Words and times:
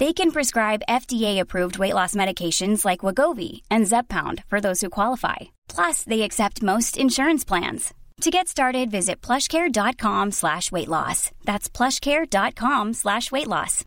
They 0.00 0.14
can 0.14 0.30
prescribe 0.30 0.86
FDA-approved 0.88 1.78
weight 1.78 1.92
loss 1.92 2.14
medications 2.14 2.86
like 2.86 3.04
Wagovi 3.04 3.60
and 3.70 3.84
Zepbound 3.84 4.42
for 4.48 4.58
those 4.58 4.80
who 4.80 4.88
qualify. 4.88 5.36
Plus, 5.68 6.04
they 6.04 6.22
accept 6.22 6.62
most 6.62 6.96
insurance 6.96 7.44
plans. 7.44 7.92
To 8.22 8.30
get 8.30 8.48
started, 8.48 8.90
visit 8.90 9.20
plushcare.com 9.20 10.32
slash 10.32 10.72
weight 10.72 10.88
loss. 10.88 11.30
That's 11.44 11.68
plushcare.com 11.68 12.94
slash 12.94 13.30
weight 13.30 13.46
loss. 13.46 13.84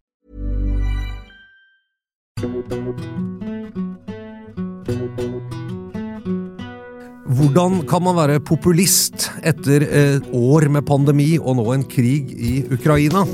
Hvordan 7.25 7.87
kan 7.89 8.03
man 8.03 8.15
være 8.15 8.39
populist 8.39 9.31
etter 9.41 9.81
et 9.81 10.29
år 10.29 10.69
med 10.69 10.85
pandemi 10.85 11.39
og 11.41 11.57
nå 11.57 11.71
en 11.73 11.89
krig 11.89 12.37
i 12.37 12.55
Ukraina? 12.69 13.25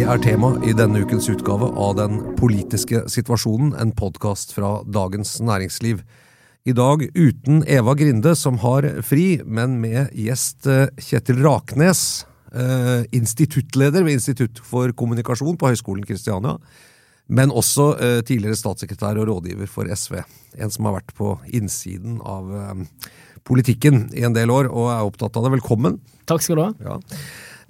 Det 0.00 0.06
er 0.08 0.20
tema 0.24 0.48
i 0.64 0.72
denne 0.72 1.02
ukens 1.04 1.26
utgave 1.28 1.66
av 1.76 1.90
Den 1.98 2.14
politiske 2.38 3.02
situasjonen, 3.12 3.74
en 3.76 3.90
podkast 3.92 4.54
fra 4.56 4.78
Dagens 4.88 5.34
Næringsliv. 5.44 5.98
I 6.64 6.72
dag 6.72 7.04
uten 7.12 7.60
Eva 7.68 7.92
Grinde, 8.00 8.32
som 8.32 8.56
har 8.62 8.86
fri, 9.04 9.42
men 9.44 9.74
med 9.82 10.14
gjest 10.16 10.64
eh, 10.72 10.86
Kjetil 10.96 11.42
Raknes, 11.44 12.24
eh, 12.48 13.04
instituttleder 13.12 14.06
ved 14.06 14.16
Institutt 14.16 14.62
for 14.64 14.88
kommunikasjon 14.96 15.60
på 15.60 15.68
Høgskolen 15.68 16.08
Kristiania, 16.08 16.56
men 17.28 17.52
også 17.52 17.90
eh, 18.00 18.22
tidligere 18.24 18.56
statssekretær 18.56 19.20
og 19.20 19.28
rådgiver 19.28 19.68
for 19.68 19.84
SV. 19.84 20.22
En 20.56 20.72
som 20.72 20.88
har 20.88 20.96
vært 21.02 21.12
på 21.20 21.34
innsiden 21.60 22.22
av 22.24 22.48
politikken 23.44 24.06
i 24.16 24.24
en 24.24 24.32
del 24.32 24.48
år 24.48 24.72
og 24.72 24.94
er 24.96 25.12
opptatt 25.12 25.36
av 25.36 25.44
det. 25.44 25.58
Velkommen. 25.58 26.00
Takk 26.24 26.48
skal 26.48 26.56
du 26.56 26.68
ha. 26.70 26.72
Ja. 26.88 27.00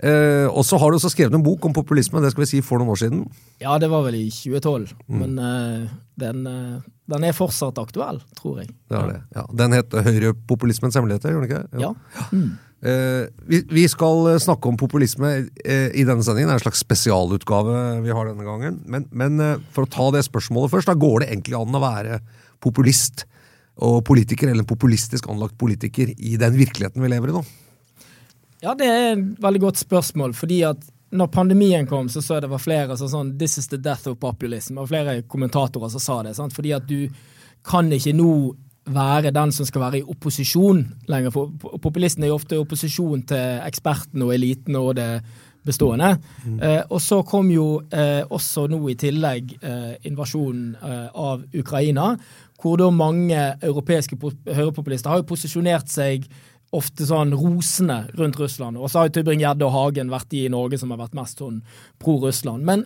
Eh, 0.01 0.47
og 0.49 0.65
så 0.65 0.79
har 0.81 0.91
du 0.91 0.97
også 0.97 1.11
skrevet 1.13 1.35
en 1.37 1.45
bok 1.45 1.67
om 1.69 1.75
populisme, 1.77 2.23
det 2.25 2.33
skal 2.33 2.47
vi 2.47 2.51
si 2.55 2.63
for 2.65 2.81
noen 2.81 2.95
år 2.95 3.03
siden. 3.03 3.27
Ja, 3.61 3.77
det 3.81 3.91
var 3.93 4.07
vel 4.07 4.17
i 4.17 4.25
2012, 4.33 4.95
men 5.13 5.37
eh, 5.37 5.91
den, 6.23 6.41
eh, 6.49 6.89
den 7.13 7.29
er 7.29 7.37
fortsatt 7.37 7.79
aktuell, 7.83 8.23
tror 8.39 8.63
jeg. 8.63 8.73
Det 8.89 8.97
er 8.97 9.13
det. 9.13 9.21
Ja, 9.37 9.45
den 9.61 9.77
heter 9.77 10.09
Høyrepopulismens 10.09 10.97
hemmeligheter, 10.97 11.35
gjør 11.35 11.45
den 11.45 11.51
ikke? 11.51 11.85
Ja. 11.85 11.93
Eh, 12.81 13.29
vi, 13.45 13.61
vi 13.69 13.85
skal 13.93 14.41
snakke 14.41 14.71
om 14.71 14.79
populisme 14.81 15.35
eh, 15.37 15.91
i 15.93 16.07
denne 16.09 16.25
sendingen. 16.25 16.49
Det 16.49 16.55
er 16.55 16.61
en 16.63 16.65
slags 16.65 16.81
spesialutgave 16.81 17.81
vi 18.07 18.15
har 18.17 18.31
denne 18.31 18.47
gangen. 18.47 18.81
Men, 18.89 19.05
men 19.13 19.37
eh, 19.45 19.59
for 19.75 19.85
å 19.85 19.93
ta 19.93 20.09
det 20.17 20.25
spørsmålet 20.25 20.73
først, 20.73 20.89
da 20.89 20.97
går 20.97 21.21
det 21.21 21.33
egentlig 21.35 21.61
an 21.61 21.77
å 21.77 21.83
være 21.85 22.23
populist 22.65 23.27
og 23.81 24.01
politiker, 24.09 24.49
eller 24.49 24.65
en 24.65 24.69
populistisk 24.69 25.29
anlagt 25.33 25.61
politiker, 25.61 26.09
i 26.09 26.39
den 26.41 26.57
virkeligheten 26.57 27.05
vi 27.05 27.13
lever 27.13 27.33
i 27.33 27.37
nå? 27.37 27.45
Ja, 28.61 28.75
det 28.77 28.87
er 28.87 29.13
et 29.15 29.29
veldig 29.41 29.61
godt 29.63 29.81
spørsmål, 29.81 30.35
fordi 30.37 30.63
at 30.69 30.83
når 31.11 31.31
pandemien 31.35 31.87
kom, 31.91 32.09
så 32.09 32.23
så 32.23 32.37
jeg 32.37 32.45
det 32.45 32.53
var 32.53 32.63
flere 32.63 32.97
som 32.99 33.09
sånn 33.11 33.35
This 33.39 33.59
is 33.59 33.69
the 33.73 33.79
death 33.81 34.07
of 34.09 34.21
populism. 34.23 34.79
Og 34.79 34.91
flere 34.93 35.23
kommentatorer 35.27 35.91
som 35.91 36.03
sa 36.03 36.23
det. 36.23 36.37
Sant? 36.37 36.55
Fordi 36.55 36.75
at 36.77 36.87
du 36.87 37.09
kan 37.67 37.91
ikke 37.93 38.15
nå 38.15 38.33
være 38.91 39.33
den 39.35 39.53
som 39.53 39.67
skal 39.67 39.85
være 39.85 40.01
i 40.01 40.07
opposisjon 40.07 40.85
lenger. 41.11 41.35
For 41.35 41.79
populisten 41.83 42.25
er 42.25 42.31
jo 42.31 42.39
ofte 42.39 42.57
i 42.57 42.63
opposisjon 42.63 43.25
til 43.29 43.63
ekspertene 43.67 44.27
og 44.27 44.35
eliten 44.35 44.79
og 44.79 44.95
det 45.01 45.11
bestående. 45.67 46.15
Eh, 46.63 46.83
og 46.89 47.01
så 47.05 47.21
kom 47.27 47.51
jo 47.53 47.83
eh, 47.93 48.23
også 48.25 48.65
nå 48.71 48.81
i 48.89 48.97
tillegg 49.01 49.59
eh, 49.61 49.93
invasjonen 50.09 50.71
eh, 50.77 51.09
av 51.13 51.43
Ukraina, 51.53 52.15
hvor 52.61 52.79
da 52.81 52.89
mange 52.93 53.43
europeiske 53.61 54.17
høyrepopulister 54.21 55.13
har 55.13 55.21
jo 55.21 55.29
posisjonert 55.29 55.93
seg 55.93 56.25
ofte 56.77 57.07
sånn 57.07 57.33
rosende 57.35 58.05
rundt 58.19 58.39
Russland. 58.39 58.79
Og 58.79 58.91
så 58.91 59.01
har 59.01 59.09
jo 59.09 59.17
Tybring-Gjedde 59.17 59.67
og 59.67 59.75
Hagen 59.75 60.13
vært 60.13 60.31
de 60.31 60.45
i 60.47 60.53
Norge 60.53 60.79
som 60.79 60.93
har 60.95 61.01
vært 61.01 61.17
mest 61.19 61.43
sånn 61.43 61.63
pro-Russland. 62.03 62.63
Men 62.67 62.85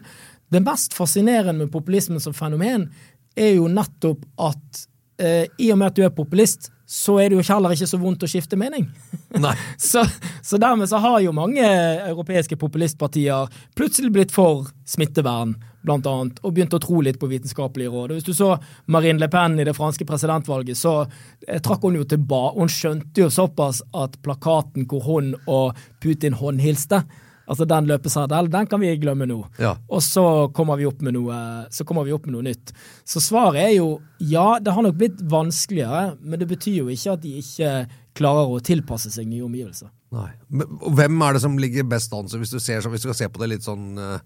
det 0.52 0.62
mest 0.64 0.96
fascinerende 0.96 1.66
med 1.66 1.72
populismen 1.72 2.22
som 2.22 2.36
fenomen 2.36 2.88
er 3.36 3.56
jo 3.56 3.68
nettopp 3.68 4.24
at 4.40 4.84
eh, 5.20 5.44
i 5.58 5.70
og 5.74 5.80
med 5.80 5.90
at 5.90 5.98
du 5.98 6.04
er 6.06 6.14
populist, 6.16 6.70
så 6.86 7.16
er 7.20 7.30
det 7.30 7.38
jo 7.38 7.44
heller 7.48 7.72
ikke 7.74 7.88
så 7.88 7.98
vondt 8.00 8.24
å 8.26 8.28
skifte 8.28 8.58
mening. 8.60 8.88
Så, 9.82 10.04
så 10.46 10.58
dermed 10.62 10.86
så 10.86 11.00
har 11.02 11.16
jo 11.24 11.32
mange 11.34 11.64
europeiske 11.64 12.54
populistpartier 12.56 13.48
plutselig 13.74 14.12
blitt 14.14 14.30
for 14.30 14.68
smittevern, 14.86 15.56
blant 15.82 16.06
annet, 16.06 16.38
og 16.46 16.54
begynt 16.54 16.76
å 16.76 16.80
tro 16.82 17.00
litt 17.02 17.18
på 17.18 17.28
vitenskapelige 17.32 17.90
råd. 17.90 18.12
Og 18.12 18.20
hvis 18.20 18.28
du 18.28 18.30
så 18.36 18.52
Marine 18.86 19.18
Le 19.18 19.28
Pen 19.32 19.58
i 19.58 19.66
det 19.66 19.74
franske 19.74 20.06
presidentvalget, 20.06 20.78
så 20.78 20.94
eh, 21.02 21.58
trakk 21.58 21.82
hun 21.82 21.98
jo 21.98 22.06
tilbake. 22.08 22.54
Hun 22.60 22.70
skjønte 22.70 23.24
jo 23.24 23.28
såpass 23.32 23.82
at 23.90 24.14
plakaten 24.22 24.86
hvor 24.86 25.02
hun 25.08 25.34
og 25.50 25.82
Putin 26.04 26.38
håndhilste, 26.38 27.02
altså 27.46 27.66
den 27.68 27.86
løpeseddelen, 27.90 28.50
den 28.52 28.66
kan 28.70 28.80
vi 28.80 28.92
glemme 29.02 29.26
nå. 29.28 29.40
Ja. 29.60 29.74
Og 29.88 30.00
så 30.04 30.24
kommer, 30.56 30.76
vi 30.80 30.86
opp 30.88 31.02
med 31.04 31.14
noe, 31.16 31.36
så 31.74 31.84
kommer 31.84 32.04
vi 32.08 32.12
opp 32.16 32.26
med 32.26 32.34
noe 32.36 32.46
nytt. 32.46 32.72
Så 33.04 33.20
svaret 33.20 33.60
er 33.66 33.74
jo 33.76 33.88
ja, 34.20 34.58
det 34.64 34.72
har 34.72 34.82
nok 34.86 34.96
blitt 35.00 35.20
vanskeligere, 35.30 36.16
men 36.22 36.40
det 36.40 36.48
betyr 36.48 36.78
jo 36.82 36.88
ikke 36.94 37.12
at 37.18 37.22
de 37.26 37.34
ikke 37.42 37.74
klarer 38.14 38.54
å 38.54 38.62
tilpasse 38.64 39.10
seg 39.10 39.26
nye 39.28 39.44
omgivelser. 39.44 39.90
Nei. 40.14 40.30
Men 40.48 40.76
hvem 40.94 41.22
er 41.26 41.32
det 41.34 41.42
som 41.42 41.56
ligger 41.58 41.84
best 41.90 42.12
an, 42.14 42.28
hvis 42.30 42.52
du, 42.54 42.60
ser, 42.62 42.80
så- 42.80 42.90
hvis 42.92 43.02
du 43.02 43.08
skal 43.10 43.20
se 43.24 43.28
på 43.28 43.40
det 43.42 43.48
litt 43.56 43.66
sånn 43.66 43.98
eh, 43.98 44.18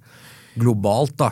globalt, 0.60 1.16
da? 1.16 1.30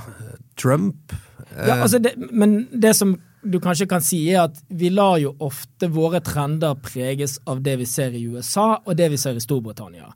Trump? 0.56 1.12
Eh, 1.52 1.66
Ja, 1.68 1.82
altså 1.84 1.98
det, 2.02 2.14
men 2.32 2.66
det 2.72 2.94
som 2.96 3.16
du 3.46 3.60
kanskje 3.62 3.86
kan 3.88 4.00
si, 4.02 4.24
er 4.34 4.48
at 4.48 4.56
vi 4.74 4.88
lar 4.90 5.18
jo 5.22 5.34
ofte 5.44 5.86
våre 5.92 6.18
trender 6.24 6.74
preges 6.82 7.36
av 7.46 7.60
det 7.62 7.76
vi 7.78 7.84
ser 7.86 8.10
i 8.16 8.24
USA, 8.26 8.80
og 8.84 8.96
det 8.98 9.10
vi 9.12 9.16
ser 9.20 9.36
i 9.38 9.42
Storbritannia. 9.44 10.08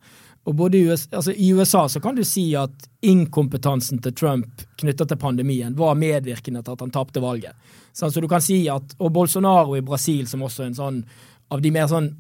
Og 0.49 0.55
både 0.57 0.79
i, 0.79 0.87
USA, 0.89 1.17
altså 1.17 1.33
I 1.33 1.53
USA 1.53 1.83
så 1.89 2.01
kan 2.01 2.17
du 2.17 2.23
si 2.25 2.47
at 2.57 2.87
inkompetansen 3.05 4.01
til 4.03 4.15
Trump 4.17 4.63
knyttet 4.81 5.11
til 5.11 5.21
pandemien 5.21 5.75
var 5.77 5.99
medvirkende 6.01 6.63
til 6.65 6.77
at 6.77 6.85
han 6.85 6.95
tapte 6.95 7.21
valget. 7.21 7.53
Så 7.93 8.09
du 8.21 8.29
kan 8.29 8.41
si 8.43 8.63
at, 8.69 8.95
Og 8.99 9.13
Bolsonaro 9.13 9.77
i 9.77 9.85
Brasil, 9.85 10.27
som 10.29 10.43
også 10.43 10.65
er 10.65 10.73
en 10.73 10.79
sånn 10.79 11.03
av 11.51 11.61
de 11.61 11.73
mer 11.75 11.91
sånn 11.91 12.15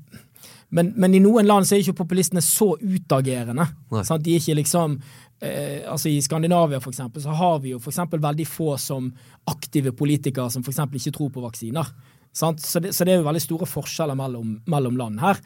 men, 0.70 0.93
men 0.96 1.14
i 1.14 1.20
noen 1.22 1.49
land 1.49 1.67
så 1.67 1.75
er 1.75 1.82
ikke 1.82 2.05
populistene 2.05 2.43
så 2.44 2.76
utagerende. 2.78 3.64
De 3.90 4.34
er 4.34 4.38
ikke 4.38 4.55
liksom 4.61 5.00
eh, 5.43 5.82
altså 5.90 6.12
I 6.12 6.20
Skandinavia 6.22 6.78
for 6.78 6.93
eksempel, 6.93 7.22
så 7.22 7.34
har 7.34 7.58
vi 7.64 7.72
jo 7.72 7.81
for 7.82 8.20
veldig 8.22 8.46
få 8.46 8.76
som 8.78 9.11
aktive 9.50 9.90
politikere 9.93 10.50
som 10.50 10.62
for 10.62 10.70
ikke 10.70 11.17
tror 11.17 11.32
på 11.34 11.43
vaksiner. 11.43 11.90
Så, 12.32 12.53
det, 12.81 12.93
så 12.94 13.05
det 13.05 13.15
er 13.15 13.21
jo 13.21 13.27
veldig 13.27 13.43
store 13.43 13.67
forskjeller 13.67 14.19
mellom, 14.19 14.61
mellom 14.71 14.99
land 15.00 15.23
her. 15.23 15.41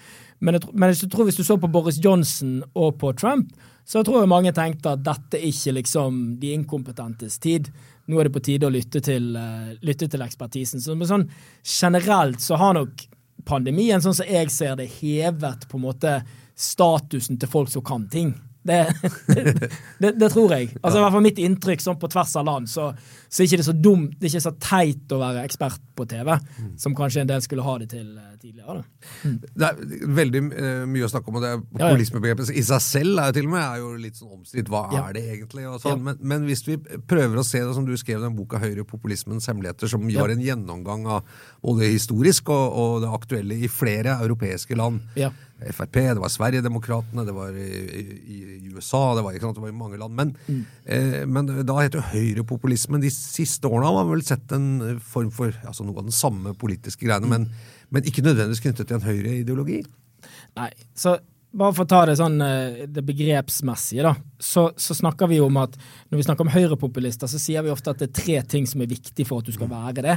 Men 0.45 0.59
jeg, 0.59 0.69
men 0.75 0.93
jeg 0.93 1.09
tror 1.13 1.29
hvis 1.29 1.39
du 1.39 1.45
så 1.47 1.57
på 1.61 1.71
Boris 1.73 2.01
Johnson 2.05 2.59
og 2.77 2.99
på 3.01 3.15
Trump, 3.17 3.55
så 3.89 4.03
tror 4.05 4.23
jeg 4.23 4.33
mange 4.33 4.53
tenkte 4.57 4.95
at 4.95 5.03
dette 5.05 5.39
er 5.39 5.49
ikke 5.49 5.75
liksom 5.79 6.21
de 6.41 6.55
inkompetentes 6.57 7.39
tid. 7.41 7.69
nå 8.07 8.21
er 8.21 8.29
det 8.29 8.35
på 8.35 8.45
tide 8.45 8.69
å 8.69 8.73
lytte 8.73 9.01
til, 9.05 9.33
uh, 9.37 9.73
lytte 9.85 10.09
til 10.13 10.25
ekspertisen. 10.25 10.81
Så, 10.81 10.97
men 10.97 11.09
sånn 11.09 11.29
generelt 11.65 12.41
så 12.45 12.57
har 12.61 12.77
nok 12.77 13.07
pandemien, 13.49 14.01
sånn 14.01 14.17
som 14.17 14.29
jeg 14.29 14.53
ser 14.53 14.77
det, 14.81 14.91
hevet 15.01 15.69
på 15.69 15.81
en 15.81 15.87
måte 15.87 16.19
statusen 16.57 17.41
til 17.41 17.51
folk 17.51 17.73
som 17.73 17.85
kan 17.85 18.09
ting. 18.13 18.35
Det, 18.64 18.94
det, 20.00 20.11
det, 20.16 20.28
tror 20.32 20.55
jeg. 20.56 20.70
Altså, 20.81 20.96
I 20.96 21.02
hvert 21.02 21.12
fall 21.12 21.25
mitt 21.26 21.40
inntrykk 21.43 21.82
sånn 21.84 21.99
på 22.00 22.08
tvers 22.08 22.32
av 22.40 22.46
land, 22.49 22.70
så, 22.70 22.87
så 23.28 23.43
er 23.43 23.44
det 23.44 23.58
ikke 23.58 23.66
så 23.66 23.75
dumt, 23.76 24.14
det 24.16 24.28
er 24.28 24.32
ikke 24.32 24.46
så 24.46 24.55
teit 24.56 25.12
å 25.12 25.19
være 25.20 25.43
ekspert 25.44 25.82
på 25.94 26.06
TV, 26.08 26.31
mm. 26.32 26.70
som 26.81 26.96
kanskje 26.96 27.22
en 27.22 27.31
del 27.31 27.44
skulle 27.44 27.66
ha 27.66 27.75
det 27.82 27.90
til 27.93 28.06
uh, 28.16 28.32
tidligere. 28.40 28.81
Mm. 29.20 29.37
Det 29.44 29.69
er 29.69 30.08
veldig 30.16 30.43
uh, 30.46 30.64
mye 30.94 31.05
å 31.05 31.12
snakke 31.12 31.31
om, 31.31 31.38
og 31.38 31.44
det 31.44 31.52
populismebegrepet 31.75 32.55
i 32.56 32.64
seg 32.64 32.82
selv 32.87 33.20
er 33.20 33.31
jo 33.31 33.37
til 33.38 33.50
og 33.50 33.55
med 33.55 33.64
er 33.66 33.84
jo 33.84 33.93
litt 34.06 34.20
sånn 34.20 34.34
omstridt. 34.40 34.72
Hva 34.72 34.84
ja. 34.96 35.05
er 35.05 35.19
det 35.19 35.26
egentlig? 35.37 35.69
Sånn. 35.84 36.00
Ja. 36.00 36.02
Men, 36.08 36.20
men, 36.34 36.49
hvis 36.49 36.64
vi 36.66 36.78
prøver 36.81 37.40
å 37.40 37.46
se 37.46 37.61
det 37.61 37.76
som 37.76 37.84
du 37.87 37.94
skrev 38.00 38.22
i 38.22 38.25
den 38.25 38.37
boka 38.38 38.62
'Høyrepopulismens 38.64 39.50
hemmeligheter', 39.50 39.93
som 39.93 40.08
ja. 40.08 40.25
en 40.25 40.44
gjennomgang 40.44 41.05
av 41.20 41.28
både 41.61 41.93
historisk 41.93 42.49
og, 42.49 42.66
og, 42.72 43.00
det 43.05 43.12
aktuelle 43.12 43.61
i 43.61 43.69
flere 43.69 44.16
europeiske 44.25 44.76
land. 44.78 45.05
Frp, 45.72 45.96
det 46.14 46.22
var 46.22 46.32
Sverigedemokraterna, 46.32 47.25
det 47.26 47.34
var 47.37 47.56
i, 47.56 47.69
i, 48.00 48.05
i, 48.34 48.38
USA, 48.75 49.14
det 49.16 49.25
var, 49.26 49.37
sant, 49.40 49.58
det 49.58 49.64
var, 49.64 49.72
i 49.72 49.76
mange 49.76 50.00
land. 50.00 50.14
Men, 50.19 50.32
mm. 50.46 50.62
eh, 50.84 51.20
men 51.26 51.50
da 51.66 51.78
heter 51.81 52.00
jo 52.00 52.08
høyrepopulismen 52.12 53.02
De 53.05 53.12
siste 53.12 53.69
årene 53.70 53.88
har 53.88 53.99
man 54.00 54.12
vel 54.14 54.25
sett 54.26 54.52
en 54.56 54.99
form 55.02 55.31
for 55.34 55.55
altså 55.64 55.87
noe 55.87 56.00
av 56.00 56.08
den 56.08 56.16
samme 56.16 56.55
politiske 56.58 57.06
greiene, 57.06 57.28
mm. 57.28 57.37
men, 57.37 57.46
men, 57.94 58.08
ikke 58.11 58.25
nødvendigvis 58.26 58.64
knyttet 58.64 58.90
til 58.90 58.99
en 58.99 59.06
høyreideologi. 59.08 59.82
Nei, 60.58 60.70
så 60.96 61.19
bare 61.55 61.75
for 61.77 61.87
å 61.87 61.91
ta 61.91 62.01
det 62.09 62.17
sånn 62.19 62.41
eh, 62.43 62.85
det 62.91 63.03
begrepsmessige, 63.06 64.05
da, 64.05 64.15
så, 64.45 64.67
så, 64.77 64.95
snakker 64.97 65.31
vi 65.31 65.39
om 65.43 65.56
at 65.61 65.77
når 66.11 66.19
vi 66.19 66.27
snakker 66.27 66.47
om 66.47 66.53
høyrepopulister, 66.53 67.31
så 67.31 67.41
sier 67.41 67.65
vi 67.65 67.73
ofte 67.73 67.95
at 67.95 68.03
det 68.03 68.09
er 68.11 68.17
tre 68.19 68.37
ting 68.55 68.67
som 68.69 68.83
er 68.83 68.91
viktig 68.91 69.27
for 69.29 69.41
at 69.41 69.49
du 69.49 69.55
skal 69.55 69.71
være 69.71 70.05
det. 70.05 70.17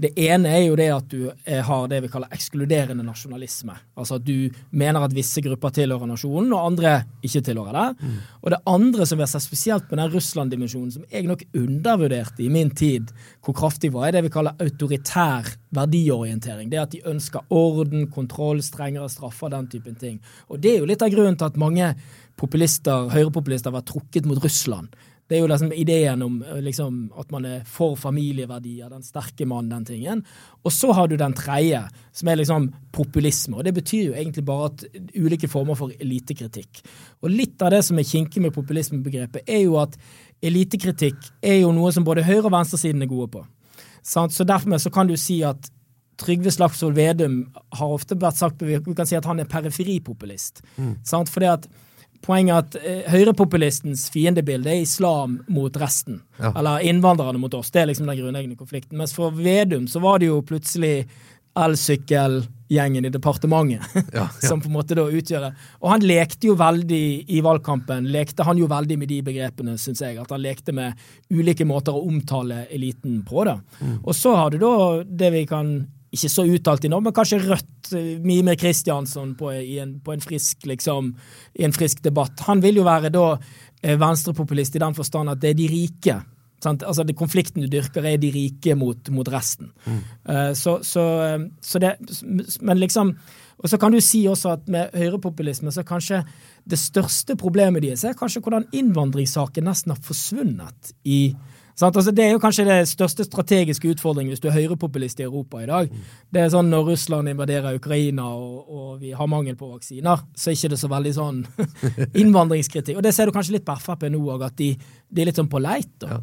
Det 0.00 0.12
ene 0.24 0.54
er 0.56 0.64
jo 0.64 0.78
det 0.78 0.88
at 0.94 1.10
du 1.12 1.28
er, 1.28 1.62
har 1.68 1.86
det 1.92 2.00
vi 2.04 2.10
kaller 2.12 2.32
ekskluderende 2.34 3.06
nasjonalisme. 3.06 3.76
Altså 3.98 4.18
at 4.18 4.26
du 4.26 4.48
mener 4.70 5.04
at 5.04 5.14
visse 5.16 5.42
grupper 5.44 5.76
tilhører 5.78 6.10
nasjonen, 6.10 6.50
og 6.56 6.72
andre 6.72 6.96
ikke 7.24 7.44
tilhører 7.50 7.78
det. 7.78 8.10
Og 8.42 8.52
det 8.54 8.62
andre 8.72 9.06
som 9.08 9.20
vi 9.20 9.26
har 9.26 9.32
sett 9.32 9.46
spesielt 9.46 9.88
med 9.90 10.02
den 10.02 10.12
Russland-dimensjonen, 10.16 10.94
som 10.96 11.06
jeg 11.12 11.28
nok 11.28 11.44
undervurderte 11.58 12.44
i 12.44 12.50
min 12.52 12.72
tid 12.72 13.12
hvor 13.44 13.56
kraftig 13.56 13.92
var, 13.94 14.08
er 14.08 14.18
det 14.18 14.26
vi 14.26 14.34
kaller 14.34 14.56
autoritær 14.64 15.52
verdiorientering. 15.74 16.70
Det 16.72 16.80
at 16.80 16.94
de 16.94 17.04
ønsker 17.08 17.44
orden, 17.54 18.06
kontroll, 18.12 18.62
strengere 18.64 19.08
straffer, 19.12 19.52
den 19.52 19.68
typen 19.70 19.98
ting. 20.00 20.18
Og 20.48 20.62
det 20.64 20.77
er 20.78 20.84
jo 20.84 20.90
litt 20.90 21.04
av 21.04 21.12
grunnen 21.12 21.36
til 21.38 21.50
at 21.50 21.60
mange 21.60 21.92
populister, 22.38 23.10
høyrepopulister 23.12 23.72
har 23.72 23.80
vært 23.80 23.92
trukket 23.92 24.28
mot 24.28 24.40
Russland. 24.42 24.94
Det 25.28 25.36
er 25.36 25.42
jo 25.42 25.48
liksom 25.50 25.72
ideen 25.76 26.22
om 26.24 26.38
eh, 26.40 26.60
liksom, 26.64 27.00
at 27.20 27.32
man 27.34 27.44
er 27.44 27.64
for 27.68 27.98
familieverdier, 28.00 28.88
den 28.88 29.04
sterke 29.04 29.44
mannen, 29.48 29.74
den 29.74 29.84
tingen. 29.84 30.22
Og 30.64 30.72
så 30.72 30.94
har 30.96 31.10
du 31.10 31.18
den 31.20 31.36
tredje, 31.36 31.82
som 32.16 32.30
er 32.32 32.40
liksom 32.40 32.70
populisme. 32.96 33.58
Og 33.58 33.66
det 33.66 33.74
betyr 33.76 34.06
jo 34.06 34.16
egentlig 34.16 34.46
bare 34.48 34.70
at 34.70 34.86
ulike 35.18 35.50
former 35.52 35.76
for 35.76 35.92
elitekritikk. 36.00 36.80
Og 37.20 37.34
litt 37.34 37.60
av 37.60 37.74
det 37.76 37.82
som 37.84 38.00
er 38.00 38.08
kinkig 38.08 38.40
med 38.40 38.56
populismebegrepet, 38.56 39.44
er 39.44 39.66
jo 39.66 39.76
at 39.82 40.00
elitekritikk 40.40 41.20
er 41.44 41.60
jo 41.60 41.74
noe 41.76 41.92
som 41.92 42.06
både 42.08 42.24
høyre- 42.24 42.46
og 42.46 42.54
venstresiden 42.54 43.04
er 43.04 43.12
gode 43.12 43.28
på. 43.36 43.44
Så 44.08 44.24
derfor 44.48 44.78
så 44.80 44.90
kan 44.94 45.10
du 45.10 45.16
si 45.20 45.42
at 45.44 45.68
Trygve 46.18 46.50
Slagsvold 46.54 46.96
Vedum 46.98 47.42
har 47.78 47.92
ofte 47.94 48.16
vært 48.18 48.40
sagt 48.40 48.64
vi 48.66 48.78
kan 48.88 49.06
si 49.06 49.18
at 49.18 49.28
han 49.28 49.38
er 49.38 49.50
periferipopulist. 49.50 50.64
Mm. 50.76 50.96
Fordi 51.06 51.52
at 51.52 51.68
Poenget 52.24 52.52
er 52.52 52.58
at 52.64 52.76
eh, 52.82 53.10
høyrepopulistens 53.12 54.08
fiendebilde 54.10 54.72
er 54.72 54.82
islam 54.82 55.38
mot 55.54 55.74
resten. 55.78 56.22
Ja. 56.40 56.50
Eller 56.58 56.84
innvandrerne 56.90 57.38
mot 57.40 57.54
oss. 57.54 57.70
Det 57.70 57.82
er 57.82 57.90
liksom 57.92 58.08
den 58.10 58.18
grunnleggende 58.18 58.58
konflikten. 58.58 58.98
Mens 58.98 59.14
for 59.14 59.34
Vedum 59.36 59.86
så 59.90 60.02
var 60.02 60.18
det 60.18 60.30
jo 60.32 60.40
plutselig 60.42 61.06
elsykkelgjengen 61.58 63.06
i 63.08 63.10
departementet 63.10 63.80
ja, 64.14 64.26
ja. 64.28 64.48
som 64.48 64.60
på 64.60 64.68
en 64.68 64.76
måte 64.76 64.98
da 64.98 65.06
utgjør 65.06 65.46
det. 65.46 65.52
Og 65.80 65.90
han 65.90 66.06
lekte 66.06 66.50
jo 66.50 66.56
veldig 66.58 67.04
i 67.34 67.40
valgkampen 67.42 68.10
lekte 68.14 68.46
han 68.46 68.60
jo 68.60 68.68
veldig 68.70 68.98
med 69.00 69.10
de 69.10 69.20
begrepene, 69.30 69.78
syns 69.80 70.02
jeg. 70.04 70.18
At 70.20 70.34
han 70.34 70.42
lekte 70.42 70.74
med 70.76 70.98
ulike 71.30 71.66
måter 71.66 71.96
å 71.96 72.02
omtale 72.06 72.64
eliten 72.74 73.22
på. 73.26 73.46
da. 73.46 73.60
Mm. 73.78 74.00
Og 74.02 74.14
så 74.14 74.34
har 74.38 74.50
du 74.54 74.58
da 74.62 74.74
det 75.06 75.32
vi 75.34 75.46
kan 75.50 75.78
ikke 76.14 76.30
så 76.32 76.44
uttalt 76.48 76.86
i 76.86 76.90
nå, 76.90 77.00
men 77.04 77.14
kanskje 77.14 77.40
Rødt, 77.42 77.92
eh, 77.92 78.16
Mime 78.24 78.56
Kristiansson 78.56 79.34
på, 79.38 79.52
på, 80.04 80.14
en 80.14 80.24
frisk, 80.24 80.64
liksom, 80.66 81.12
i 81.58 81.66
en 81.66 81.74
frisk 81.76 82.02
debatt. 82.04 82.46
Han 82.48 82.62
vil 82.64 82.80
jo 82.80 82.86
være 82.86 83.12
da 83.12 83.26
eh, 83.36 83.98
venstrepopulist 84.00 84.78
i 84.78 84.82
den 84.84 84.96
forstand 84.96 85.34
at 85.34 85.42
det 85.42 85.52
er 85.52 85.58
de 85.58 85.68
rike. 85.72 86.18
Sant? 86.64 86.82
Altså 86.82 87.04
det 87.06 87.16
Konflikten 87.18 87.62
du 87.62 87.68
dyrker, 87.70 88.04
er 88.04 88.16
de 88.18 88.32
rike 88.34 88.74
mot, 88.74 89.10
mot 89.14 89.28
resten. 89.30 89.70
Mm. 89.84 90.00
Uh, 90.28 90.52
så, 90.58 90.78
så, 90.82 91.04
så, 91.62 91.78
det 91.78 91.92
Men 92.60 92.80
liksom 92.80 93.12
Og 93.58 93.68
så 93.70 93.78
kan 93.78 93.92
du 93.92 94.00
si 94.02 94.24
også 94.26 94.56
at 94.56 94.68
med 94.70 94.90
høyrepopulisme 94.94 95.70
så 95.74 95.82
kanskje 95.86 96.24
det 96.68 96.78
største 96.78 97.34
problemet 97.36 97.82
deres 97.82 98.04
er 98.04 98.14
kanskje 98.18 98.42
hvordan 98.44 98.68
innvandringssaken 98.72 99.66
nesten 99.66 99.94
har 99.94 100.02
forsvunnet 100.02 100.92
i 101.04 101.34
Altså, 101.78 102.10
det 102.10 102.24
er 102.24 102.32
jo 102.32 102.40
kanskje 102.42 102.66
det 102.66 102.78
største 102.90 103.24
strategiske 103.26 103.90
utfordringen 103.92 104.32
hvis 104.32 104.42
du 104.42 104.48
er 104.50 104.56
høyrepopulist 104.56 105.20
i 105.20 105.26
Europa 105.28 105.60
i 105.62 105.68
dag. 105.70 105.92
Det 106.32 106.40
er 106.42 106.50
sånn 106.52 106.72
Når 106.72 106.88
Russland 106.92 107.30
invaderer 107.30 107.78
Ukraina 107.78 108.26
og, 108.34 108.64
og 108.66 108.88
vi 109.02 109.12
har 109.14 109.30
mangel 109.30 109.54
på 109.58 109.70
vaksiner, 109.70 110.24
så 110.34 110.50
er 110.50 110.58
ikke 110.58 110.72
det 110.74 110.80
så 110.80 110.90
veldig 110.90 111.12
sånn 111.14 111.44
innvandringskritikk. 112.22 112.98
Og 112.98 113.06
det 113.06 113.14
ser 113.14 113.28
du 113.28 113.36
kanskje 113.36 113.58
litt 113.58 113.68
på 113.68 113.78
Frp 113.78 114.08
nå 114.10 114.24
òg, 114.26 114.48
at 114.48 114.58
de, 114.58 114.72
de, 114.74 115.22
er 115.22 115.30
litt 115.30 115.38
sånn 115.38 115.50
på 115.52 115.62
leit. 115.62 115.94
Ja. 116.02 116.18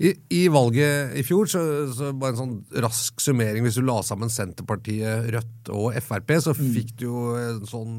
I, 0.00 0.14
I, 0.32 0.46
valget 0.48 1.18
i 1.20 1.24
fjor, 1.26 1.50
så, 1.50 1.60
så, 1.92 2.14
bare 2.16 2.32
en 2.32 2.38
sånn 2.38 2.54
rask 2.80 3.20
summering 3.20 3.66
Hvis 3.66 3.76
du 3.76 3.82
la 3.84 3.98
sammen 4.06 4.30
Senterpartiet, 4.32 5.28
Rødt 5.34 5.68
og 5.74 5.98
Frp, 6.00 6.32
så 6.40 6.54
mm. 6.56 6.70
fikk 6.76 6.94
du 6.96 7.04
jo 7.10 7.24
en 7.36 7.60
sånn 7.68 7.98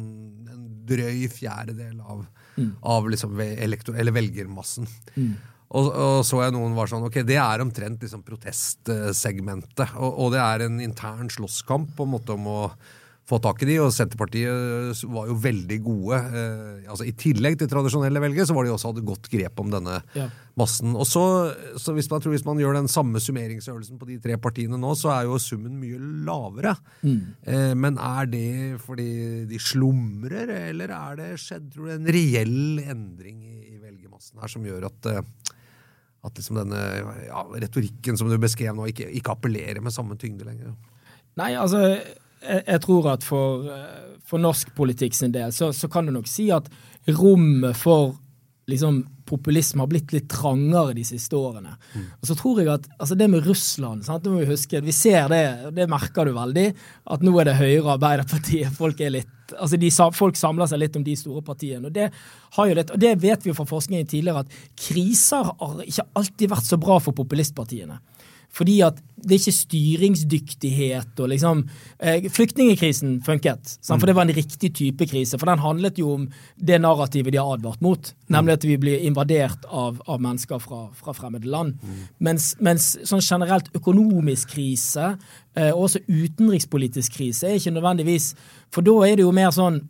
en 0.50 0.66
drøy 0.90 1.28
fjerdedel 1.30 2.00
av, 2.02 2.24
mm. 2.56 2.72
av 2.82 3.10
liksom 3.14 3.38
eller 3.46 4.16
velgermassen. 4.16 4.90
Mm. 5.14 5.36
Og, 5.70 5.90
og, 5.94 6.22
så 6.26 6.40
jeg 6.42 6.56
noen 6.56 6.74
var 6.78 6.90
sånn 6.90 7.06
Ok, 7.06 7.20
det 7.28 7.38
er 7.38 7.62
omtrent 7.62 8.02
liksom 8.02 8.24
protestsegmentet. 8.26 9.98
Og, 10.00 10.10
og, 10.10 10.32
det 10.34 10.42
er 10.42 10.66
en 10.66 10.80
intern 10.82 11.30
slåsskamp 11.30 11.94
på 11.98 12.08
en 12.08 12.16
måte 12.16 12.34
om 12.38 12.50
å 12.50 12.62
få 13.30 13.38
tak 13.44 13.62
i 13.62 13.68
de, 13.70 13.76
og 13.84 13.92
Senterpartiet 13.94 15.04
var 15.14 15.28
jo 15.30 15.36
veldig 15.38 15.78
gode. 15.86 16.18
Eh, 16.18 16.88
altså 16.90 17.06
I 17.06 17.14
tillegg 17.14 17.60
til 17.60 17.70
tradisjonelle 17.70 18.24
velgere, 18.24 18.48
så 18.50 18.56
var 18.58 18.66
de 18.66 18.72
også 18.74 18.90
hadde 18.90 19.06
godt 19.06 19.30
grep 19.30 19.62
om 19.62 19.70
denne 19.70 20.00
ja. 20.16 20.26
massen. 20.58 20.96
Og 20.98 21.06
så, 21.06 21.24
så 21.78 21.94
hvis, 21.94 22.10
man, 22.10 22.24
tror, 22.24 22.34
hvis 22.34 22.48
man 22.48 22.58
gjør 22.58 22.80
den 22.80 22.90
samme 22.90 23.22
summeringsøvelsen 23.22 24.02
på 24.02 24.10
de 24.10 24.18
tre 24.24 24.40
partiene 24.42 24.80
nå, 24.82 24.96
så 24.98 25.14
er 25.14 25.30
jo 25.30 25.38
summen 25.44 25.78
mye 25.78 26.02
lavere. 26.26 26.74
Mm. 27.04 27.22
Eh, 27.54 27.76
men 27.78 28.02
er 28.02 28.34
det 28.34 28.50
fordi 28.82 29.12
de 29.52 29.62
slumrer, 29.62 30.50
eller 30.72 30.98
er 30.98 31.22
det 31.22 31.32
skjedd 31.46 31.70
tror 31.76 31.86
du, 31.86 31.96
en 32.00 32.12
reell 32.18 32.82
endring 32.82 33.46
i, 33.46 33.76
i 33.76 33.78
velgermassen 33.78 34.42
her 34.42 34.58
som 34.58 34.66
gjør 34.66 34.90
at 34.90 35.14
eh, 35.14 35.24
at 36.26 36.36
liksom 36.36 36.60
denne 36.60 36.80
ja, 37.28 37.44
retorikken 37.64 38.18
som 38.20 38.30
du 38.32 38.38
beskrev 38.42 38.76
nå, 38.76 38.90
ikke, 38.92 39.08
ikke, 39.16 39.36
appellerer 39.38 39.80
med 39.84 39.96
samme 39.96 40.18
tyngde 40.20 40.48
lenger? 40.48 40.74
Nei, 41.40 41.54
altså, 41.56 41.84
jeg, 41.96 42.64
jeg 42.66 42.82
tror 42.84 43.14
at 43.14 43.24
for, 43.24 43.70
for, 44.28 44.42
norsk 44.42 44.74
politikk 44.76 45.16
sin 45.16 45.36
del, 45.36 45.54
så, 45.56 45.72
så, 45.76 45.88
kan 45.92 46.08
du 46.08 46.16
nok 46.16 46.28
si 46.28 46.50
at 46.52 46.68
rommet 47.16 47.78
for 47.80 48.18
liksom, 48.70 49.06
populisme 49.30 49.84
har 49.84 49.90
blitt 49.92 50.14
litt 50.16 50.30
trangere 50.32 50.96
de 50.98 51.06
siste 51.08 51.38
årene. 51.38 51.76
Mm. 51.94 52.06
Og 52.20 52.30
så 52.30 52.38
tror 52.40 52.62
jeg 52.62 52.72
at 52.74 52.88
altså 52.98 53.18
Det 53.20 53.30
med 53.32 53.46
Russland 53.48 54.06
sant? 54.06 54.24
det 54.24 54.34
må 54.34 54.44
Vi 54.44 54.52
huske, 54.52 54.82
vi 54.82 54.96
ser 54.96 55.30
det, 55.32 55.44
det 55.76 55.90
merker 55.90 56.26
du 56.26 56.34
veldig, 56.36 56.70
at 57.16 57.26
nå 57.26 57.36
er 57.40 57.50
det 57.50 57.60
Høyre 57.60 57.98
Arbeiderpartiet. 57.98 58.74
Folk 58.80 59.02
er 59.02 59.14
litt 59.20 59.36
altså 59.58 59.80
de, 59.82 59.90
folk 60.14 60.38
samler 60.38 60.70
seg 60.70 60.82
litt 60.84 60.98
om 61.00 61.06
de 61.06 61.16
store 61.18 61.42
partiene. 61.46 61.88
og 61.88 61.94
det, 61.96 62.10
har 62.56 62.70
jo 62.70 62.78
litt, 62.78 62.92
og 62.94 63.02
det 63.02 63.16
vet 63.22 63.46
vi 63.46 63.52
jo 63.52 63.58
fra 63.58 63.66
forskningen 63.70 64.10
tidligere, 64.10 64.44
at 64.46 64.84
kriser 64.88 65.50
har 65.50 65.84
ikke 65.86 66.08
alltid 66.20 66.54
vært 66.54 66.70
så 66.70 66.78
bra 66.82 67.00
for 67.02 67.18
populistpartiene. 67.18 68.00
Fordi 68.56 68.80
at 68.86 68.98
det 69.20 69.36
er 69.36 69.42
ikke 69.42 69.56
styringsdyktighet 69.56 71.20
og 71.20 71.30
liksom 71.34 71.62
eh, 72.00 72.28
Flyktningkrisen 72.32 73.18
funket, 73.26 73.74
for 73.84 74.08
det 74.08 74.16
var 74.16 74.28
en 74.28 74.36
riktig 74.36 74.72
type 74.78 75.08
krise. 75.12 75.38
For 75.40 75.50
den 75.50 75.60
handlet 75.60 76.00
jo 76.00 76.14
om 76.16 76.26
det 76.56 76.80
narrativet 76.82 77.36
de 77.36 77.42
har 77.42 77.58
advart 77.58 77.84
mot, 77.84 78.14
nemlig 78.32 78.56
at 78.56 78.68
vi 78.68 78.78
blir 78.80 79.04
invadert 79.10 79.68
av, 79.68 80.00
av 80.08 80.24
mennesker 80.24 80.64
fra, 80.64 80.86
fra, 80.96 81.16
fremmede 81.18 81.52
land. 81.52 81.76
Mm. 81.84 82.02
Mens, 82.30 82.54
mens, 82.64 82.90
sånn 83.08 83.24
generelt 83.24 83.70
økonomisk 83.76 84.56
krise, 84.56 85.14
eh, 85.56 85.72
og 85.74 85.90
også 85.90 86.06
utenrikspolitisk 86.08 87.20
krise, 87.20 87.48
er 87.50 87.60
ikke 87.60 87.76
nødvendigvis 87.76 88.34
For 88.72 88.86
da 88.86 88.94
er 89.08 89.18
det 89.18 89.26
jo 89.26 89.34
mer 89.34 89.50
sånn 89.52 89.82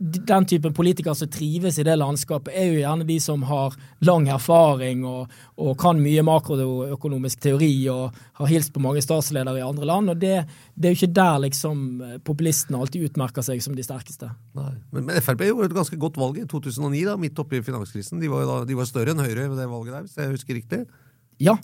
den 0.00 0.46
typen 0.48 0.72
politikere 0.72 1.12
som 1.14 1.28
trives 1.28 1.76
i 1.78 1.84
det 1.84 1.94
landskapet, 2.00 2.54
er 2.56 2.70
jo 2.70 2.78
gjerne 2.80 3.04
de 3.04 3.18
som 3.20 3.42
har 3.44 3.74
lang 4.06 4.30
erfaring 4.32 5.02
og, 5.04 5.32
og 5.60 5.74
kan 5.80 6.00
mye 6.00 6.22
makroøkonomisk 6.24 7.42
teori 7.44 7.72
og 7.92 8.16
har 8.40 8.48
hilst 8.48 8.72
på 8.72 8.80
mange 8.80 9.02
statsledere 9.04 9.60
i 9.60 9.66
andre 9.66 9.90
land. 9.90 10.14
og 10.14 10.22
det, 10.22 10.38
det, 10.74 10.88
er 10.88 10.94
jo 10.94 11.00
ikke 11.02 11.18
der 11.20 11.44
liksom 11.44 11.84
populistene 12.24 12.80
alltid 12.80 13.10
utmerker 13.10 13.44
seg 13.44 13.60
som 13.60 13.76
de 13.76 13.84
sterkeste. 13.84 14.30
Nei, 14.56 14.72
men, 14.88 15.04
men, 15.04 15.20
Frp 15.20 15.44
gjorde 15.50 15.68
et 15.68 15.76
ganske 15.76 16.00
godt 16.00 16.16
valg 16.20 16.40
i 16.40 16.48
2009, 16.48 17.04
da, 17.10 17.18
midt 17.20 17.44
oppi 17.44 17.60
finanskrisen. 17.66 18.24
De 18.24 18.32
var, 18.32 18.48
da, 18.48 18.58
de 18.64 18.80
var 18.80 18.88
større 18.88 19.12
enn 19.12 19.20
Høyre 19.20 19.50
ved 19.52 19.60
det 19.60 19.68
valget 19.68 19.98
der, 19.98 20.08
hvis 20.08 20.16
jeg 20.16 20.32
husker 20.32 20.60
riktig? 20.62 20.84
Ja, 21.40 21.58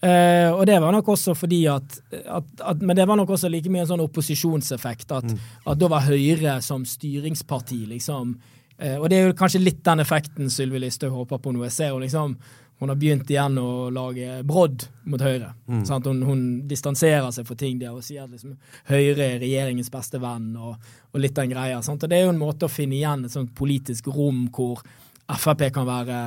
Eh, 0.00 0.48
og 0.48 0.62
det 0.64 0.78
var 0.80 0.94
nok 0.96 1.10
også 1.12 1.34
fordi 1.36 1.66
at, 1.68 1.98
at, 2.24 2.46
at, 2.64 2.78
Men 2.80 2.96
det 2.96 3.04
var 3.08 3.18
nok 3.20 3.34
også 3.34 3.50
like 3.52 3.68
mye 3.68 3.82
en 3.84 3.90
sånn 3.90 4.06
opposisjonseffekt. 4.06 5.12
At, 5.12 5.34
at 5.68 5.80
da 5.80 5.90
var 5.92 6.06
Høyre 6.08 6.56
som 6.64 6.86
styringsparti, 6.88 7.82
liksom 7.90 8.32
eh, 8.78 8.96
Og 8.96 9.10
det 9.10 9.18
er 9.18 9.28
jo 9.28 9.36
kanskje 9.36 9.60
litt 9.60 9.84
den 9.84 10.00
effekten 10.00 10.50
Sylvi 10.52 10.80
Listhaug 10.80 11.12
håper 11.18 11.42
på 11.44 11.52
nå. 11.52 11.66
Jeg 11.68 11.76
ser 11.76 11.94
jo 11.94 12.02
liksom 12.02 12.38
hun 12.80 12.88
har 12.88 12.96
begynt 12.96 13.28
igjen 13.28 13.58
å 13.60 13.90
lage 13.92 14.38
brodd 14.48 14.86
mot 15.12 15.20
Høyre. 15.20 15.50
Mm. 15.68 15.82
Hun, 15.84 16.22
hun, 16.24 16.44
distanserer 16.64 17.26
seg 17.36 17.44
for 17.44 17.60
ting 17.60 17.74
der 17.76 17.92
og 17.92 18.00
sier 18.06 18.22
at 18.24 18.32
liksom, 18.32 18.54
Høyre 18.88 19.26
er 19.34 19.42
regjeringens 19.42 19.92
beste 19.92 20.16
venn, 20.16 20.54
og, 20.56 20.78
og 21.12 21.20
litt 21.20 21.36
den 21.36 21.52
greia. 21.52 21.82
Sant? 21.84 22.06
Og 22.06 22.08
Det 22.08 22.16
er 22.16 22.24
jo 22.24 22.32
en 22.32 22.40
måte 22.40 22.70
å 22.70 22.72
finne 22.72 22.96
igjen 22.96 23.26
et 23.28 23.36
sånt 23.36 23.52
politisk 23.52 24.08
rom 24.08 24.46
hvor 24.48 24.80
Frp 25.28 25.66
kan 25.76 25.84
være 25.86 26.22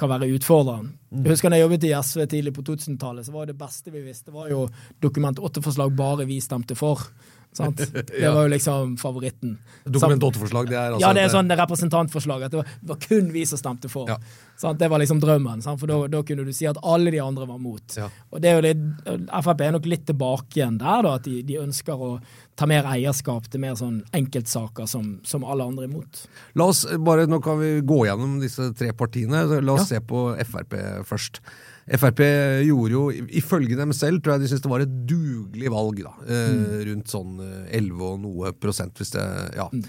kan 0.00 0.10
være 0.10 0.30
utfordreren. 0.34 0.88
Jeg 1.14 1.30
husker 1.30 1.52
da 1.52 1.60
jeg 1.60 1.66
jobbet 1.66 1.86
i 1.86 1.94
SV 1.94 2.26
tidlig 2.26 2.54
på 2.56 2.66
2000-tallet, 2.66 3.28
så 3.28 3.34
var 3.34 3.46
det 3.50 3.56
beste 3.58 3.94
vi 3.94 4.02
visste, 4.04 4.34
var 4.34 4.50
jo 4.50 4.66
Dokument 5.02 5.38
8-forslag 5.38 5.94
bare 5.96 6.26
vi 6.28 6.40
stemte 6.42 6.76
for. 6.78 7.06
Sant? 7.54 7.76
Det 8.06 8.30
var 8.30 8.42
jo 8.42 8.48
liksom 8.48 8.96
favoritten. 8.96 9.58
Dokument 9.84 10.22
8-forslag, 10.22 10.68
det 10.68 10.76
er 10.76 10.94
altså 10.96 11.06
Ja, 11.06 11.12
det 11.14 11.22
er 11.22 11.30
sånn 11.30 11.50
det 11.50 11.58
representantforslag. 11.60 12.46
At 12.46 12.54
det 12.54 12.58
var, 12.60 12.72
det 12.80 12.90
var 12.90 12.98
kun 13.04 13.28
vi 13.34 13.44
som 13.46 13.60
stemte 13.60 13.90
for. 13.92 14.10
Ja. 14.10 14.72
Det 14.74 14.88
var 14.90 15.02
liksom 15.02 15.20
drømmen. 15.22 15.62
Sant? 15.62 15.78
For 15.82 15.90
da, 16.10 16.22
kunne 16.26 16.46
du 16.46 16.50
si 16.54 16.66
at 16.66 16.80
alle 16.82 17.12
de 17.14 17.20
andre 17.22 17.46
var 17.46 17.60
mot. 17.62 17.94
Ja. 17.98 18.08
Og 18.34 18.42
det 18.42 18.50
er 18.50 18.58
jo 18.58 18.64
litt, 18.66 18.82
Frp 19.30 19.62
er 19.62 19.76
nok 19.76 19.86
litt 19.90 20.06
tilbake 20.10 20.58
igjen 20.58 20.80
der, 20.82 21.06
da, 21.06 21.14
at 21.20 21.28
de, 21.28 21.44
de, 21.46 21.60
ønsker 21.62 21.94
å 21.94 22.10
ta 22.58 22.66
mer 22.70 22.86
eierskap 22.90 23.46
til 23.50 23.62
mer 23.62 23.78
sånn 23.78 24.00
enkeltsaker 24.14 24.86
som, 24.90 25.16
som, 25.26 25.46
alle 25.46 25.66
andre 25.66 25.86
er 25.86 25.90
imot. 25.92 26.24
La 26.58 26.68
oss 26.70 26.84
bare, 27.06 27.28
Nå 27.30 27.40
kan 27.42 27.58
vi 27.62 27.76
gå 27.86 28.00
gjennom 28.08 28.40
disse 28.42 28.72
tre 28.78 28.90
partiene. 28.98 29.44
La 29.60 29.78
oss 29.78 29.86
ja. 29.86 29.96
se 29.96 30.02
på 30.02 30.26
Frp 30.42 30.74
først. 31.08 31.42
Frp 31.84 32.22
gjorde 32.64 32.94
jo, 32.94 33.02
ifølge 33.36 33.76
dem 33.76 33.92
selv, 33.92 34.22
tror 34.22 34.36
jeg 34.36 34.44
de 34.44 34.48
syntes 34.52 34.64
det 34.64 34.72
var 34.72 34.84
et 34.86 34.94
dugelig 35.08 35.72
valg. 35.74 36.00
da, 36.06 36.14
eh, 36.24 36.54
mm. 36.54 36.64
Rundt 36.88 37.12
sånn 37.12 37.36
11 37.68 37.68
eh, 37.68 38.08
og 38.08 38.24
noe 38.24 38.54
prosent, 38.56 38.96
hvis 39.00 39.14
det 39.16 39.26
Ja. 39.58 39.68
Mm. 39.72 39.84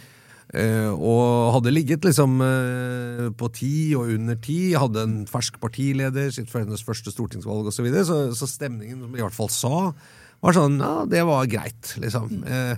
Eh, 0.53 0.91
og 0.93 1.55
hadde 1.55 1.74
ligget 1.74 2.05
liksom 2.05 2.38
eh, 2.45 3.29
på 3.36 3.50
ti 3.55 3.95
og 3.98 4.12
under 4.13 4.38
ti, 4.39 4.75
hadde 4.77 5.01
en 5.01 5.15
fersk 5.27 5.57
partileder, 5.60 6.29
sitt 6.31 6.51
for 6.51 6.62
hennes 6.62 6.86
første 6.86 7.12
stortingsvalg 7.12 7.65
osv., 7.65 7.79
så, 7.79 7.86
videre, 7.88 8.05
så 8.05 8.19
Så 8.38 8.48
stemningen, 8.51 9.01
som 9.01 9.17
i 9.17 9.24
hvert 9.24 9.36
fall 9.36 9.50
sa, 9.50 9.79
var 10.45 10.55
sånn 10.55 10.77
ja, 10.79 10.93
det 11.10 11.25
var 11.25 11.50
greit, 11.50 11.95
liksom. 11.98 12.43
Eh, 12.45 12.77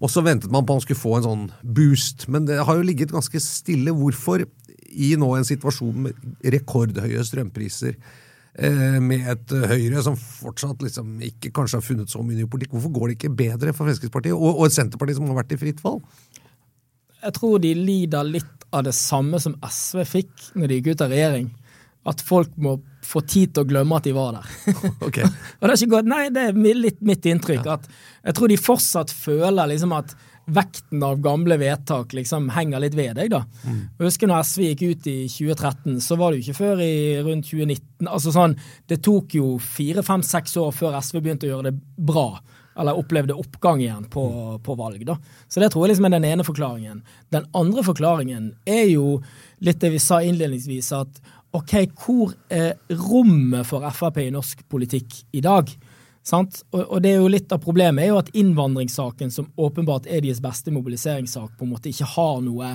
og 0.00 0.08
så 0.12 0.22
ventet 0.24 0.52
man 0.52 0.64
på 0.64 0.74
at 0.74 0.80
han 0.80 0.84
skulle 0.84 1.00
få 1.00 1.16
en 1.18 1.26
sånn 1.26 1.48
boost, 1.76 2.28
men 2.32 2.46
det 2.48 2.60
har 2.64 2.78
jo 2.78 2.84
ligget 2.86 3.12
ganske 3.12 3.40
stille. 3.44 3.92
Hvorfor, 3.92 4.46
i 4.90 5.14
nå 5.18 5.30
en 5.36 5.46
situasjon 5.46 6.08
med 6.08 6.50
rekordhøye 6.54 7.22
strømpriser, 7.26 7.96
Eh, 8.58 8.96
med 8.98 9.28
et 9.30 9.52
Høyre 9.70 10.02
som 10.02 10.16
fortsatt 10.18 10.80
liksom 10.82 11.20
ikke 11.22 11.52
kanskje 11.54 11.78
har 11.78 11.84
funnet 11.86 12.10
så 12.10 12.22
mye 12.24 12.40
ny 12.40 12.48
politikk. 12.50 12.74
Hvorfor 12.74 12.92
går 12.96 13.06
det 13.06 13.16
ikke 13.18 13.36
bedre 13.38 13.74
for 13.74 13.86
Fremskrittspartiet 13.86 14.34
og, 14.34 14.56
og 14.56 14.64
et 14.66 14.74
Senterparti 14.74 15.14
som 15.16 15.28
har 15.30 15.38
vært 15.38 15.54
i 15.54 15.60
fritt 15.60 15.82
fall? 15.82 16.00
Jeg 17.20 17.36
tror 17.36 17.60
de 17.62 17.70
lider 17.78 18.26
litt 18.26 18.66
av 18.74 18.84
det 18.88 18.94
samme 18.96 19.38
som 19.42 19.54
SV 19.62 20.02
fikk 20.08 20.48
når 20.58 20.66
de 20.66 20.78
gikk 20.80 20.92
ut 20.92 21.04
av 21.06 21.14
regjering. 21.14 21.46
At 22.10 22.24
folk 22.24 22.52
må 22.58 22.78
få 23.06 23.22
tid 23.28 23.54
til 23.54 23.62
å 23.62 23.70
glemme 23.70 23.96
at 24.00 24.08
de 24.08 24.16
var 24.16 24.40
der. 24.40 24.50
Okay. 25.10 25.24
og 25.60 25.64
det 25.64 25.70
er 25.70 25.76
ikke 25.78 25.94
godt, 25.94 26.10
nei, 26.10 26.24
det 26.34 26.48
er 26.50 26.80
litt 26.80 27.00
mitt 27.06 27.30
inntrykk. 27.30 27.62
Ja. 27.64 27.78
at 27.78 27.86
Jeg 28.32 28.38
tror 28.38 28.50
de 28.50 28.58
fortsatt 28.60 29.14
føler 29.14 29.70
liksom 29.70 29.94
at 29.94 30.16
vekten 30.46 31.02
av 31.02 31.20
gamle 31.22 31.56
vedtak 31.60 32.14
liksom 32.16 32.48
henger 32.54 32.82
litt 32.82 32.96
ved 32.98 33.16
deg. 33.18 33.30
da. 33.32 33.42
Mm. 33.64 33.80
Jeg 33.98 34.06
husker 34.06 34.30
når 34.30 34.46
SV 34.46 34.62
gikk 34.68 34.82
ut 34.82 35.10
i 35.10 35.16
2013, 35.30 35.98
så 36.04 36.18
var 36.18 36.30
det 36.30 36.40
jo 36.40 36.46
ikke 36.46 36.60
før 36.60 36.84
i 36.84 36.94
rundt 37.26 37.50
2019. 37.50 38.08
altså 38.08 38.32
sånn, 38.34 38.56
Det 38.86 39.02
tok 39.02 39.34
jo 39.34 39.58
fire, 39.58 40.02
fem, 40.02 40.22
seks 40.22 40.56
år 40.56 40.72
før 40.72 40.98
SV 41.00 41.20
begynte 41.20 41.46
å 41.48 41.52
gjøre 41.54 41.70
det 41.70 41.80
bra. 41.96 42.40
Eller 42.80 42.96
opplevde 42.98 43.36
oppgang 43.36 43.82
igjen 43.82 44.06
på, 44.10 44.24
mm. 44.26 44.62
på 44.64 44.74
valg. 44.78 45.04
da. 45.06 45.18
Så 45.48 45.60
det 45.60 45.72
tror 45.72 45.86
jeg 45.86 45.94
liksom 45.94 46.08
er 46.08 46.16
den 46.16 46.30
ene 46.30 46.46
forklaringen. 46.46 47.02
Den 47.30 47.46
andre 47.54 47.84
forklaringen 47.84 48.54
er 48.66 48.86
jo 48.90 49.20
litt 49.60 49.80
det 49.80 49.92
vi 49.92 50.02
sa 50.02 50.22
innledningsvis, 50.22 50.92
at 50.96 51.20
ok, 51.52 51.74
hvor 51.98 52.34
er 52.48 52.76
rommet 52.94 53.66
for 53.66 53.84
Frp 53.90 54.22
i 54.22 54.30
norsk 54.34 54.62
politikk 54.70 55.24
i 55.34 55.42
dag? 55.44 55.70
Og, 56.20 56.82
og, 56.82 56.98
det 57.00 57.14
er 57.14 57.22
jo 57.22 57.30
litt 57.32 57.52
av 57.52 57.62
Problemet 57.64 58.04
er 58.04 58.10
jo 58.12 58.18
at 58.20 58.28
innvandringssaken, 58.36 59.30
som 59.32 59.48
åpenbart 59.56 60.06
er 60.06 60.20
deres 60.20 60.42
beste 60.44 60.72
mobiliseringssak, 60.72 61.54
på 61.56 61.64
en 61.64 61.72
måte 61.72 61.90
ikke 61.90 62.08
har 62.16 62.42
noe 62.44 62.74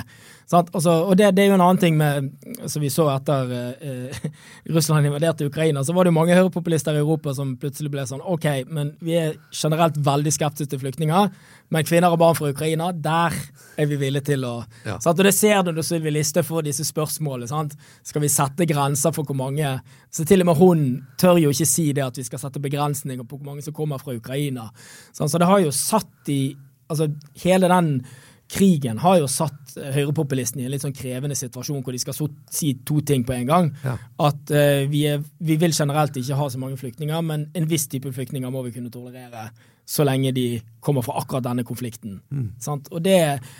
Altså, 0.53 0.91
og 1.09 1.15
det, 1.17 1.31
det, 1.33 1.41
er 1.41 1.49
jo 1.49 1.55
en 1.55 1.63
annen 1.65 1.79
ting 1.81 1.95
med 1.97 2.27
som 2.69 2.83
Vi 2.83 2.91
så 2.93 3.07
etter 3.09 3.49
eh, 3.57 4.27
Russland 4.75 5.07
invaderte 5.09 5.47
Ukraina, 5.47 5.81
så 5.83 5.93
var 5.93 6.05
det 6.05 6.11
jo 6.13 6.19
mange 6.19 6.37
høyrepopulister 6.37 6.93
i 6.93 7.01
Europa 7.01 7.33
som 7.33 7.55
plutselig 7.57 7.89
ble 7.93 8.05
sånn 8.05 8.21
OK, 8.21 8.45
men 8.69 8.93
vi 9.01 9.17
er 9.17 9.39
generelt 9.49 9.97
veldig 10.05 10.33
skeptiske 10.35 10.69
til 10.75 10.83
flyktninger, 10.83 11.31
men 11.73 11.85
kvinner 11.87 12.13
og 12.13 12.19
barn 12.21 12.35
fra 12.37 12.49
Ukraina, 12.53 12.91
der 12.91 13.33
er 13.77 13.87
vi 13.89 13.97
villige 13.99 14.29
til 14.29 14.45
å 14.47 14.53
ja. 14.85 14.97
Og 14.99 15.23
det 15.25 15.33
ser 15.35 15.63
du 15.65 15.71
når 15.73 15.87
Sylvi 15.87 16.13
Listhaug 16.13 16.45
får 16.47 16.67
disse 16.67 16.85
spørsmålene. 16.87 17.49
Sant? 17.49 17.73
Skal 18.05 18.23
vi 18.23 18.31
sette 18.31 18.67
grenser 18.69 19.15
for 19.15 19.27
hvor 19.27 19.37
mange 19.39 19.79
Så 20.13 20.23
til 20.25 20.43
og 20.43 20.51
med 20.51 20.59
hun 20.61 20.85
tør 21.19 21.39
jo 21.41 21.49
ikke 21.51 21.67
si 21.67 21.89
det 21.93 22.05
at 22.05 22.17
vi 22.17 22.23
skal 22.23 22.39
sette 22.39 22.61
begrensninger 22.61 23.25
på 23.25 23.39
hvor 23.39 23.49
mange 23.49 23.65
som 23.65 23.73
kommer 23.73 23.99
fra 23.99 24.15
Ukraina. 24.15 24.69
Så 25.11 25.27
det 25.37 25.49
har 25.49 25.59
jo 25.65 25.73
satt 25.75 26.31
i 26.31 26.55
Altså 26.85 27.07
hele 27.41 27.65
den 27.65 28.05
krigen 28.45 28.99
har 29.01 29.17
jo 29.17 29.27
satt 29.29 29.73
høyrepopulistene 29.75 30.63
i 30.63 30.67
en 30.67 30.73
litt 30.75 30.83
sånn 30.83 30.95
krevende 30.95 31.37
situasjon 31.37 31.81
hvor 31.83 31.95
de 31.95 32.01
skal 32.01 32.13
så, 32.13 32.27
si 32.53 32.75
to 32.85 32.99
ting 33.01 33.25
på 33.25 33.33
en 33.33 33.47
gang. 33.49 33.71
Ja. 33.83 33.95
At 34.27 34.53
uh, 34.53 34.83
vi, 34.91 35.01
er, 35.09 35.23
vi, 35.41 35.57
vil 35.61 35.73
generelt 35.73 36.17
ikke 36.21 36.37
ha 36.37 36.49
så 36.53 36.61
mange 36.61 36.77
flyktninger, 36.77 37.25
men 37.25 37.47
en 37.57 37.69
viss 37.69 37.87
type 37.91 38.11
flyktninger 38.13 38.53
må 38.53 38.61
vi 38.67 38.75
kunne 38.75 38.93
tolerere 38.93 39.49
så 39.85 40.05
lenge 40.07 40.33
de 40.35 40.47
kommer 40.83 41.05
fra 41.05 41.19
akkurat 41.21 41.45
denne 41.45 41.65
konflikten. 41.67 42.19
Mm. 42.33 42.51
Og 42.91 42.99
det, 43.05 43.19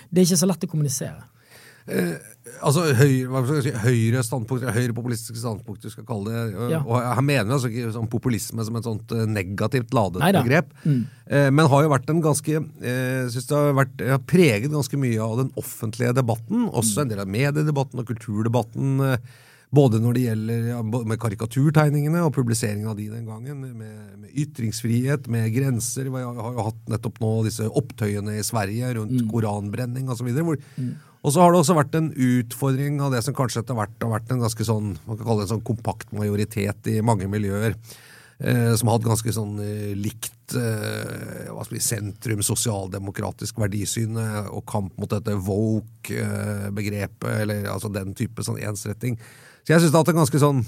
det, 0.09 0.19
er 0.19 0.25
ikke 0.25 0.41
så 0.41 0.49
lett 0.49 0.65
å 0.65 0.69
kommunisere. 0.69 1.21
Eh, 1.85 2.15
altså 2.65 2.87
høyre, 2.97 3.41
si, 3.61 3.71
høyre 3.83 4.23
standpunkt, 4.25 4.65
høyrepopulistiske 4.73 5.37
standpunkt, 5.37 5.83
du 5.85 5.93
skal 5.93 6.07
kalle 6.07 6.33
det. 6.33 6.65
Ja. 6.73 6.81
Og 6.81 6.97
jeg 6.97 7.25
mener 7.27 7.57
altså 7.57 7.69
ikke 7.69 7.93
sånn 7.93 8.09
populisme 8.09 8.65
som 8.65 8.79
et 8.79 8.89
sånt 8.89 9.13
eh, 9.13 9.25
negativt 9.29 9.93
ladet 9.95 10.23
Neida. 10.23 10.41
begrep. 10.41 10.73
Mm. 10.85 10.99
Eh, 11.29 11.49
men 11.53 11.69
har 11.69 11.85
jo 11.85 11.93
vært 11.93 12.09
en 12.09 12.23
ganske 12.25 12.57
eh, 12.57 13.25
synes 13.29 13.49
det 13.51 13.59
har, 13.59 13.77
vært, 13.83 14.05
har 14.15 14.23
preget 14.25 14.73
ganske 14.73 15.01
mye 15.01 15.29
av 15.29 15.41
den 15.43 15.53
offentlige 15.61 16.15
debatten. 16.17 16.69
Også 16.73 17.03
en 17.03 17.13
del 17.13 17.21
av 17.21 17.29
mediedebatten 17.29 18.01
og 18.01 18.09
kulturdebatten. 18.09 18.95
Eh, 19.11 19.43
både 19.75 19.99
når 20.03 20.15
det 20.15 20.23
gjelder 20.25 20.67
ja, 20.71 20.81
med 20.83 21.19
karikaturtegningene 21.21 22.23
og 22.25 22.33
publiseringen 22.35 22.91
av 22.91 22.97
de 22.99 23.09
den 23.11 23.27
gangen, 23.27 23.63
med, 23.63 23.97
med 24.21 24.29
ytringsfrihet, 24.35 25.27
med 25.31 25.49
grenser. 25.55 26.09
Vi 26.11 26.23
har 26.23 26.55
jo 26.55 26.67
hatt 26.69 26.79
nettopp 26.91 27.19
nå 27.23 27.33
disse 27.47 27.67
opptøyene 27.67 28.37
i 28.39 28.45
Sverige 28.45 28.95
rundt 28.99 29.19
mm. 29.25 29.27
koranbrenning 29.31 30.09
osv. 30.11 30.31
Mm. 30.31 30.95
Og 31.25 31.33
så 31.33 31.41
har 31.41 31.51
det 31.51 31.61
også 31.61 31.77
vært 31.77 31.95
en 31.97 32.11
utfordring 32.13 32.99
av 33.01 33.15
det 33.15 33.23
som 33.25 33.35
kanskje 33.37 33.63
etter 33.63 33.77
hvert 33.77 34.03
har 34.03 34.11
vært 34.11 34.33
en 34.33 34.43
ganske 34.45 34.67
sånn, 34.67 34.91
man 35.07 35.17
kan 35.17 35.25
kalle 35.25 35.41
det 35.41 35.47
en 35.47 35.55
sånn 35.55 35.69
kompakt 35.71 36.11
majoritet 36.13 36.91
i 36.91 36.99
mange 37.05 37.29
miljøer. 37.31 37.73
Eh, 38.37 38.75
som 38.75 38.89
har 38.89 38.97
hatt 38.97 39.07
ganske 39.07 39.31
sånn 39.31 39.55
eh, 39.63 39.93
likt 39.95 40.53
eh, 40.59 41.47
hva 41.55 41.63
skal 41.63 41.77
vi, 41.77 41.83
sentrum 41.83 42.41
sosialdemokratisk 42.43 43.57
verdisyn 43.63 44.19
og 44.19 44.65
kamp 44.67 44.97
mot 44.99 45.09
dette 45.09 45.37
woke-begrepet, 45.39 47.29
eh, 47.31 47.41
eller 47.45 47.69
altså 47.71 47.89
den 47.95 48.11
type 48.17 48.43
sånn 48.43 48.59
ensretting. 48.59 49.15
Så 49.65 49.73
jeg 49.73 49.81
syns 49.81 49.91
det 49.91 49.97
har 49.97 50.05
hatt 50.05 50.13
en 50.13 50.21
ganske 50.21 50.41
sånn 50.41 50.61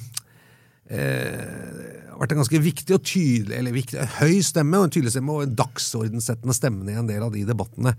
eh, 0.90 2.08
vært 2.18 2.34
en 2.34 2.42
ganske 2.42 2.62
viktig 2.64 2.96
og 2.96 3.04
tydelig, 3.06 3.58
eller 3.60 3.76
viktig, 3.76 4.08
høy 4.20 4.40
stemme 4.46 4.80
og 4.80 4.88
en 4.88 4.96
tydelig 4.96 5.14
stemme 5.14 5.36
og 5.36 5.46
en 5.46 5.60
dagsordensettende 5.60 6.56
stemme 6.58 6.90
i 6.90 6.98
en 6.98 7.10
del 7.10 7.26
av 7.26 7.36
de 7.36 7.46
debattene. 7.48 7.94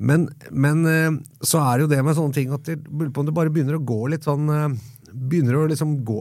Men, 0.00 0.28
men, 0.50 0.86
eh, 0.88 1.10
så 1.44 1.60
er 1.64 1.76
det 1.76 1.84
jo 1.84 1.90
det 1.90 2.00
med 2.06 2.16
sånne 2.16 2.36
ting 2.36 2.54
at 2.54 2.64
det, 2.64 2.78
det 2.80 3.36
bare 3.36 3.52
begynner 3.52 3.76
å 3.76 3.84
gå 3.84 4.00
litt 4.12 4.24
sånn 4.28 4.48
eh, 4.54 4.70
Begynner 5.10 5.56
å 5.58 5.64
liksom 5.66 5.96
gå 6.06 6.20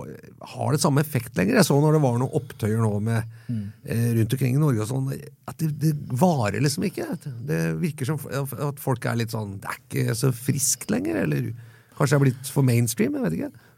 Har 0.55 0.73
det 0.73 0.79
samme 0.81 1.03
effekt 1.05 1.37
lenger? 1.37 1.59
Jeg 1.59 1.67
så 1.67 1.75
når 1.77 1.93
det 1.93 2.01
var 2.01 2.15
noen 2.17 2.33
opptøyer 2.39 2.81
nå 2.81 2.89
med, 3.05 3.35
mm. 3.45 3.61
eh, 3.85 4.07
rundt 4.17 4.33
omkring 4.33 4.57
i 4.57 4.61
Norge 4.63 4.81
og 4.81 4.89
sånn, 4.89 5.11
at 5.47 5.61
det, 5.61 5.69
det, 5.83 5.91
varer 6.17 6.57
liksom 6.65 6.87
ikke. 6.89 7.05
Det 7.45 7.59
virker 7.79 8.09
som 8.09 8.17
at 8.33 8.81
folk 8.81 9.05
er 9.05 9.21
litt 9.21 9.35
sånn 9.35 9.59
Det 9.61 9.69
er 9.69 9.79
ikke 9.83 10.17
så 10.17 10.33
friskt 10.33 10.89
lenger, 10.89 11.21
eller 11.21 11.51
kanskje 11.93 12.15
det 12.15 12.17
er 12.17 12.25
blitt 12.25 12.51
for 12.51 12.65
mainstream? 12.65 13.15
Jeg 13.19 13.27
vet 13.27 13.37
ikke. 13.37 13.68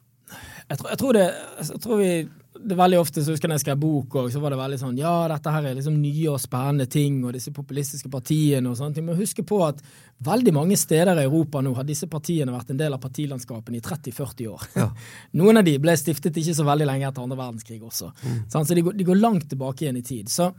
Jeg 0.72 0.80
tror, 0.80 0.94
jeg 0.94 1.02
tror 1.02 1.18
det 1.18 1.26
jeg 1.62 1.82
tror 1.84 2.00
vi 2.00 2.14
det 2.64 2.76
veldig 2.78 3.00
ofte, 3.00 3.24
så 3.24 3.34
husker 3.34 3.48
jeg 3.48 3.52
når 3.52 3.60
jeg 3.60 3.64
skrev 3.64 3.80
bok, 3.82 4.16
og 4.20 4.28
så 4.32 4.42
var 4.42 4.54
det 4.54 4.60
veldig 4.60 4.78
sånn 4.82 4.98
Ja, 5.00 5.14
dette 5.32 5.54
her 5.54 5.66
er 5.66 5.78
liksom 5.78 5.96
nye 6.02 6.34
og 6.34 6.42
spennende 6.42 6.88
ting, 6.92 7.22
og 7.26 7.34
disse 7.36 7.54
populistiske 7.56 8.12
partiene 8.12 8.70
og 8.70 8.78
sånne 8.78 8.98
ting. 8.98 9.08
Men 9.08 9.20
husk 9.20 9.42
på 9.48 9.62
at 9.66 9.82
veldig 10.22 10.54
mange 10.56 10.78
steder 10.78 11.18
i 11.18 11.26
Europa 11.26 11.64
nå 11.64 11.74
har 11.78 11.88
disse 11.88 12.10
partiene 12.12 12.54
vært 12.54 12.74
en 12.74 12.82
del 12.82 12.94
av 12.94 13.02
partilandskapene 13.02 13.80
i 13.80 13.84
30-40 13.86 14.52
år. 14.52 14.68
Ja. 14.78 14.90
Noen 15.42 15.62
av 15.62 15.68
de 15.68 15.78
ble 15.82 15.96
stiftet 16.00 16.38
ikke 16.38 16.58
så 16.58 16.68
veldig 16.68 16.90
lenge 16.92 17.10
etter 17.10 17.26
andre 17.26 17.40
verdenskrig 17.40 17.82
også. 17.82 18.12
Mm. 18.22 18.40
Så 18.52 18.64
de 18.78 18.86
går, 18.86 18.98
de 19.00 19.10
går, 19.10 19.22
langt 19.22 19.50
tilbake 19.50 19.86
igjen 19.86 20.02
i 20.02 20.06
tid. 20.06 20.30
Så, 20.30 20.52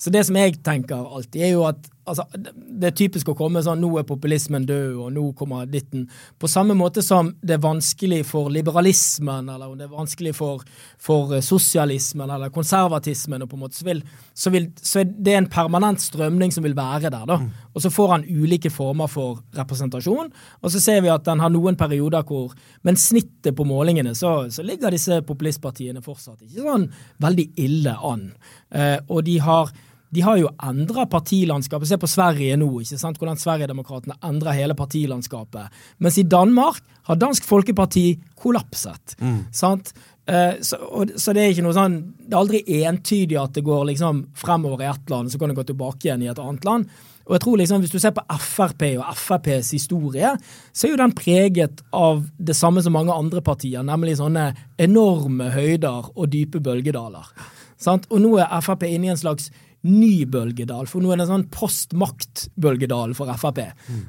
Så 0.00 0.10
det 0.10 0.24
som 0.24 0.36
jeg 0.38 0.62
tenker 0.64 1.02
alltid, 1.02 1.42
er 1.44 1.56
jo 1.58 1.66
at 1.68 1.90
altså, 2.10 2.26
det 2.34 2.90
er 2.90 2.96
typisk 2.96 3.30
å 3.32 3.36
komme 3.38 3.62
sånn 3.64 3.80
nå 3.82 3.90
er 4.00 4.06
populismen 4.08 4.66
død, 4.68 4.96
og 5.04 5.12
nå 5.14 5.24
kommer 5.38 5.68
ditten. 5.70 6.06
På 6.40 6.50
samme 6.50 6.76
måte 6.78 7.02
som 7.04 7.32
det 7.40 7.56
er 7.56 7.62
vanskelig 7.64 8.22
for 8.28 8.50
liberalismen, 8.52 9.48
eller 9.54 9.74
det 9.78 9.86
er 9.86 9.92
vanskelig 9.94 10.34
for, 10.36 10.64
for 11.00 11.36
sosialismen 11.44 12.30
eller 12.30 12.52
konservatismen, 12.54 13.44
og 13.44 13.50
på 13.50 13.58
en 13.58 13.64
måte, 13.64 13.78
så, 13.80 13.86
vil, 13.88 14.02
så, 14.34 14.52
vil, 14.54 14.70
så 14.76 15.02
er 15.02 15.10
det 15.10 15.36
en 15.38 15.50
permanent 15.50 16.02
strømning 16.02 16.54
som 16.54 16.66
vil 16.66 16.76
være 16.78 17.08
der. 17.08 17.26
da. 17.28 17.40
Mm. 17.40 17.50
Og 17.74 17.84
så 17.84 17.92
får 17.94 18.14
han 18.16 18.26
ulike 18.28 18.72
former 18.74 19.10
for 19.10 19.42
representasjon, 19.56 20.32
og 20.60 20.74
så 20.74 20.82
ser 20.82 21.04
vi 21.04 21.12
at 21.12 21.26
den 21.28 21.42
har 21.42 21.52
noen 21.52 21.78
perioder 21.78 22.26
hvor 22.26 22.52
Men 22.82 22.96
snittet 22.96 23.56
på 23.56 23.64
målingene, 23.68 24.14
så, 24.16 24.48
så 24.50 24.62
ligger 24.64 24.92
disse 24.92 25.20
populistpartiene 25.26 26.00
fortsatt 26.04 26.40
ikke 26.46 26.64
sånn 26.64 26.86
veldig 27.20 27.46
ille 27.60 27.92
an. 27.92 28.30
Eh, 28.72 28.96
og 29.08 29.24
de 29.26 29.36
har 29.44 29.72
de 30.10 30.22
har 30.26 30.38
jo 30.40 30.50
endra 30.66 31.06
partilandskapet. 31.06 31.88
Se 31.88 31.98
på 32.00 32.10
Sverige 32.10 32.56
nå, 32.58 32.68
ikke 32.82 32.98
sant? 32.98 33.18
hvordan 33.20 33.38
Sverigedemokraterna 33.38 34.16
endrer 34.26 34.58
hele 34.58 34.74
partilandskapet. 34.78 35.70
Mens 36.02 36.18
i 36.18 36.26
Danmark 36.26 36.82
har 37.06 37.18
Dansk 37.18 37.46
Folkeparti 37.46 38.06
kollapset. 38.38 39.14
Mm. 39.20 39.44
sant? 39.54 39.92
Uh, 40.30 40.58
så, 40.62 40.80
og, 40.82 41.14
så, 41.16 41.34
det 41.34 41.42
er 41.42 41.54
ikke 41.54 41.64
noe 41.64 41.74
sånn 41.74 41.94
Det 42.20 42.36
er 42.36 42.38
aldri 42.38 42.58
entydig 42.84 43.38
at 43.40 43.54
det 43.56 43.64
går 43.66 43.86
liksom 43.88 44.20
fremover 44.38 44.84
i 44.84 44.90
ett 44.90 45.08
land, 45.10 45.32
så 45.32 45.40
kan 45.40 45.50
det 45.50 45.56
gå 45.58 45.64
tilbake 45.70 46.06
igjen 46.06 46.22
i 46.22 46.28
et 46.30 46.42
annet 46.42 46.66
land. 46.68 46.90
Og 47.30 47.36
jeg 47.36 47.42
tror 47.44 47.58
liksom, 47.60 47.80
Hvis 47.82 47.94
du 47.94 47.98
ser 48.02 48.14
på 48.14 48.24
Frp 48.42 48.84
og 48.98 49.06
FrPs 49.14 49.72
historie, 49.74 50.34
så 50.72 50.86
er 50.86 50.94
jo 50.94 51.00
den 51.00 51.14
preget 51.14 51.82
av 51.94 52.24
det 52.38 52.58
samme 52.58 52.82
som 52.82 52.94
mange 52.98 53.14
andre 53.14 53.42
partier, 53.42 53.82
nemlig 53.86 54.18
sånne 54.18 54.50
enorme 54.78 55.50
høyder 55.54 56.12
og 56.14 56.30
dype 56.32 56.62
bølgedaler. 56.62 57.30
Sant? 57.80 58.06
Og 58.10 58.20
nå 58.22 58.34
er 58.42 58.64
Frp 58.66 58.84
inne 58.90 59.08
i 59.08 59.12
en 59.14 59.20
slags 59.20 59.48
ny 59.86 60.26
bølgedal, 60.28 60.88
for 60.90 61.00
nå 61.00 61.12
er 61.12 61.20
det 61.20 61.24
en 61.24 61.32
sånn 61.34 61.48
postmaktbølgedal 61.54 63.14
for 63.16 63.32
Frp. 63.40 63.62
Mm. 63.88 64.02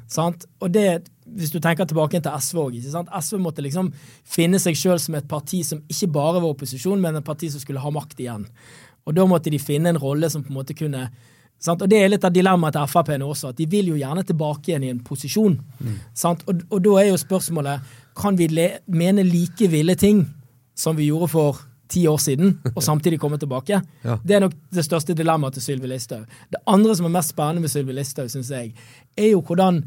Og 0.60 0.72
det, 0.74 0.86
hvis 1.32 1.52
du 1.54 1.58
tenker 1.64 1.88
tilbake 1.88 2.20
til 2.20 2.44
SV 2.48 2.60
òg, 2.66 2.76
SV 2.76 3.40
måtte 3.40 3.64
liksom 3.64 3.88
finne 4.28 4.60
seg 4.60 4.76
sjøl 4.76 5.00
som 5.00 5.16
et 5.16 5.28
parti 5.30 5.62
som 5.64 5.80
ikke 5.88 6.10
bare 6.12 6.42
var 6.42 6.52
opposisjon, 6.52 7.00
men 7.00 7.16
et 7.16 7.26
parti 7.26 7.48
som 7.52 7.62
skulle 7.62 7.80
ha 7.80 7.94
makt 7.94 8.20
igjen. 8.20 8.44
Og 9.08 9.16
da 9.16 9.26
måtte 9.26 9.50
de 9.50 9.60
finne 9.62 9.94
en 9.94 10.02
rolle 10.02 10.28
som 10.30 10.44
på 10.44 10.52
en 10.52 10.60
måte 10.60 10.76
kunne 10.78 11.06
sant? 11.62 11.80
Og 11.80 11.88
det 11.88 12.02
er 12.02 12.12
litt 12.12 12.28
av 12.28 12.34
dilemmaet 12.34 12.76
til 12.76 12.92
Frp 12.92 13.14
nå 13.16 13.32
også, 13.32 13.54
at 13.54 13.58
de 13.62 13.70
vil 13.70 13.92
jo 13.94 13.98
gjerne 13.98 14.26
tilbake 14.28 14.70
igjen 14.70 14.86
i 14.86 14.92
en 14.92 15.02
posisjon. 15.06 15.56
Mm. 15.80 15.98
Og, 16.28 16.62
og, 16.68 16.78
da 16.84 16.94
er 17.00 17.10
jo 17.10 17.18
spørsmålet 17.24 17.98
kan 18.18 18.36
vi 18.36 18.50
mene 18.92 19.24
like 19.24 19.72
ville 19.72 19.96
ting 19.96 20.26
som 20.76 20.98
vi 20.98 21.08
gjorde 21.08 21.32
for 21.32 21.64
ti 21.92 22.02
år 22.08 22.18
siden, 22.22 22.56
og 22.72 22.82
samtidig 22.82 23.20
komme 23.20 23.38
tilbake. 23.40 23.82
Ja. 24.02 24.16
Det 24.24 24.34
er 24.34 24.40
nok 24.42 24.54
det 24.74 24.82
største 24.82 25.14
dilemmaet 25.14 25.54
til 25.54 25.62
Sylvi 25.62 25.86
Listhaug. 25.86 26.24
Det 26.50 26.58
andre 26.66 26.94
som 26.98 27.06
er 27.06 27.12
mest 27.14 27.34
spennende 27.34 27.62
med 27.62 27.70
Sylvi 27.70 27.94
Listhaug, 27.94 28.30
syns 28.32 28.50
jeg, 28.50 28.72
er 29.16 29.28
jo 29.30 29.42
hvordan 29.46 29.78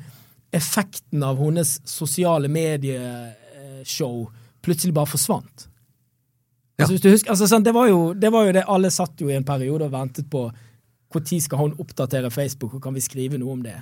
effekten 0.56 1.24
av 1.26 1.40
hennes 1.42 1.74
sosiale 1.90 2.48
medieshow 2.52 4.30
plutselig 4.64 4.96
bare 4.96 5.12
forsvant. 5.12 5.68
Ja. 6.78 6.86
Altså, 6.86 7.10
husker, 7.10 7.34
altså, 7.34 7.50
sånn, 7.50 7.66
det, 7.66 7.74
var 7.76 7.90
jo, 7.92 8.00
det, 8.16 8.32
var 8.32 8.48
jo, 8.48 8.56
det 8.56 8.64
Alle 8.72 8.92
satt 8.92 9.22
jo 9.22 9.30
i 9.32 9.36
en 9.36 9.48
periode 9.48 9.88
og 9.88 9.94
ventet 9.94 10.30
på 10.32 10.48
når 11.16 11.40
skal 11.40 11.62
hun 11.62 11.76
oppdatere 11.80 12.28
Facebook, 12.34 12.74
og 12.76 12.82
kan 12.84 12.96
vi 12.96 13.04
skrive 13.04 13.38
noe 13.40 13.54
om 13.54 13.62
det? 13.64 13.78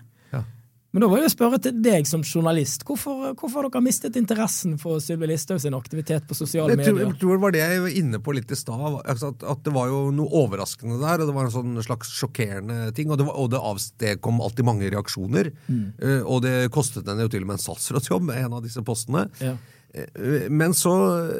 Men 0.93 1.01
da 1.01 1.07
må 1.09 1.17
jeg 1.17 1.31
spørre 1.33 1.57
til 1.57 1.79
deg 1.81 2.05
som 2.05 2.21
journalist. 2.21 2.83
Hvorfor, 2.85 3.31
hvorfor 3.33 3.63
har 3.63 3.71
dere 3.73 3.81
mistet 3.81 4.17
interessen 4.19 4.75
for 4.77 5.01
Sylvi 5.01 5.25
Listhaug 5.31 5.57
sin 5.63 5.73
aktivitet 5.73 6.27
på 6.29 6.35
sosiale 6.37 6.75
medier? 6.77 6.99
Jeg 7.01 7.15
tror 7.17 7.33
det 7.33 7.41
var 7.41 7.53
det 7.55 7.61
jeg 7.63 7.79
var 7.81 7.95
inne 8.03 8.19
på 8.21 8.35
litt 8.37 8.51
i 8.53 8.57
stad. 8.59 8.99
Altså 9.01 9.31
at, 9.33 9.45
at, 9.55 9.63
det 9.65 9.73
var 9.73 9.87
jo 9.89 10.03
noe 10.13 10.29
overraskende 10.43 10.99
der. 11.01 11.23
og 11.23 11.31
Det 11.31 11.35
var 11.39 11.47
en 11.47 11.55
sånn 11.55 11.79
slags 11.87 12.11
sjokkerende 12.13 12.91
ting. 12.93 13.09
Og 13.09 13.17
det, 13.17 13.25
var, 13.25 13.39
og 13.41 13.49
det 13.49 13.61
avstedkom 13.71 14.37
alltid 14.45 14.67
mange 14.67 14.91
reaksjoner. 14.93 15.49
Mm. 15.65 15.87
Uh, 15.97 16.19
og 16.21 16.43
det 16.45 16.53
kostet 16.75 17.09
henne 17.09 17.25
jo 17.25 17.31
til 17.33 17.41
og 17.41 17.49
med 17.49 17.57
en 17.57 17.63
statsrådsjobb, 17.63 18.29
en 18.35 18.53
av 18.59 18.61
disse 18.61 18.83
postene. 18.85 19.25
Ja. 19.41 19.55
Uh, 19.97 20.45
men 20.53 20.77
så 20.77 20.93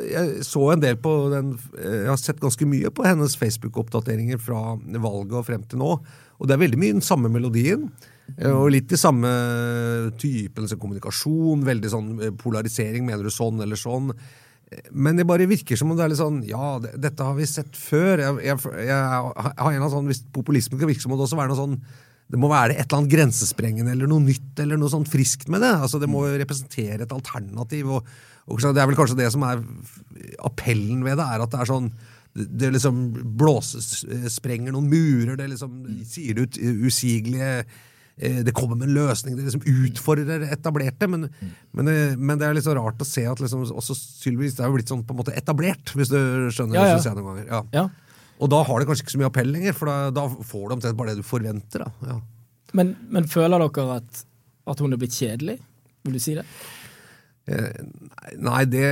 Jeg 0.10 0.43
så 0.45 0.63
en 0.69 0.81
del 0.81 1.00
på 1.01 1.12
den 1.31 1.55
Jeg 1.74 2.03
har 2.05 2.19
sett 2.22 2.41
ganske 2.41 2.67
mye 2.69 2.91
på 2.93 3.05
hennes 3.05 3.33
Facebook-oppdateringer 3.38 4.41
fra 4.41 4.75
valget 4.81 5.38
og 5.43 5.45
frem 5.51 5.69
til 5.69 5.83
nå. 5.86 5.93
Og 6.41 6.50
det 6.50 6.57
er 6.57 6.65
veldig 6.65 6.81
mye 6.81 6.98
den 6.98 7.05
samme 7.05 7.29
melodien. 7.29 7.86
Eh, 8.38 8.51
og 8.51 8.72
litt 8.74 8.94
i 8.94 9.00
samme 9.00 9.32
typen 10.22 10.66
altså 10.66 10.79
kommunikasjon. 10.81 11.66
Veldig 11.68 11.92
sånn 11.92 12.14
eh, 12.20 12.33
polarisering. 12.40 13.05
Mener 13.07 13.25
du 13.25 13.33
sånn 13.33 13.62
eller 13.64 13.79
sånn? 13.79 14.09
Eh, 14.72 14.88
men 14.92 15.20
det 15.20 15.27
bare 15.29 15.50
virker 15.50 15.79
som 15.79 15.92
om 15.92 16.00
det 16.00 16.05
er 16.05 16.14
litt 16.14 16.22
sånn 16.22 16.42
Ja, 16.48 16.77
det, 16.83 16.96
dette 17.03 17.27
har 17.27 17.38
vi 17.38 17.50
sett 17.50 17.75
før. 17.77 18.24
Jeg, 18.24 18.40
jeg, 18.48 18.74
jeg 18.88 18.98
har 18.98 19.70
en 19.70 19.86
av 19.86 19.94
sånn, 19.94 20.09
Hvis 20.12 20.24
populismen 20.33 20.81
kan 20.81 20.92
virke 20.92 21.03
som 21.03 21.14
må 21.14 21.20
det 21.20 21.27
også 21.27 21.40
være 21.40 21.53
noe 21.53 21.62
sånn 21.62 21.79
det 22.33 22.40
må 22.40 22.48
være 22.50 22.74
et 22.79 22.88
eller 22.88 23.01
annet 23.01 23.12
grensesprengende 23.12 23.92
eller 23.94 24.07
noe 24.09 24.24
nytt 24.24 24.57
eller 24.64 24.79
noe 24.79 24.90
sånn 24.90 25.03
friskt 25.05 25.51
med 25.53 25.62
det. 25.62 25.74
Altså 25.86 26.00
Det 26.01 26.07
må 26.09 26.24
representere 26.40 27.03
et 27.03 27.12
alternativ. 27.14 27.92
Og, 27.94 28.07
og 28.48 28.64
Det 28.64 28.81
er 28.81 28.88
vel 28.90 28.98
kanskje 28.98 29.18
det 29.20 29.27
som 29.36 29.44
er 29.46 29.62
appellen 30.42 31.03
ved 31.05 31.20
det, 31.20 31.27
er 31.27 31.44
at 31.44 31.53
det 31.53 31.59
er 31.62 31.70
sånn 31.70 31.92
det 32.33 32.72
liksom 32.74 33.03
blåses, 33.38 34.07
sprenger 34.33 34.74
noen 34.74 34.88
murer, 34.90 35.36
det 35.38 35.51
liksom 35.51 35.83
sier 36.09 36.40
ut 36.42 36.57
usigelige 36.57 37.59
det 38.45 38.53
kommer 38.53 38.77
med 38.77 38.91
en 38.91 38.93
løsning, 38.93 39.35
det 39.37 39.47
liksom 39.47 39.63
utfordrer 39.65 40.45
etablerte. 40.53 41.07
Men, 41.09 41.25
mm. 41.31 41.53
men, 41.79 41.89
eh, 41.89 42.15
men, 42.17 42.37
det 42.37 42.47
er 42.47 42.57
litt 42.57 42.67
så 42.67 42.75
rart 42.77 43.01
å 43.01 43.07
se 43.07 43.25
at 43.29 43.41
liksom, 43.41 43.65
også 43.73 43.97
Sylvi 43.97 44.51
er 44.51 44.69
jo 44.69 44.75
blitt 44.75 44.91
sånn 44.91 45.01
på 45.07 45.15
en 45.15 45.21
måte 45.23 45.33
etablert, 45.37 45.95
hvis 45.97 46.13
du 46.13 46.19
skjønner 46.53 46.77
ja, 46.77 46.85
ja. 46.91 46.99
Hvis 46.99 47.09
noen 47.09 47.31
ganger. 47.31 47.49
Ja. 47.49 47.63
ja. 47.73 47.87
Og 48.43 48.51
da 48.51 48.61
har 48.67 48.79
det 48.81 48.89
kanskje 48.89 49.05
ikke 49.05 49.15
så 49.15 49.21
mye 49.21 49.31
appell 49.31 49.51
lenger, 49.55 49.75
for 49.77 49.89
da, 49.89 49.97
da 50.13 50.27
får 50.29 50.63
du 50.67 50.77
omtrent 50.77 50.99
bare 50.99 51.13
det 51.13 51.23
du 51.23 51.27
forventer. 51.27 51.85
Men, 52.77 52.95
men, 53.13 53.29
føler 53.29 53.61
dere 53.61 53.99
at, 53.99 54.23
at 54.69 54.81
hun 54.83 54.93
er 54.93 55.01
blitt 55.01 55.17
kjedelig? 55.17 55.59
Vil 56.03 56.17
du 56.17 56.21
si 56.21 56.35
det? 56.37 56.45
Eh, 57.44 57.79
nei, 58.40 58.62
det, 58.72 58.84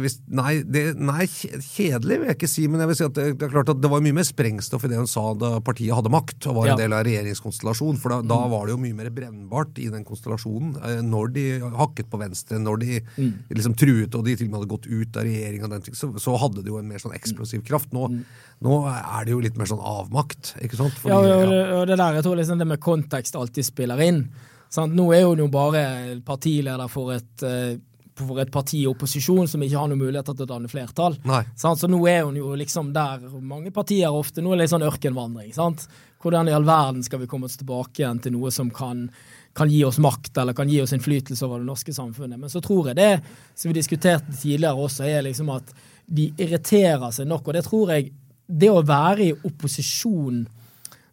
hvis, 0.00 0.14
nei, 0.32 0.54
det, 0.64 0.94
nei, 0.96 1.26
kjedelig 1.28 2.16
vil 2.16 2.30
jeg 2.30 2.36
ikke 2.38 2.48
si, 2.48 2.62
men 2.64 2.80
jeg 2.80 2.88
vil 2.88 2.96
si 2.96 3.04
at 3.04 3.18
det, 3.18 3.26
det, 3.36 3.44
er 3.44 3.52
klart 3.52 3.72
at 3.74 3.82
det 3.84 3.90
var 3.92 4.00
mye 4.04 4.16
mer 4.16 4.24
sprengstoff 4.24 4.86
i 4.86 4.88
det 4.88 5.02
hun 5.02 5.10
sa 5.10 5.26
da 5.36 5.58
partiet 5.64 5.92
hadde 5.92 6.12
makt 6.12 6.48
og 6.48 6.56
var 6.62 6.70
ja. 6.70 6.76
en 6.76 6.80
del 6.80 6.94
av 6.96 7.04
regjeringskonstellasjonen. 7.04 8.00
For 8.00 8.14
da, 8.14 8.22
mm. 8.22 8.30
da, 8.32 8.38
var 8.54 8.64
det 8.64 8.72
jo 8.72 8.78
mye 8.86 8.96
mer 9.02 9.10
brennbart 9.12 9.82
i 9.84 9.90
den 9.92 10.06
konstellasjonen. 10.08 10.78
Eh, 10.80 11.02
når 11.04 11.34
de 11.36 11.44
hakket 11.76 12.08
på 12.08 12.22
venstre, 12.22 12.62
når 12.62 12.80
de 12.86 13.02
mm. 13.02 13.34
liksom 13.52 13.76
truet 13.84 14.16
og 14.16 14.24
de 14.24 14.38
til 14.38 14.48
og 14.48 14.54
med 14.54 14.58
hadde 14.62 14.72
gått 14.72 14.88
ut 14.88 15.20
av 15.20 15.28
regjeringa, 15.28 15.82
så, 15.92 16.10
så, 16.16 16.38
hadde 16.40 16.64
det 16.64 16.72
jo 16.72 16.80
en 16.80 16.88
mer 16.88 17.04
sånn 17.04 17.18
eksplosiv 17.20 17.66
kraft. 17.68 17.92
Nå, 17.92 18.08
mm. 18.14 18.24
nå, 18.64 18.80
er 18.88 19.28
det 19.28 19.36
jo 19.36 19.44
litt 19.44 19.60
mer 19.60 19.68
sånn 19.68 19.84
avmakt, 19.84 20.54
ikke 20.64 20.80
sant? 20.80 20.96
Fordi, 21.04 21.12
ja, 21.12 21.20
og, 21.20 21.52
ja. 21.52 21.68
og 21.82 21.86
det 21.92 22.00
der, 22.00 22.16
jeg 22.16 22.28
tror 22.30 22.40
liksom 22.40 22.64
det 22.64 22.70
med 22.72 22.84
kontekst 22.88 23.36
alltid 23.36 23.68
spiller 23.74 24.00
inn. 24.08 24.24
Sant? 24.74 24.94
Nå 24.94 25.08
er 25.14 25.26
hun 25.28 25.42
jo 25.44 25.50
bare 25.52 25.82
partileder 26.26 26.90
for 26.90 27.14
et, 27.14 27.42
eh, 27.46 27.76
for 28.18 28.40
et 28.42 28.50
parti 28.50 28.80
i 28.82 28.88
opposisjon 28.90 29.46
som 29.50 29.62
ikke 29.62 29.78
har 29.78 29.90
noen 29.90 30.02
muligheter 30.02 30.34
til 30.34 30.46
å 30.46 30.50
danne 30.54 30.70
flertall. 30.70 31.16
Sant? 31.58 31.82
Så 31.82 31.90
nå 31.90 32.00
er 32.10 32.24
hun 32.24 32.38
jo 32.38 32.54
liksom 32.58 32.92
der 32.94 33.22
mange 33.40 33.70
partier 33.74 34.10
ofte 34.10 34.42
Nå 34.42 34.52
er 34.52 34.58
det 34.58 34.64
litt 34.64 34.74
sånn 34.74 34.86
ørkenvandring. 34.86 35.52
Sant? 35.54 35.86
Hvordan 36.22 36.48
i 36.48 36.56
all 36.56 36.64
verden 36.64 37.02
skal 37.04 37.20
vi 37.20 37.28
komme 37.30 37.46
oss 37.50 37.58
tilbake 37.60 38.00
igjen 38.00 38.22
til 38.24 38.32
noe 38.32 38.50
som 38.54 38.70
kan, 38.72 39.10
kan 39.54 39.70
gi 39.70 39.82
oss 39.84 40.00
makt 40.02 40.38
eller 40.40 40.56
kan 40.56 40.70
gi 40.70 40.80
oss 40.80 40.94
innflytelse 40.96 41.44
over 41.44 41.60
det 41.60 41.68
norske 41.68 41.94
samfunnet? 41.94 42.40
Men 42.40 42.50
så 42.50 42.62
tror 42.64 42.90
jeg 42.90 42.96
det, 42.96 43.20
som 43.54 43.70
vi 43.70 43.78
diskuterte 43.78 44.32
tidligere 44.32 44.86
også, 44.88 45.04
er 45.04 45.26
liksom 45.26 45.52
at 45.54 45.74
de 46.06 46.30
irriterer 46.40 47.10
seg 47.12 47.28
nok. 47.28 47.46
Og 47.46 47.54
det 47.54 47.66
tror 47.68 47.96
jeg 47.96 48.12
Det 48.44 48.68
å 48.68 48.82
være 48.84 49.24
i 49.24 49.32
opposisjon 49.32 50.42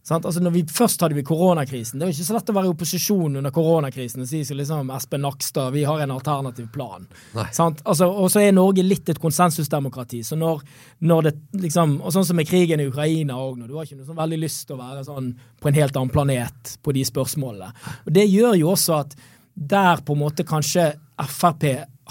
Altså 0.09 0.41
når 0.41 0.53
vi 0.55 0.63
Først 0.71 1.01
hadde 1.03 1.15
vi 1.15 1.23
koronakrisen. 1.25 1.99
Det 1.99 2.05
er 2.05 2.11
jo 2.11 2.15
ikke 2.15 2.27
så 2.27 2.35
lett 2.37 2.49
å 2.49 2.55
være 2.55 2.69
i 2.69 2.71
opposisjon 2.73 3.37
under 3.37 3.53
koronakrisen 3.53 4.23
og 4.23 4.29
si 4.29 4.41
som 4.47 4.57
liksom 4.57 4.89
Espen 4.95 5.21
Nakstad, 5.21 5.73
vi 5.75 5.83
har 5.85 6.01
en 6.01 6.13
alternativ 6.15 6.71
plan. 6.73 7.05
Altså, 7.35 8.07
og 8.09 8.31
så 8.33 8.41
er 8.41 8.55
Norge 8.55 8.83
litt 8.85 9.11
et 9.13 9.21
konsensusdemokrati. 9.21 10.23
så 10.25 10.35
når, 10.39 10.63
når 10.99 11.29
det 11.29 11.35
liksom, 11.67 11.99
og 12.01 12.11
Sånn 12.11 12.25
som 12.27 12.35
med 12.35 12.49
krigen 12.49 12.81
i 12.81 12.87
Ukraina 12.89 13.37
òg, 13.39 13.61
du 13.67 13.77
har 13.77 13.85
ikke 13.85 14.01
noe 14.01 14.09
sånn 14.09 14.19
veldig 14.19 14.41
lyst 14.41 14.65
til 14.67 14.75
å 14.75 14.81
være 14.81 15.05
sånn 15.05 15.29
på 15.61 15.69
en 15.69 15.77
helt 15.77 15.95
annen 15.95 16.11
planet 16.11 16.75
på 16.83 16.95
de 16.97 17.05
spørsmålene. 17.07 17.71
Og 18.05 18.11
Det 18.17 18.25
gjør 18.25 18.57
jo 18.59 18.73
også 18.73 18.97
at 19.05 19.15
der 19.53 20.01
på 20.03 20.15
en 20.15 20.23
måte 20.25 20.47
kanskje 20.47 20.91
Frp 21.21 21.63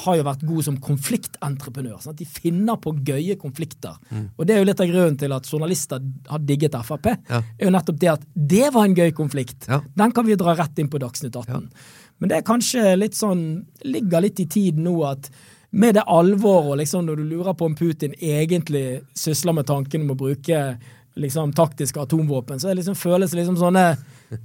har 0.05 0.19
jo 0.19 0.27
vært 0.27 0.43
god 0.49 0.67
som 0.67 0.77
konfliktentreprenør. 0.83 2.01
Sånn 2.03 2.19
de 2.19 2.27
finner 2.29 2.79
på 2.81 2.93
gøye 3.07 3.37
konflikter. 3.41 3.97
Mm. 4.11 4.27
Og 4.37 4.47
det 4.47 4.55
er 4.55 4.63
jo 4.63 4.69
litt 4.69 4.83
av 4.83 4.91
grunnen 4.91 5.19
til 5.21 5.35
at 5.37 5.49
journalister 5.49 6.03
har 6.31 6.45
digget 6.49 6.77
Frp. 6.87 7.11
Ja. 7.29 7.41
er 7.59 7.69
jo 7.69 7.75
nettopp 7.75 8.01
Det 8.01 8.13
at 8.15 8.27
det 8.35 8.69
var 8.75 8.89
en 8.89 8.97
gøy 8.97 9.15
konflikt. 9.17 9.69
Ja. 9.69 9.81
Den 9.95 10.13
kan 10.17 10.27
vi 10.27 10.39
dra 10.41 10.57
rett 10.59 10.79
inn 10.79 10.91
på 10.93 11.01
Dagsnytt 11.03 11.37
18. 11.37 11.53
Ja. 11.55 12.11
Men 12.21 12.33
det 12.33 12.37
er 12.37 12.47
kanskje 12.47 12.83
litt 12.99 13.17
sånn 13.17 13.65
Ligger 13.89 14.21
litt 14.21 14.41
i 14.43 14.49
tiden 14.51 14.85
nå 14.85 14.99
at 15.09 15.31
med 15.71 15.95
det 15.95 16.03
alvoret, 16.11 16.81
liksom, 16.81 17.05
når 17.07 17.21
du 17.21 17.29
lurer 17.31 17.55
på 17.55 17.69
om 17.69 17.77
Putin 17.79 18.15
egentlig 18.19 19.05
sysler 19.15 19.55
med 19.55 19.69
tanken 19.69 20.03
om 20.03 20.17
å 20.17 20.19
bruke 20.19 20.59
liksom 21.15 21.53
taktiske 21.55 22.01
atomvåpen, 22.03 22.59
så 22.59 22.69
det 22.69 22.81
liksom 22.81 22.97
føles 22.99 23.31
det 23.31 23.39
liksom 23.39 23.59
sånne 23.61 23.85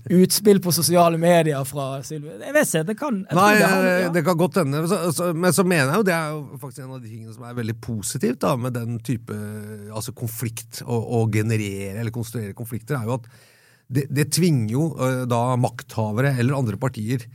utspill 0.10 0.60
på 0.64 0.72
sosiale 0.74 1.18
medier 1.22 1.64
fra 1.68 2.02
Sylvi. 2.06 2.34
Jeg 2.42 2.54
vet 2.56 2.70
ikke, 2.72 2.84
det 2.90 2.96
kan 3.00 3.20
Nei, 3.38 3.50
det, 3.60 3.68
har- 3.70 3.88
ja. 4.06 4.10
det 4.16 4.24
kan 4.26 4.38
godt 4.40 4.60
hende. 4.62 4.82
Men 5.36 5.54
så 5.54 5.66
mener 5.68 5.92
jeg 5.92 6.00
jo 6.02 6.08
det 6.08 6.16
er 6.18 6.30
jo 6.34 6.60
faktisk 6.62 6.84
en 6.86 6.94
av 6.96 7.02
de 7.04 7.10
tingene 7.12 7.34
som 7.36 7.44
er 7.50 7.58
veldig 7.60 7.78
positivt 7.86 8.40
da, 8.46 8.56
med 8.58 8.74
den 8.78 9.00
type 9.06 9.38
altså 9.94 10.14
konflikt, 10.18 10.82
å, 10.86 11.26
generere 11.32 12.00
eller 12.02 12.14
konstruere 12.16 12.54
konflikter, 12.58 12.98
er 13.00 13.10
jo 13.12 13.20
at 13.20 13.28
det, 13.86 14.08
det 14.10 14.32
tvinger 14.34 14.72
jo 14.74 14.86
eh, 14.98 15.24
da 15.30 15.44
makthavere 15.62 16.32
eller 16.42 16.58
andre 16.58 16.78
partier 16.82 17.28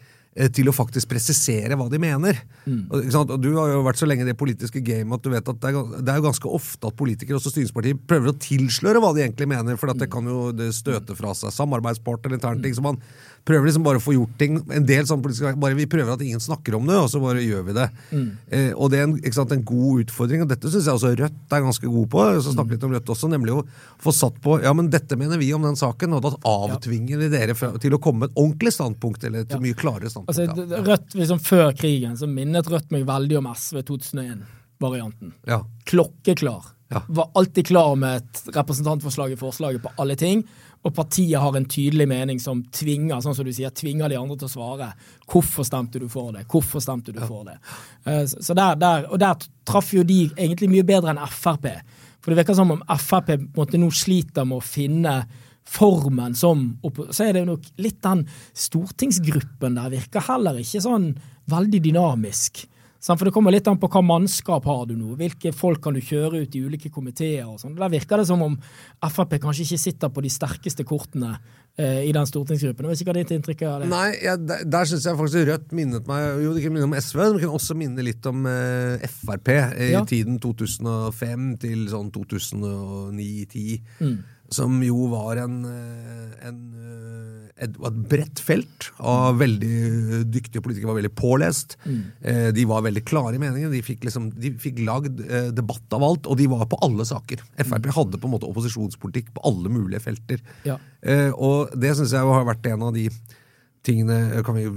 til 0.55 0.69
å 0.71 0.75
faktisk 0.75 1.09
presisere 1.11 1.75
hva 1.75 1.89
de 1.91 1.99
mener. 1.99 2.39
Mm. 2.63 2.85
Og, 2.87 3.33
Du 3.43 3.49
har 3.57 3.73
jo 3.73 3.81
vært 3.83 3.99
så 3.99 4.07
lenge 4.07 4.23
i 4.23 4.29
det 4.29 4.37
politiske 4.39 4.83
gamet 4.85 5.19
at 5.19 5.25
du 5.27 5.33
vet 5.33 5.49
at 5.51 5.59
det 5.59 5.73
er, 5.73 5.97
det 5.99 6.13
er 6.13 6.21
jo 6.21 6.27
ganske 6.29 6.53
ofte 6.61 6.87
at 6.87 6.99
politikere 6.99 7.41
også 7.41 7.51
styringspartier 7.51 7.99
prøver 8.07 8.31
å 8.31 8.39
tilsløre 8.39 9.03
hva 9.03 9.11
de 9.17 9.25
egentlig 9.25 9.51
mener, 9.51 9.81
for 9.81 9.91
at 9.91 9.99
det 9.99 10.11
kan 10.13 10.27
jo 10.31 10.53
støte 10.77 11.17
fra 11.19 11.35
seg 11.35 11.55
samarbeidspartner 11.57 12.31
eller 12.31 12.47
Mm. 12.51 12.77
Så 12.77 12.83
man 12.85 12.99
prøver 13.49 13.67
liksom 13.69 13.85
bare 13.87 14.01
å 14.01 14.03
få 14.03 14.15
gjort 14.15 14.35
ting 14.41 14.59
en 14.61 14.87
del 14.87 15.07
sånn 15.09 15.23
politisk, 15.25 15.57
bare 15.61 15.77
Vi 15.79 15.87
prøver 15.91 16.13
at 16.13 16.23
ingen 16.25 16.43
snakker 16.43 16.77
om 16.77 16.87
det, 16.89 16.97
og 17.01 17.09
så 17.13 17.21
bare 17.23 17.43
gjør 17.43 17.63
vi 17.69 17.75
det. 17.77 17.87
Eh, 18.51 18.71
og 18.75 18.91
det 18.93 19.01
er 19.01 19.07
en, 19.09 19.15
sant, 19.35 19.55
en 19.57 19.65
god 19.67 20.05
utfordring, 20.05 20.45
og 20.45 20.51
dette 20.51 20.71
syns 20.71 20.89
jeg 20.89 20.99
også 20.99 21.13
Rødt 21.19 21.57
er 21.57 21.65
ganske 21.65 21.93
god 21.95 22.09
på. 22.13 22.25
Så 22.45 22.55
snakke 22.55 22.77
litt 22.77 22.87
om 22.87 22.95
Rødt 22.95 23.13
også, 23.15 23.31
nemlig 23.33 23.57
å 23.57 23.65
få 24.03 24.15
satt 24.15 24.41
på 24.45 24.59
Ja, 24.65 24.75
men 24.77 24.91
dette 24.93 25.19
mener 25.21 25.41
vi 25.41 25.53
om 25.57 25.65
den 25.67 25.79
saken, 25.81 26.17
og 26.17 26.25
da 26.27 26.35
avtvinger 26.53 27.23
vi 27.25 27.31
dere 27.33 27.57
fra, 27.59 27.73
til 27.83 27.97
å 27.97 28.03
komme 28.03 28.25
med 28.27 28.33
et 28.33 28.43
ordentlig 28.43 28.75
standpunkt, 28.77 29.25
eller 29.25 29.47
et 29.47 29.57
mye 29.63 29.79
klarere 29.79 30.13
standpunkt. 30.13 30.37
Altså, 30.37 30.67
ja. 30.71 30.83
Rødt, 30.91 31.17
liksom 31.19 31.41
Før 31.45 31.73
krigen 31.77 32.19
så 32.21 32.29
minnet 32.31 32.69
Rødt 32.71 32.93
meg 32.95 33.07
veldig 33.09 33.41
om 33.41 33.49
SV 33.55 33.81
2001-varianten. 33.91 35.35
ja. 35.49 35.65
Klokkeklar. 35.91 36.77
Ja. 36.91 37.03
Var 37.09 37.31
alltid 37.39 37.67
klar 37.67 37.97
med 37.97 38.17
et 38.17 38.57
representantforslag 38.57 39.33
i 39.33 39.37
forslaget 39.39 39.83
på 39.83 39.91
alle 39.97 40.17
ting. 40.19 40.43
Og 40.81 40.95
partiet 40.97 41.37
har 41.41 41.57
en 41.57 41.67
tydelig 41.69 42.07
mening 42.09 42.39
som 42.41 42.63
tvinger 42.73 43.21
sånn 43.21 43.35
som 43.37 43.45
du 43.45 43.53
sier, 43.53 43.73
tvinger 43.77 44.09
de 44.09 44.17
andre 44.17 44.39
til 44.41 44.49
å 44.49 44.53
svare. 44.55 44.89
Hvorfor 45.29 45.67
stemte 45.69 46.01
du 46.01 46.07
for 46.09 46.33
det? 46.33 46.47
Hvorfor 46.49 46.81
stemte 46.81 47.13
du 47.13 47.21
for 47.21 47.45
det? 47.51 47.59
Eh, 48.09 48.25
så 48.31 48.57
der, 48.57 48.79
der, 48.81 49.05
og 49.11 49.21
der 49.21 49.45
traff 49.69 49.93
jo 49.93 50.07
de 50.09 50.23
egentlig 50.31 50.71
mye 50.73 50.87
bedre 50.89 51.13
enn 51.13 51.21
Frp. 51.29 51.69
For 52.21 52.33
det 52.33 52.41
virker 52.41 52.57
som 52.57 52.73
om 52.73 52.83
Frp 52.97 53.29
på 53.29 53.37
en 53.37 53.47
måte 53.59 53.81
nå 53.81 53.91
sliter 53.93 54.49
med 54.49 54.61
å 54.61 54.65
finne 54.65 55.15
formen 55.71 56.35
som 56.35 56.79
Så 57.13 57.29
er 57.29 57.37
det 57.37 57.45
nok 57.47 57.67
litt 57.79 58.01
den 58.03 58.25
stortingsgruppen 58.57 59.77
der 59.77 59.93
virker 59.93 60.25
heller 60.27 60.59
ikke 60.59 60.83
sånn 60.83 61.13
veldig 61.53 61.83
dynamisk. 61.85 62.65
For 63.01 63.25
det 63.25 63.33
kommer 63.33 63.51
litt 63.55 63.67
an 63.71 63.79
på 63.81 63.89
hva 63.89 64.03
mannskap 64.05 64.67
har 64.69 64.83
du 64.87 64.93
nå. 64.95 65.15
Hvilke 65.17 65.55
folk 65.57 65.81
kan 65.83 65.95
du 65.97 66.01
kjøre 66.05 66.43
ut 66.45 66.55
i 66.55 66.61
ulike 66.61 66.91
komiteer 66.93 67.47
og 67.49 67.57
sånn. 67.63 67.73
Der 67.79 67.89
virker 67.89 68.21
det 68.21 68.27
som 68.29 68.43
om 68.45 68.59
Frp 69.09 69.39
kanskje 69.41 69.65
ikke 69.65 69.79
sitter 69.81 70.13
på 70.13 70.21
de 70.21 70.29
sterkeste 70.31 70.85
kortene 70.85 71.31
eh, 71.81 72.03
i 72.05 72.13
den 72.13 72.29
stortingsgruppen. 72.29 72.85
Jeg 72.85 72.93
vet 72.93 73.01
ikke 73.01 73.11
hva 73.15 73.17
ditt 73.23 73.33
inntrykk 73.39 73.63
er 73.65 73.71
av 73.73 73.81
det? 73.81 73.89
Nei, 73.89 74.11
ja, 74.21 74.35
der, 74.37 74.67
der 74.69 74.85
syns 74.91 75.07
jeg 75.09 75.17
faktisk 75.17 75.49
Rødt 75.49 75.73
minnet 75.73 76.07
meg 76.11 76.43
Jo, 76.45 76.53
det 76.53 76.63
kan 76.67 76.77
minne 76.77 76.91
om 76.91 76.97
SV, 76.99 77.23
men 77.25 77.39
det 77.39 77.45
kan 77.47 77.57
også 77.57 77.79
minne 77.81 78.05
litt 78.05 78.29
om 78.29 78.45
eh, 78.53 79.09
Frp 79.17 79.49
i 79.55 79.91
Ja. 79.95 80.05
tiden 80.05 80.37
2005 80.45 81.49
til 81.65 81.89
sånn 81.89 82.13
2009-10. 82.13 83.81
Mm. 84.05 84.19
Som 84.51 84.81
jo 84.83 85.07
var 85.13 85.39
en, 85.45 85.63
eh, 85.65 86.49
en 86.49 86.61
eh, 86.75 86.87
et, 87.61 87.75
et 87.77 87.97
bredt 88.09 88.41
felt 88.41 88.87
av 89.05 89.37
veldig 89.37 90.23
dyktige 90.33 90.63
politikere. 90.65 90.89
Var 90.89 90.99
veldig 91.03 91.17
pålest. 91.19 91.75
Mm. 91.85 91.99
Eh, 92.25 92.47
de 92.57 92.63
var 92.65 92.87
veldig 92.87 93.03
klare 93.05 93.37
i 93.37 93.41
meningen. 93.43 93.69
De 93.71 93.83
fikk, 93.85 94.07
liksom, 94.07 94.31
de 94.33 94.55
fikk 94.63 94.81
lagd 94.87 95.21
debatt 95.53 95.93
av 95.93 96.07
alt, 96.07 96.25
og 96.25 96.39
de 96.41 96.47
var 96.49 96.65
på 96.71 96.79
alle 96.87 97.05
saker. 97.05 97.43
Frp 97.61 97.91
hadde 97.93 98.21
på 98.21 98.31
en 98.31 98.33
måte 98.33 98.49
opposisjonspolitikk 98.49 99.29
på 99.37 99.45
alle 99.51 99.73
mulige 99.73 100.01
felter. 100.07 100.41
Mm. 100.41 100.71
Ja. 100.71 100.79
Og 101.37 101.75
det 101.77 101.93
syns 101.99 102.15
jeg 102.17 102.31
har 102.33 102.49
vært 102.49 102.65
en 102.71 102.87
av 102.89 102.97
de 102.97 103.11
tingene 103.85 104.41
kan 104.45 104.57
vi 104.57 104.65
jo 104.65 104.73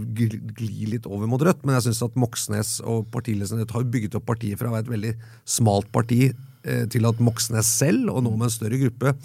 gli 0.60 0.90
litt 0.92 1.08
over 1.08 1.28
mot 1.28 1.42
Rødt, 1.44 1.64
men 1.64 1.78
jeg 1.78 1.88
syns 1.88 2.04
at 2.06 2.20
Moxnes 2.20 2.74
og 2.88 3.08
partiledelsen 3.16 3.64
har 3.64 3.88
bygget 3.96 4.20
opp 4.20 4.28
partiet 4.28 4.60
fra 4.60 4.70
å 4.70 4.76
være 4.76 4.86
et 4.88 4.92
veldig 4.94 5.14
smalt 5.56 5.88
parti 5.96 6.34
til 6.64 7.08
at 7.08 7.24
Moxnes 7.24 7.68
selv, 7.80 8.12
og 8.12 8.24
nå 8.24 8.36
med 8.36 8.48
en 8.48 8.56
større 8.56 8.80
gruppe, 8.80 9.16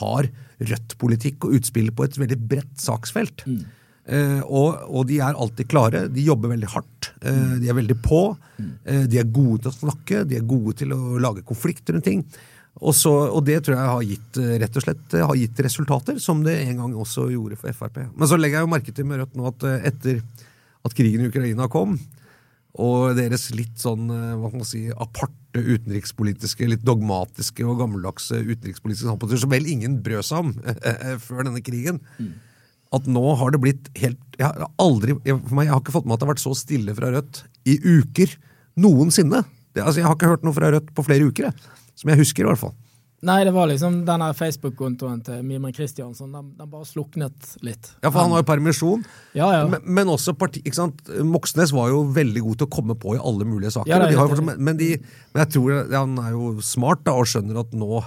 har 0.00 0.28
Rødt-politikk 0.56 1.44
og 1.44 1.58
utspill 1.58 1.90
på 1.92 2.06
et 2.06 2.14
veldig 2.16 2.38
bredt 2.48 2.78
saksfelt. 2.80 3.42
Eh, 4.08 4.40
og, 4.46 4.78
og 4.88 5.02
de 5.10 5.18
er 5.20 5.36
alltid 5.36 5.68
klare. 5.68 6.06
De 6.08 6.24
jobber 6.24 6.54
veldig 6.54 6.70
hardt. 6.72 7.10
Eh, 7.20 7.58
de 7.60 7.68
er 7.68 7.76
veldig 7.76 7.98
på. 8.00 8.22
Eh, 8.88 9.04
de 9.04 9.20
er 9.20 9.28
gode 9.28 9.66
til 9.66 9.74
å 9.74 9.76
snakke. 9.76 10.22
De 10.24 10.38
er 10.38 10.46
gode 10.48 10.78
til 10.80 10.94
å 10.96 11.18
lage 11.20 11.44
konflikter 11.44 11.92
rundt 11.92 12.08
ting. 12.08 12.24
Og, 12.76 12.92
så, 12.92 13.10
og 13.32 13.40
det 13.46 13.62
tror 13.64 13.78
jeg 13.78 13.92
har 13.92 14.02
gitt 14.04 14.38
eh, 14.42 14.56
rett 14.60 14.76
og 14.76 14.84
slett 14.84 15.14
eh, 15.16 15.24
har 15.24 15.38
gitt 15.38 15.62
resultater, 15.64 16.18
som 16.20 16.42
det 16.44 16.58
en 16.66 16.82
gang 16.82 16.98
også 17.00 17.30
gjorde 17.32 17.56
for 17.60 17.72
Frp. 17.72 18.02
Men 18.12 18.28
så 18.28 18.36
legger 18.36 18.60
jeg 18.60 18.66
jo 18.66 18.72
merke 18.74 18.92
til 18.92 19.08
med 19.08 19.22
Rødt 19.22 19.38
nå 19.38 19.48
at 19.48 19.64
eh, 19.64 19.86
etter 19.88 20.20
at 20.86 20.96
krigen 20.96 21.24
i 21.24 21.30
Ukraina 21.30 21.70
kom, 21.72 21.96
og 22.76 23.16
deres 23.16 23.48
litt 23.56 23.80
sånn 23.80 24.04
hva 24.06 24.50
kan 24.52 24.60
man 24.60 24.68
si, 24.68 24.84
aparte 24.92 25.45
utenrikspolitiske, 25.62 26.68
litt 26.70 26.84
dogmatiske 26.86 27.64
og 27.66 27.80
gammeldagse 27.80 28.40
utenrikspolitiske 28.42 29.06
standpunkter, 29.06 29.40
som 29.42 29.52
vel 29.52 29.68
ingen 29.70 30.00
brød 30.04 30.26
seg 30.28 30.44
om 30.44 30.52
eh, 30.64 30.80
eh, 30.92 31.14
før 31.22 31.46
denne 31.46 31.62
krigen, 31.64 32.00
at 32.94 33.08
nå 33.10 33.24
har 33.40 33.50
det 33.50 33.60
blitt 33.60 33.88
helt 33.98 34.20
Jeg 34.38 34.46
har 34.46 34.68
aldri 34.78 35.16
for 35.18 35.56
meg, 35.58 35.66
jeg 35.66 35.74
har 35.74 35.80
ikke 35.82 35.94
fått 35.96 36.06
med 36.06 36.14
at 36.14 36.20
det 36.22 36.26
har 36.28 36.34
vært 36.34 36.44
så 36.44 36.52
stille 36.54 36.94
fra 36.96 37.10
Rødt 37.12 37.42
i 37.66 37.74
uker 37.82 38.36
noensinne. 38.78 39.42
Det, 39.72 39.82
altså, 39.82 40.00
jeg 40.00 40.06
har 40.06 40.16
ikke 40.16 40.30
hørt 40.30 40.44
noe 40.46 40.56
fra 40.56 40.70
Rødt 40.72 40.92
på 40.94 41.04
flere 41.06 41.26
uker, 41.26 41.48
jeg. 41.48 41.72
som 41.96 42.12
jeg 42.12 42.20
husker, 42.20 42.44
i 42.44 42.50
hvert 42.50 42.60
fall. 42.60 42.76
Nei, 43.24 43.38
det 43.48 43.52
var 43.56 43.66
liksom 43.70 44.02
den 44.04 44.22
Facebook-kontoen 44.36 45.22
til 45.24 45.40
Mimren 45.42 45.72
Kristiansson. 45.72 46.34
Den, 46.36 46.50
den 46.58 46.68
bare 46.70 46.84
sluknet 46.84 47.54
litt. 47.64 47.88
Ja, 48.04 48.10
for 48.10 48.20
han 48.20 48.34
har 48.34 48.42
jo 48.42 48.48
permisjon. 48.50 49.06
Ja, 49.34 49.48
ja. 49.54 49.62
Men, 49.72 49.80
men 49.98 50.10
også 50.12 50.34
parti, 50.36 50.60
ikke 50.60 50.76
sant? 50.76 51.00
Moxnes 51.24 51.72
var 51.72 51.88
jo 51.94 52.02
veldig 52.12 52.42
god 52.44 52.60
til 52.60 52.68
å 52.68 52.74
komme 52.76 52.94
på 53.00 53.16
i 53.16 53.22
alle 53.22 53.48
mulige 53.48 53.72
saker. 53.72 53.88
Ja, 53.90 54.02
det 54.04 54.12
de 54.12 54.20
fortsatt- 54.20 54.60
men, 54.60 54.76
de, 54.76 54.90
men 55.32 55.42
jeg 55.46 55.52
tror 55.56 55.80
han 55.96 56.18
er 56.22 56.36
jo 56.36 56.52
smart 56.60 57.02
da, 57.08 57.16
og 57.16 57.26
skjønner 57.32 57.62
at 57.64 57.72
nå 57.72 58.04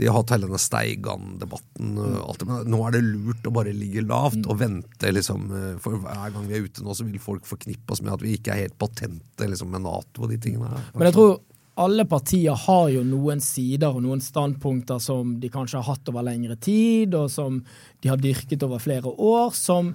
de 0.00 0.06
har 0.08 0.16
hatt 0.16 0.32
hele 0.34 0.48
denne 0.48 0.58
Steigan-debatten. 0.58 1.90
men 1.94 2.70
Nå 2.72 2.78
er 2.88 2.94
det 2.96 3.02
lurt 3.04 3.44
å 3.46 3.52
bare 3.54 3.74
ligge 3.76 4.02
lavt 4.02 4.46
og 4.48 4.58
vente. 4.58 5.12
liksom, 5.12 5.46
For 5.84 5.98
hver 6.00 6.32
gang 6.34 6.46
vi 6.48 6.56
er 6.58 6.64
ute 6.66 6.82
nå, 6.82 6.94
så 6.96 7.04
vil 7.06 7.20
folk 7.22 7.44
forknippe 7.46 7.92
oss 7.94 8.02
med 8.02 8.14
at 8.16 8.24
vi 8.24 8.34
ikke 8.38 8.54
er 8.56 8.64
helt 8.66 8.78
patente 8.80 9.46
liksom, 9.46 9.70
med 9.70 9.84
Nato 9.84 10.24
og 10.24 10.32
de 10.32 10.38
tingene 10.42 10.72
her. 10.72 10.88
Men 10.96 11.06
jeg 11.10 11.14
tror 11.18 11.36
alle 11.80 12.04
partier 12.04 12.56
har 12.66 12.90
jo 12.92 13.02
noen 13.06 13.40
sider 13.40 13.94
og 13.94 14.02
noen 14.04 14.20
standpunkter 14.20 15.00
som 15.00 15.38
de 15.40 15.48
kanskje 15.52 15.80
har 15.80 15.88
hatt 15.88 16.10
over 16.12 16.26
lengre 16.26 16.58
tid, 16.60 17.14
og 17.16 17.30
som 17.32 17.62
de 18.02 18.12
har 18.12 18.20
dyrket 18.20 18.62
over 18.66 18.82
flere 18.82 19.08
år, 19.08 19.54
som 19.56 19.94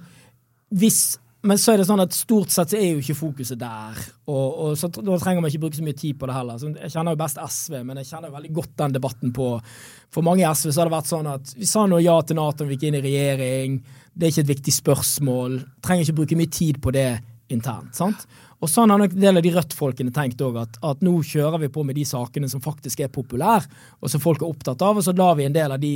hvis 0.74 1.18
men 1.46 1.54
så 1.54 1.70
er 1.70 1.78
det 1.78 1.86
sånn 1.86 2.02
at 2.02 2.16
stort 2.16 2.50
sett 2.50 2.72
er 2.74 2.96
jo 2.96 2.98
ikke 2.98 3.14
fokuset 3.14 3.60
der. 3.60 3.98
Og, 4.26 4.46
og 4.58 4.72
så 4.78 4.88
Da 4.90 5.18
trenger 5.22 5.38
man 5.38 5.52
ikke 5.52 5.62
bruke 5.62 5.78
så 5.78 5.84
mye 5.86 5.96
tid 5.96 6.18
på 6.18 6.26
det 6.26 6.34
heller. 6.34 6.58
Så 6.58 6.72
jeg 6.74 6.90
kjenner 6.90 7.14
jo 7.14 7.20
best 7.20 7.38
SV, 7.38 7.76
men 7.86 8.00
jeg 8.00 8.08
kjenner 8.08 8.32
jo 8.32 8.34
veldig 8.34 8.50
godt 8.56 8.72
den 8.82 8.96
debatten 8.96 9.34
på 9.36 9.46
For 10.10 10.26
mange 10.26 10.42
i 10.42 10.48
SV 10.50 10.72
så 10.72 10.82
har 10.82 10.90
det 10.90 10.96
vært 10.96 11.12
sånn 11.12 11.30
at 11.30 11.54
vi 11.54 11.68
sa 11.70 11.86
nå 11.86 12.02
ja 12.02 12.16
til 12.26 12.40
Nato 12.40 12.64
når 12.64 12.72
vi 12.72 12.78
gikk 12.80 12.88
inn 12.88 12.98
i 12.98 13.04
regjering. 13.06 13.78
Det 14.10 14.26
er 14.26 14.34
ikke 14.34 14.44
et 14.48 14.52
viktig 14.56 14.74
spørsmål. 14.80 15.56
Trenger 15.86 16.08
ikke 16.08 16.18
bruke 16.18 16.40
mye 16.42 16.54
tid 16.58 16.82
på 16.82 16.94
det 16.98 17.08
internt. 17.54 17.94
sant? 17.96 18.26
Og 18.58 18.70
sånn 18.70 18.90
har 18.90 18.98
nok 18.98 19.12
en 19.14 19.22
del 19.22 19.38
av 19.38 19.44
de 19.44 19.52
Rødt-folkene 19.54 20.12
tenkt 20.14 20.40
òg, 20.42 20.56
at, 20.58 20.78
at 20.82 21.02
nå 21.06 21.12
kjører 21.26 21.60
vi 21.62 21.70
på 21.70 21.84
med 21.86 21.94
de 21.98 22.04
sakene 22.08 22.48
som 22.50 22.62
faktisk 22.62 23.04
er 23.04 23.12
populære, 23.14 23.68
og 24.02 24.10
som 24.10 24.22
folk 24.22 24.42
er 24.42 24.48
opptatt 24.50 24.82
av, 24.82 24.98
og 24.98 25.06
så 25.06 25.14
lar 25.14 25.36
vi 25.38 25.46
en 25.46 25.54
del 25.54 25.74
av 25.74 25.78
de 25.82 25.92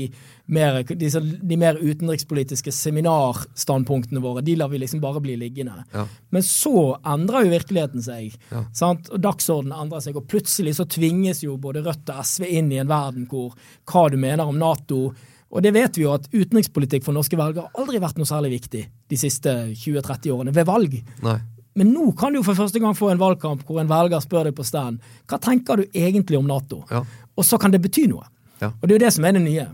mer, 0.55 0.79
de, 0.87 1.11
de 1.43 1.59
mer 1.59 1.81
utenrikspolitiske 1.81 2.75
seminarstandpunktene 2.77 4.23
våre, 4.23 4.45
de 4.47 4.55
lar 4.61 4.71
vi 4.71 4.83
liksom 4.83 5.03
bare 5.03 5.23
bli 5.25 5.35
liggende. 5.41 5.83
Ja. 5.91 6.07
Men 6.31 6.47
så 6.47 6.93
endrer 7.15 7.49
jo 7.49 7.55
virkeligheten 7.57 8.05
seg, 8.05 8.39
sant? 8.79 9.11
og 9.11 9.27
dagsordenen 9.27 9.75
endrer 9.83 10.07
seg, 10.07 10.21
og 10.21 10.31
plutselig 10.31 10.77
så 10.79 10.87
tvinges 10.87 11.43
jo 11.43 11.59
både 11.59 11.83
Rødt 11.83 12.15
og 12.15 12.23
SV 12.23 12.47
inn 12.47 12.71
i 12.71 12.79
en 12.79 12.91
verden 12.91 13.27
hvor 13.31 13.57
hva 13.91 14.07
du 14.13 14.21
mener 14.21 14.47
om 14.47 14.59
Nato 14.61 15.09
og 15.53 15.61
det 15.61 15.75
vet 15.77 15.99
vi 15.99 16.07
jo 16.07 16.15
at 16.15 16.31
utenrikspolitikk 16.33 17.05
for 17.05 17.13
norske 17.13 17.37
velgere 17.37 17.67
har 17.67 17.83
aldri 17.83 18.01
vært 18.01 18.17
noe 18.17 18.29
særlig 18.29 18.55
viktig 18.55 18.87
de 19.13 19.19
siste 19.21 19.53
20-30 19.83 20.33
årene, 20.33 20.55
ved 20.57 20.65
valg. 20.65 20.95
Nei. 21.25 21.35
Men 21.79 21.93
nå 21.95 22.11
kan 22.19 22.35
du 22.35 22.43
for 22.45 22.59
første 22.59 22.81
gang 22.83 22.97
få 22.97 23.13
en 23.13 23.21
valgkamp 23.21 23.65
hvor 23.67 23.81
en 23.81 23.91
velger 23.91 24.21
spør 24.25 24.51
deg 24.51 24.57
på 24.59 24.67
stand 24.67 25.01
hva 25.31 25.39
tenker 25.41 25.81
du 25.81 25.87
egentlig 25.97 26.41
om 26.41 26.49
Nato? 26.49 26.83
Ja. 26.91 27.05
Og 27.37 27.47
så 27.49 27.59
kan 27.61 27.73
det 27.73 27.81
bety 27.85 28.07
noe. 28.11 28.27
Ja. 28.61 28.71
Og 28.75 28.85
det 28.85 28.93
er 28.93 28.99
jo 28.99 29.05
det 29.07 29.15
som 29.17 29.25
er 29.27 29.37
det 29.37 29.45
nye. 29.47 29.69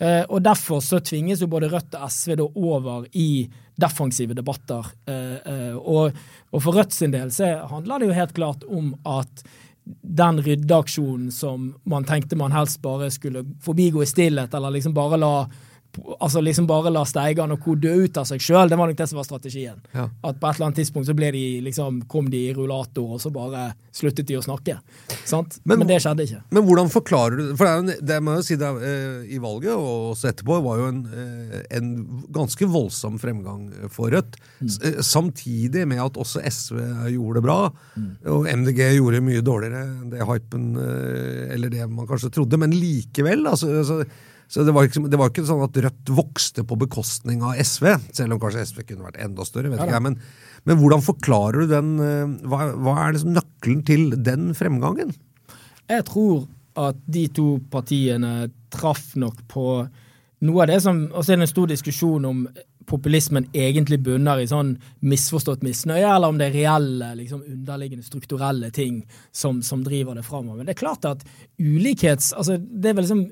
Eh, 0.00 0.22
og 0.32 0.44
derfor 0.46 0.80
så 0.84 1.00
tvinges 1.04 1.42
jo 1.42 1.50
både 1.52 1.68
Rødt 1.72 1.96
og 1.98 2.06
SV 2.08 2.36
da 2.40 2.46
over 2.48 3.08
i 3.12 3.48
defensive 3.80 4.36
debatter. 4.36 4.86
Eh, 5.10 5.34
eh, 5.52 5.74
og, 5.76 6.14
og 6.54 6.62
for 6.64 6.78
Rødt 6.78 6.94
sin 6.96 7.12
del 7.12 7.32
så 7.34 7.50
handler 7.68 8.00
det 8.00 8.08
jo 8.08 8.16
helt 8.16 8.36
klart 8.36 8.64
om 8.68 8.94
at 9.08 9.44
den 9.84 10.40
ryddeaksjonen 10.44 11.28
som 11.34 11.72
man 11.88 12.06
tenkte 12.08 12.38
man 12.38 12.54
helst 12.54 12.80
bare 12.84 13.10
skulle 13.12 13.42
forbigå 13.64 14.04
i 14.04 14.08
stillhet, 14.08 14.54
eller 14.54 14.76
liksom 14.76 14.94
bare 14.96 15.18
la 15.20 15.34
altså 16.20 16.40
liksom 16.42 16.66
bare 16.66 16.90
la 16.92 17.02
Steigan 17.04 17.52
og 17.52 17.60
co. 17.64 17.74
dø 17.74 17.92
ut 18.04 18.16
av 18.20 18.24
seg 18.28 18.40
sjøl. 18.40 18.68
Det 18.68 18.78
var 18.78 18.88
nok 18.90 18.96
det 18.96 19.08
som 19.10 19.16
var 19.20 19.24
strategien. 19.28 19.78
Ja. 19.94 20.08
At 20.24 20.40
på 20.40 20.48
et 20.50 20.56
eller 20.56 20.66
annet 20.70 20.76
tidspunkt 20.80 21.08
så 21.08 21.14
ble 21.16 21.30
de 21.32 21.60
liksom, 21.66 22.02
kom 22.08 22.28
de 22.30 22.40
i 22.48 22.52
rullator, 22.56 23.16
og 23.16 23.20
så 23.22 23.30
bare 23.34 23.72
sluttet 23.92 24.26
de 24.26 24.36
å 24.38 24.42
snakke. 24.44 24.78
Sant? 25.24 25.58
Men- 25.64 25.78
Men, 25.80 25.86
det 25.88 26.00
skjedde 26.02 26.26
ikke. 26.26 26.42
Men 26.50 26.62
hvordan 26.64 26.90
forklarer 26.90 27.36
du 27.36 27.56
For 27.56 27.64
det, 27.64 27.72
er 27.72 27.78
en, 27.78 28.06
det 28.06 28.18
må 28.22 28.32
jeg 28.36 28.42
jo 28.42 28.46
si 28.50 28.56
det, 28.56 28.68
er, 28.68 28.78
eh, 28.90 29.34
i 29.34 29.38
valget, 29.38 29.72
og 29.74 30.14
også 30.14 30.28
etterpå, 30.32 30.62
var 30.62 30.78
jo 30.78 30.86
en, 30.88 31.00
eh, 31.06 31.62
en 31.76 31.90
ganske 32.32 32.66
voldsom 32.66 33.18
fremgang 33.20 33.70
for 33.90 34.10
Rødt. 34.10 34.36
S- 34.66 34.78
eh, 34.82 35.00
Samtidig 35.02 35.86
med 35.88 35.98
at 36.00 36.14
også 36.16 36.40
SV 36.44 36.78
gjorde 37.12 37.34
det 37.40 37.42
bra, 37.42 37.58
og 38.26 38.46
MDG 38.46 38.96
gjorde 38.98 39.20
mye 39.22 39.42
dårligere 39.42 39.82
enn 39.84 40.10
det 40.10 40.20
hypen 40.26 40.76
Eller 41.50 41.68
det 41.70 41.88
man 41.90 42.06
kanskje 42.06 42.30
trodde, 42.32 42.56
men 42.58 42.70
likevel. 42.72 43.46
altså, 43.46 43.66
altså 43.80 44.04
så 44.50 44.64
det 44.66 44.72
var, 44.74 44.88
ikke, 44.88 45.04
det 45.06 45.18
var 45.18 45.30
ikke 45.30 45.46
sånn 45.46 45.62
at 45.62 45.76
Rødt 45.84 46.10
vokste 46.10 46.64
på 46.66 46.78
bekostning 46.80 47.44
av 47.46 47.58
SV, 47.62 47.86
selv 48.16 48.34
om 48.34 48.40
kanskje 48.42 48.64
SV 48.66 48.80
kunne 48.88 49.06
vært 49.06 49.20
enda 49.22 49.46
større. 49.46 49.70
vet 49.70 49.78
ikke 49.84 49.94
jeg, 49.94 50.06
men, 50.08 50.16
men 50.66 50.80
hvordan 50.80 51.04
forklarer 51.06 51.62
du 51.62 51.70
den 51.70 51.92
eh, 52.02 52.32
Hva, 52.50 52.72
hva 52.74 52.96
er 53.04 53.14
liksom 53.14 53.36
nøkkelen 53.36 53.84
til 53.86 54.08
den 54.18 54.50
fremgangen? 54.58 55.14
Jeg 55.90 56.06
tror 56.08 56.48
at 56.80 56.98
de 57.06 57.28
to 57.34 57.46
partiene 57.70 58.50
traff 58.74 59.12
nok 59.18 59.38
på 59.50 59.66
noe 60.40 60.64
av 60.64 60.70
det 60.70 60.80
som 60.82 61.02
Og 61.10 61.22
så 61.22 61.34
er 61.34 61.40
det 61.40 61.46
en 61.46 61.52
stor 61.52 61.70
diskusjon 61.70 62.26
om 62.26 62.42
populismen 62.90 63.46
egentlig 63.54 64.00
bunner 64.02 64.40
i 64.42 64.48
sånn 64.50 64.72
misforstått 65.06 65.62
misnøye, 65.62 66.08
eller 66.10 66.32
om 66.32 66.40
det 66.40 66.48
er 66.48 66.56
reelle, 66.56 67.12
liksom 67.20 67.44
underliggende 67.46 68.02
strukturelle 68.02 68.72
ting 68.74 69.04
som, 69.30 69.60
som 69.62 69.84
driver 69.86 70.18
det 70.18 70.24
framover. 70.26 70.58
Men 70.58 70.66
det 70.66 70.74
er 70.74 70.80
klart 70.80 71.06
at 71.06 71.22
ulikhets... 71.60 72.32
Altså, 72.34 72.56
det 72.58 72.90
er 72.90 72.98
vel 72.98 73.06
liksom 73.06 73.22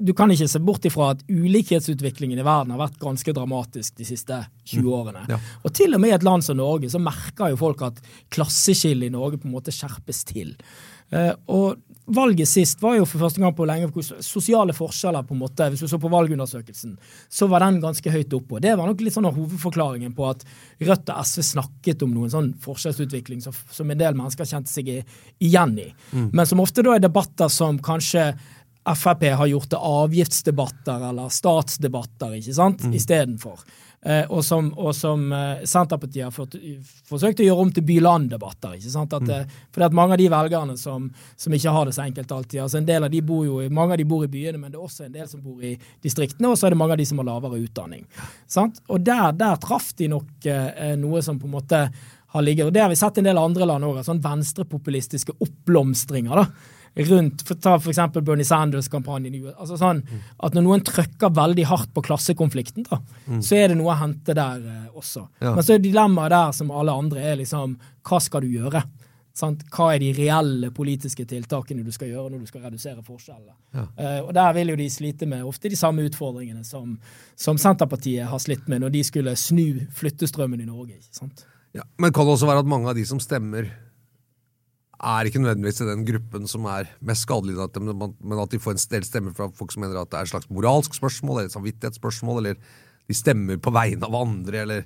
du 0.00 0.12
kan 0.16 0.32
ikke 0.32 0.48
se 0.48 0.60
bort 0.64 0.86
ifra 0.88 1.10
at 1.14 1.24
ulikhetsutviklingen 1.28 2.40
i 2.40 2.46
verden 2.46 2.72
har 2.74 2.80
vært 2.80 3.00
ganske 3.02 3.34
dramatisk 3.36 3.98
de 4.00 4.06
siste 4.08 4.38
20 4.72 4.94
årene. 4.96 5.26
Ja. 5.30 5.40
Og 5.64 5.74
til 5.76 5.94
og 5.96 6.02
med 6.02 6.12
i 6.12 6.16
et 6.16 6.26
land 6.26 6.46
som 6.46 6.58
Norge 6.60 6.90
så 6.92 7.02
merker 7.02 7.52
jo 7.52 7.60
folk 7.60 7.84
at 7.86 8.00
klasseskillet 8.32 9.10
i 9.10 9.14
Norge 9.14 9.40
på 9.40 9.50
en 9.50 9.56
måte 9.58 9.74
skjerpes 9.74 10.24
til. 10.28 10.56
Eh, 11.10 11.32
og 11.50 11.80
valget 12.10 12.48
sist 12.48 12.82
var 12.82 12.94
jo 12.96 13.06
for 13.08 13.24
første 13.24 13.42
gang 13.42 13.54
på 13.54 13.66
lenge 13.66 14.04
sosiale 14.22 14.74
forskjeller 14.74 15.26
på 15.26 15.34
en 15.34 15.40
måte, 15.42 15.68
Hvis 15.70 15.80
du 15.80 15.88
så 15.88 15.98
på 15.98 16.10
valgundersøkelsen, 16.10 16.96
så 17.28 17.48
var 17.50 17.60
den 17.60 17.80
ganske 17.80 18.10
høyt 18.10 18.32
oppe. 18.34 18.60
Det 18.60 18.76
var 18.78 18.86
nok 18.86 19.00
litt 19.00 19.14
sånn 19.14 19.26
av 19.26 19.34
hovedforklaringen 19.34 20.14
på 20.14 20.28
at 20.30 20.44
Rødt 20.80 21.10
og 21.10 21.26
SV 21.26 21.42
snakket 21.42 22.02
om 22.02 22.14
noen 22.14 22.30
sånn 22.30 22.54
forskjellsutvikling 22.62 23.42
som, 23.42 23.54
som 23.70 23.90
en 23.90 23.98
del 23.98 24.14
mennesker 24.14 24.48
kjente 24.48 24.70
seg 24.70 24.88
igjen 25.38 25.76
i. 25.78 25.88
Men 26.32 26.46
som 26.46 26.62
ofte 26.62 26.82
da 26.82 26.94
er 26.94 27.04
debatter 27.04 27.50
som 27.52 27.78
kanskje 27.78 28.32
Frp 28.84 29.22
har 29.36 29.46
gjort 29.46 29.70
det 29.70 29.76
avgiftsdebatter 29.76 31.08
eller 31.10 31.28
statsdebatter, 31.28 32.34
ikke 32.38 32.54
sant, 32.56 32.82
mm. 32.84 32.94
istedenfor. 32.96 33.60
Eh, 34.02 34.22
og 34.32 34.40
som, 34.44 34.70
og 34.80 34.94
som 34.96 35.26
eh, 35.36 35.66
Senterpartiet 35.68 36.24
har 36.24 36.32
fått, 36.32 36.54
forsøkt 37.04 37.42
å 37.42 37.44
gjøre 37.44 37.66
om 37.66 37.72
til 37.76 37.84
by-land-debatter. 37.84 38.78
ikke 38.78 38.92
sant? 38.94 39.12
At, 39.12 39.26
mm. 39.28 39.58
fordi 39.74 39.86
at 39.90 39.96
mange 39.98 40.16
av 40.16 40.22
de 40.22 40.28
velgerne 40.32 40.76
som, 40.80 41.10
som 41.36 41.56
ikke 41.56 41.74
har 41.76 41.90
det 41.90 41.92
så 41.98 42.06
enkelt 42.06 42.32
alltid, 42.32 42.62
altså 42.64 42.80
en 42.80 42.88
del 42.88 43.04
av 43.04 43.12
de 43.12 43.20
bor 43.20 43.44
jo, 43.44 43.58
i- 43.60 43.68
mange 43.68 43.92
av 43.92 44.00
de 44.00 44.08
bor 44.08 44.24
i 44.24 44.30
byene, 44.32 44.56
men 44.62 44.72
det 44.72 44.80
er 44.80 44.86
også 44.86 45.04
en 45.04 45.18
del 45.18 45.28
som 45.28 45.44
bor 45.44 45.60
i 45.60 45.74
distriktene, 46.00 46.48
og 46.48 46.56
så 46.56 46.66
er 46.70 46.72
det 46.72 46.80
mange 46.80 46.96
av 46.96 47.02
de 47.02 47.08
som 47.12 47.20
har 47.20 47.28
lavere 47.28 47.60
utdanning. 47.60 48.08
Sant? 48.48 48.80
Og 48.88 49.04
der, 49.04 49.36
der 49.36 49.60
traff 49.60 49.92
de 50.00 50.08
nok 50.08 50.48
eh, 50.48 50.96
noe 50.96 51.20
som 51.22 51.36
på 51.38 51.50
en 51.50 51.58
måte 51.58 51.84
har 52.30 52.46
ligget, 52.46 52.70
og 52.70 52.72
det 52.72 52.80
har 52.80 52.88
vi 52.88 52.96
sett 52.96 53.18
i 53.18 53.20
en 53.20 53.28
del 53.28 53.38
andre 53.44 53.66
land 53.68 53.84
òg, 53.84 54.00
sånn 54.06 54.24
venstrepopulistiske 54.24 55.36
oppblomstringer. 55.44 56.40
da, 56.40 56.46
rundt, 56.96 57.42
for 57.46 57.54
Ta 57.54 57.76
eksempel 57.78 58.22
Bernie 58.26 58.44
Sanders-kampanjen 58.44 59.34
i 59.34 59.42
Altså 59.52 59.76
sånn 59.78 60.02
at 60.42 60.54
Når 60.54 60.64
noen 60.66 60.84
trykker 60.84 61.30
veldig 61.36 61.66
hardt 61.70 61.92
på 61.94 62.02
klassekonflikten, 62.02 62.86
da, 62.90 63.00
så 63.40 63.56
er 63.56 63.68
det 63.70 63.78
noe 63.78 63.92
å 63.94 64.00
hente 64.00 64.34
der 64.34 64.64
eh, 64.64 64.86
også. 64.94 65.26
Ja. 65.40 65.54
Men 65.54 65.66
så 65.66 65.76
er 65.76 65.84
dilemmaet 65.84 66.34
der, 66.34 66.56
som 66.56 66.72
alle 66.74 66.92
andre, 66.92 67.22
er 67.22 67.38
liksom 67.40 67.78
hva 68.08 68.20
skal 68.20 68.42
du 68.42 68.50
gjøre? 68.50 68.82
Sant? 69.40 69.62
Hva 69.70 69.92
er 69.94 70.02
de 70.02 70.10
reelle 70.16 70.72
politiske 70.74 71.24
tiltakene 71.28 71.84
du 71.86 71.92
skal 71.94 72.10
gjøre 72.10 72.32
når 72.32 72.42
du 72.42 72.48
skal 72.50 72.64
redusere 72.66 73.04
forskjellene? 73.06 73.54
Eh, 73.96 74.18
og 74.24 74.32
Der 74.34 74.56
vil 74.56 74.72
jo 74.72 74.78
de 74.80 74.88
slite 74.90 75.28
med 75.30 75.46
ofte 75.46 75.70
de 75.70 75.78
samme 75.78 76.04
utfordringene 76.08 76.64
som, 76.66 76.96
som 77.38 77.60
Senterpartiet 77.60 78.26
har 78.28 78.42
slitt 78.42 78.66
med 78.68 78.82
når 78.82 78.96
de 78.96 79.04
skulle 79.06 79.36
snu 79.38 79.86
flyttestrømmen 79.96 80.60
i 80.60 80.68
Norge. 80.68 80.98
ikke 80.98 81.22
sant? 81.22 81.46
Ja, 81.76 81.86
men 82.02 82.12
kan 82.12 82.26
det 82.26 82.34
også 82.34 82.50
være 82.50 82.64
at 82.64 82.70
mange 82.70 82.90
av 82.90 82.98
de 82.98 83.04
som 83.06 83.20
stemmer, 83.22 83.70
er 85.00 85.28
ikke 85.28 85.40
nødvendigvis 85.40 85.80
i 85.80 85.88
den 85.88 86.02
gruppen 86.04 86.48
som 86.50 86.66
er 86.68 86.90
mest 87.00 87.24
skadelig, 87.24 87.56
men 87.56 88.40
at 88.42 88.52
de 88.52 88.60
får 88.60 88.76
en 88.76 88.82
del 88.92 89.06
stemmer 89.06 89.36
fra 89.36 89.48
folk 89.56 89.72
som 89.72 89.84
mener 89.84 90.00
at 90.00 90.10
det 90.12 90.18
er 90.18 90.28
et 90.28 90.32
slags 90.34 90.50
moralsk 90.52 90.96
spørsmål 90.98 91.38
eller 91.38 91.48
et 91.48 91.56
samvittighetsspørsmål, 91.56 92.42
eller 92.42 92.58
de 93.08 93.16
stemmer 93.16 93.60
på 93.62 93.72
vegne 93.74 94.06
av 94.06 94.18
andre, 94.20 94.60
eller 94.66 94.84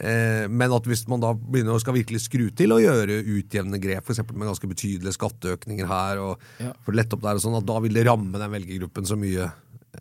eh, 0.00 0.48
Men 0.50 0.74
at 0.74 0.88
hvis 0.90 1.06
man 1.08 1.22
da 1.22 1.32
begynner 1.38 1.76
å 1.78 1.82
skal 1.82 1.94
virkelig 1.94 2.24
skru 2.26 2.48
til 2.50 2.74
og 2.74 2.82
gjøre 2.82 3.20
utjevnende 3.22 3.80
grep, 3.82 4.02
f.eks. 4.10 4.24
med 4.32 4.50
ganske 4.50 4.70
betydelige 4.74 5.16
skatteøkninger 5.16 5.86
her, 5.86 6.18
og 6.18 6.40
Ja. 6.58 6.72
for 6.82 6.92
lett 6.92 7.06
lette 7.06 7.14
opp 7.14 7.22
der 7.22 7.38
og 7.38 7.44
sånn, 7.46 7.58
at 7.60 7.66
da 7.70 7.78
vil 7.80 7.94
det 7.94 8.06
ramme 8.08 8.38
den 8.42 8.50
velgergruppen 8.58 9.06
så 9.06 9.16
mye 9.16 9.52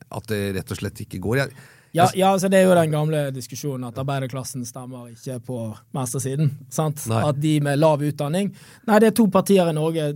at 0.09 0.27
det 0.27 0.55
rett 0.57 0.71
og 0.73 0.77
slett 0.79 1.05
ikke 1.05 1.21
går. 1.21 1.43
Jeg, 1.43 1.53
Ja, 1.93 2.07
ja 2.17 2.31
altså 2.33 2.49
det 2.49 2.57
er 2.59 2.67
jo 2.67 2.77
den 2.77 2.93
gamle 2.93 3.19
diskusjonen 3.35 3.85
at 3.89 3.97
arbeiderklassen 4.01 4.65
stemmer 4.65 5.11
ikke 5.11 5.39
på 5.45 5.57
venstresiden. 5.93 6.49
sant? 6.73 7.03
Nei. 7.11 7.19
At 7.29 7.41
de 7.41 7.59
med 7.61 7.77
lav 7.81 8.01
utdanning 8.01 8.49
Nei, 8.87 8.97
det 8.99 9.11
er 9.11 9.17
to 9.19 9.27
partier 9.29 9.69
i 9.69 9.75
Norge. 9.77 10.07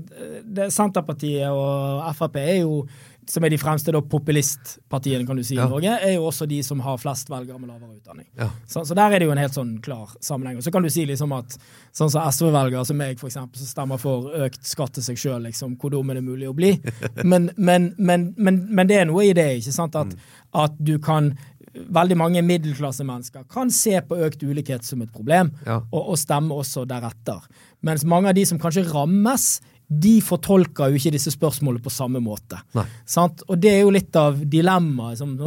Det, 0.43 0.71
Senterpartiet 0.73 1.51
og 1.53 2.01
Frp 2.17 2.39
er 2.41 2.55
jo, 2.63 2.81
som 3.29 3.43
er 3.45 3.51
de 3.53 3.59
fremste 3.61 3.91
da, 3.93 4.01
populistpartiene 4.01 5.25
kan 5.27 5.35
du 5.37 5.43
si 5.43 5.55
Ja. 5.55 5.65
i 5.67 5.69
Norge, 5.69 5.97
er 6.01 6.13
jo 6.15 6.25
også 6.29 6.47
de 6.49 6.61
som 6.63 6.79
har 6.79 6.97
flest 6.97 7.29
velgere 7.29 7.59
med 7.59 7.69
lavere 7.69 7.97
utdanning. 7.97 8.25
Ja. 8.39 8.49
Så, 8.65 8.85
så 8.87 8.95
der 8.97 9.11
er 9.13 9.19
det 9.19 9.27
jo 9.27 9.33
en 9.35 9.41
helt 9.41 9.53
sånn 9.57 9.75
klar 9.83 10.15
sammenheng. 10.23 10.57
Og 10.57 10.63
så 10.65 10.71
kan 10.73 10.83
du 10.83 10.89
si 10.89 11.05
liksom 11.05 11.35
at 11.37 11.57
sånn 11.95 12.09
som 12.09 12.23
SV-velgere 12.31 12.85
som 12.87 12.97
meg, 12.97 13.19
eksempel, 13.19 13.59
som 13.61 13.67
stemmer 13.69 14.01
for 14.01 14.31
økt 14.47 14.63
skatt 14.65 14.95
til 14.97 15.03
seg 15.03 15.19
sjøl, 15.21 15.43
liksom, 15.49 15.75
hvor 15.77 15.93
dum 15.93 16.09
er 16.09 16.19
det 16.21 16.25
mulig 16.25 16.49
å 16.49 16.55
bli? 16.57 16.73
Men, 17.23 17.51
men, 17.57 17.93
men, 17.97 18.33
men, 18.37 18.63
men 18.71 18.87
det 18.89 19.01
er 19.01 19.05
noe 19.09 19.25
i 19.27 19.33
det, 19.35 19.47
ikke 19.59 19.75
sant? 19.75 19.95
At, 19.99 20.13
at 20.55 20.77
du 20.79 20.95
kan 21.03 21.33
Veldig 21.93 22.17
mange 22.17 22.41
middelklassemennesker 22.45 23.45
kan 23.51 23.69
se 23.73 23.95
på 24.01 24.17
økt 24.27 24.43
ulikhet 24.43 24.83
som 24.87 25.01
et 25.05 25.11
problem, 25.13 25.51
Ja. 25.65 25.79
og, 25.91 26.09
og 26.13 26.17
stemme 26.17 26.53
også 26.55 26.85
deretter. 26.89 27.41
Mens 27.85 28.05
mange 28.05 28.29
av 28.29 28.35
de 28.37 28.45
som 28.45 28.59
kanskje 28.59 28.85
rammes, 28.91 29.59
de 29.87 30.17
fortolker 30.21 30.89
jo 30.91 30.97
ikke 30.99 31.13
disse 31.15 31.31
spørsmålene 31.31 31.79
på 31.83 31.89
samme 31.93 32.19
måte. 32.19 32.57
Sant? 33.07 33.43
Og 33.47 33.59
det 33.63 33.69
er 33.71 33.81
jo 33.85 33.93
litt 33.95 34.15
av 34.19 34.35
dilemmaet 34.43 35.17
som, 35.21 35.37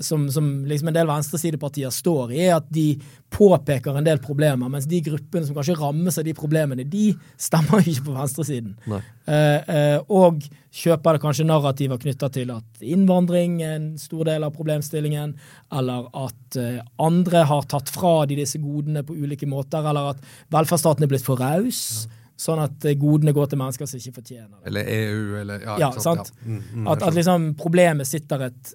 som, 0.00 0.24
som, 0.30 0.30
som 0.30 0.64
liksom 0.68 0.88
en 0.88 0.96
del 0.96 1.08
venstresidepartier 1.08 1.90
står 1.94 2.32
i, 2.32 2.40
er 2.46 2.56
at 2.58 2.66
de 2.72 2.94
påpeker 3.34 3.96
en 3.98 4.06
del 4.06 4.20
problemer, 4.22 4.70
mens 4.70 4.86
de 4.86 5.00
gruppene 5.04 5.46
som 5.46 5.56
kanskje 5.56 5.76
rammes 5.80 6.18
av 6.20 6.26
de 6.26 6.34
problemene, 6.36 6.84
de 6.86 7.08
stemmer 7.40 7.82
ikke 7.90 8.06
på 8.08 8.14
venstresiden. 8.16 8.74
Eh, 8.90 9.74
eh, 9.76 9.98
og 10.08 10.44
kjøper 10.74 11.16
det 11.16 11.22
kanskje 11.22 11.46
narrativer 11.48 12.00
knytta 12.02 12.28
til 12.34 12.50
at 12.54 12.82
innvandring 12.84 13.60
er 13.62 13.76
en 13.78 13.88
stor 13.98 14.26
del 14.30 14.46
av 14.46 14.54
problemstillingen, 14.54 15.36
eller 15.74 16.10
at 16.26 16.58
eh, 16.60 16.82
andre 17.02 17.44
har 17.50 17.66
tatt 17.70 17.90
fra 17.94 18.20
de 18.30 18.38
disse 18.42 18.60
godene 18.62 19.02
på 19.06 19.16
ulike 19.18 19.48
måter, 19.50 19.82
eller 19.86 20.14
at 20.14 20.28
velferdsstaten 20.54 21.06
er 21.06 21.10
blitt 21.10 21.26
for 21.26 21.40
raus. 21.42 22.06
Sånn 22.34 22.58
at 22.58 22.82
godene 22.98 23.30
går 23.34 23.46
til 23.52 23.60
mennesker 23.60 23.86
som 23.86 24.00
ikke 24.00 24.16
fortjener 24.16 24.50
det. 24.56 24.64
eller 24.66 24.88
EU, 24.90 25.36
eller 25.38 25.60
Ja, 25.62 25.76
Ja, 25.78 25.90
sant. 25.92 26.02
sant? 26.02 26.32
Ja. 26.42 26.48
Mm, 26.50 26.62
mm, 26.72 26.88
At, 26.90 27.02
at 27.06 27.14
liksom 27.14 27.54
problemet 27.54 28.06
sitter 28.10 28.48
et 28.48 28.74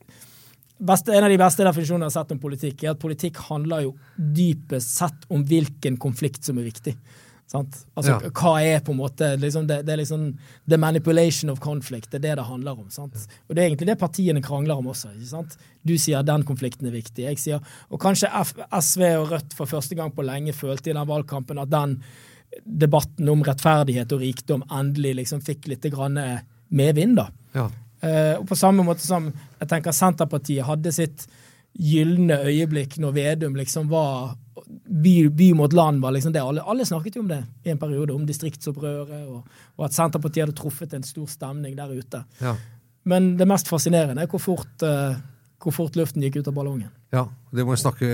beste, 0.80 1.12
En 1.16 1.24
av 1.24 1.30
de 1.30 1.38
beste 1.38 1.64
definisjonene 1.64 2.08
jeg 2.08 2.14
har 2.16 2.24
sett 2.24 2.32
om 2.32 2.40
politikk, 2.40 2.84
er 2.84 2.92
at 2.92 3.00
politikk 3.00 3.38
handler 3.50 3.82
jo 3.88 3.96
dypest 4.18 4.96
sett 4.98 5.26
om 5.30 5.44
hvilken 5.46 5.98
konflikt 5.98 6.44
som 6.46 6.58
er 6.58 6.70
viktig. 6.70 6.96
Sant? 7.50 7.80
Altså, 7.98 8.12
Ja. 8.22 8.30
Hva 8.30 8.62
er 8.62 8.80
på 8.86 8.92
en 8.94 9.00
måte 9.00 9.32
liksom 9.42 9.66
det, 9.68 9.84
det 9.86 9.94
er 9.94 9.98
liksom 10.04 10.38
The 10.70 10.78
manipulation 10.78 11.50
of 11.50 11.60
conflict. 11.60 12.12
Det 12.12 12.20
er 12.20 12.28
det 12.28 12.36
det 12.38 12.46
handler 12.46 12.78
om. 12.78 12.90
Sant? 12.90 13.16
Og 13.50 13.56
Det 13.56 13.64
er 13.64 13.70
egentlig 13.70 13.88
det 13.88 13.98
partiene 14.00 14.42
krangler 14.42 14.78
om 14.78 14.86
også. 14.86 15.10
ikke 15.16 15.26
sant? 15.32 15.58
Du 15.84 15.98
sier 15.98 16.22
den 16.24 16.44
konflikten 16.44 16.88
er 16.88 16.92
viktig. 16.92 17.26
jeg 17.26 17.38
sier, 17.38 17.60
Og 17.90 18.00
kanskje 18.00 18.30
F 18.30 18.54
SV 18.72 19.02
og 19.18 19.32
Rødt 19.32 19.54
for 19.54 19.66
første 19.66 19.96
gang 19.96 20.12
på 20.12 20.24
lenge 20.24 20.54
følte 20.54 20.92
i 20.92 20.94
den 20.94 21.08
valgkampen 21.08 21.58
at 21.60 21.70
den 21.70 22.04
debatten 22.66 23.28
om 23.30 23.42
rettferdighet 23.44 24.12
og 24.12 24.22
rikdom 24.22 24.64
endelig 24.70 25.16
liksom 25.16 25.42
fikk 25.42 25.68
litt 25.68 25.82
grann 25.92 26.18
medvind. 26.70 27.16
da. 27.16 27.30
Ja. 27.56 27.70
Eh, 28.02 28.36
og 28.40 28.46
på 28.48 28.58
samme 28.60 28.86
måte 28.88 29.04
som 29.04 29.32
jeg 29.60 29.70
tenker 29.70 29.96
Senterpartiet 29.96 30.68
hadde 30.68 30.94
sitt 30.96 31.26
gylne 31.80 32.40
øyeblikk 32.50 32.98
når 33.00 33.14
Vedum 33.16 33.58
liksom 33.60 33.90
var 33.92 34.36
by, 34.90 35.30
by 35.30 35.52
mot 35.58 35.74
land 35.74 36.02
var 36.02 36.14
liksom 36.16 36.34
det. 36.34 36.42
Alle, 36.42 36.64
alle 36.66 36.86
snakket 36.86 37.16
jo 37.20 37.24
om 37.24 37.30
det 37.32 37.40
i 37.66 37.72
en 37.74 37.80
periode, 37.82 38.14
om 38.16 38.26
distriktsopprøret, 38.28 39.26
og, 39.30 39.46
og 39.78 39.86
at 39.88 39.96
Senterpartiet 39.96 40.48
hadde 40.48 40.58
truffet 40.58 40.94
en 40.98 41.06
stor 41.08 41.30
stemning 41.32 41.76
der 41.78 41.94
ute. 41.94 42.24
Ja. 42.42 42.56
Men 43.10 43.36
det 43.40 43.48
mest 43.50 43.70
fascinerende 43.72 44.26
er 44.26 44.32
hvor 44.32 44.42
fort, 44.44 44.84
uh, 44.84 45.16
hvor 45.64 45.76
fort 45.76 45.96
luften 45.98 46.24
gikk 46.26 46.42
ut 46.42 46.50
av 46.52 46.58
ballongen. 46.58 46.92
ja, 47.16 47.26
det 47.56 47.66
må 47.66 47.74
vi 47.74 47.82
snakke 47.82 48.10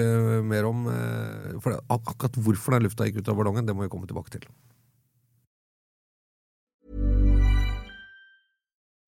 mer 0.45 0.65
om. 0.69 0.85
eh, 0.87 1.57
For 1.59 1.75
akkurat 1.91 2.37
hvorfor 2.39 2.77
den 2.77 2.85
lufta 2.87 3.05
gikk 3.05 3.19
ut 3.19 3.29
av 3.29 3.35
ballongen, 3.35 3.65
det 3.65 3.75
må 3.75 3.83
vi 3.83 3.91
komme 3.91 4.07
tilbake 4.07 4.31
til. 4.37 4.47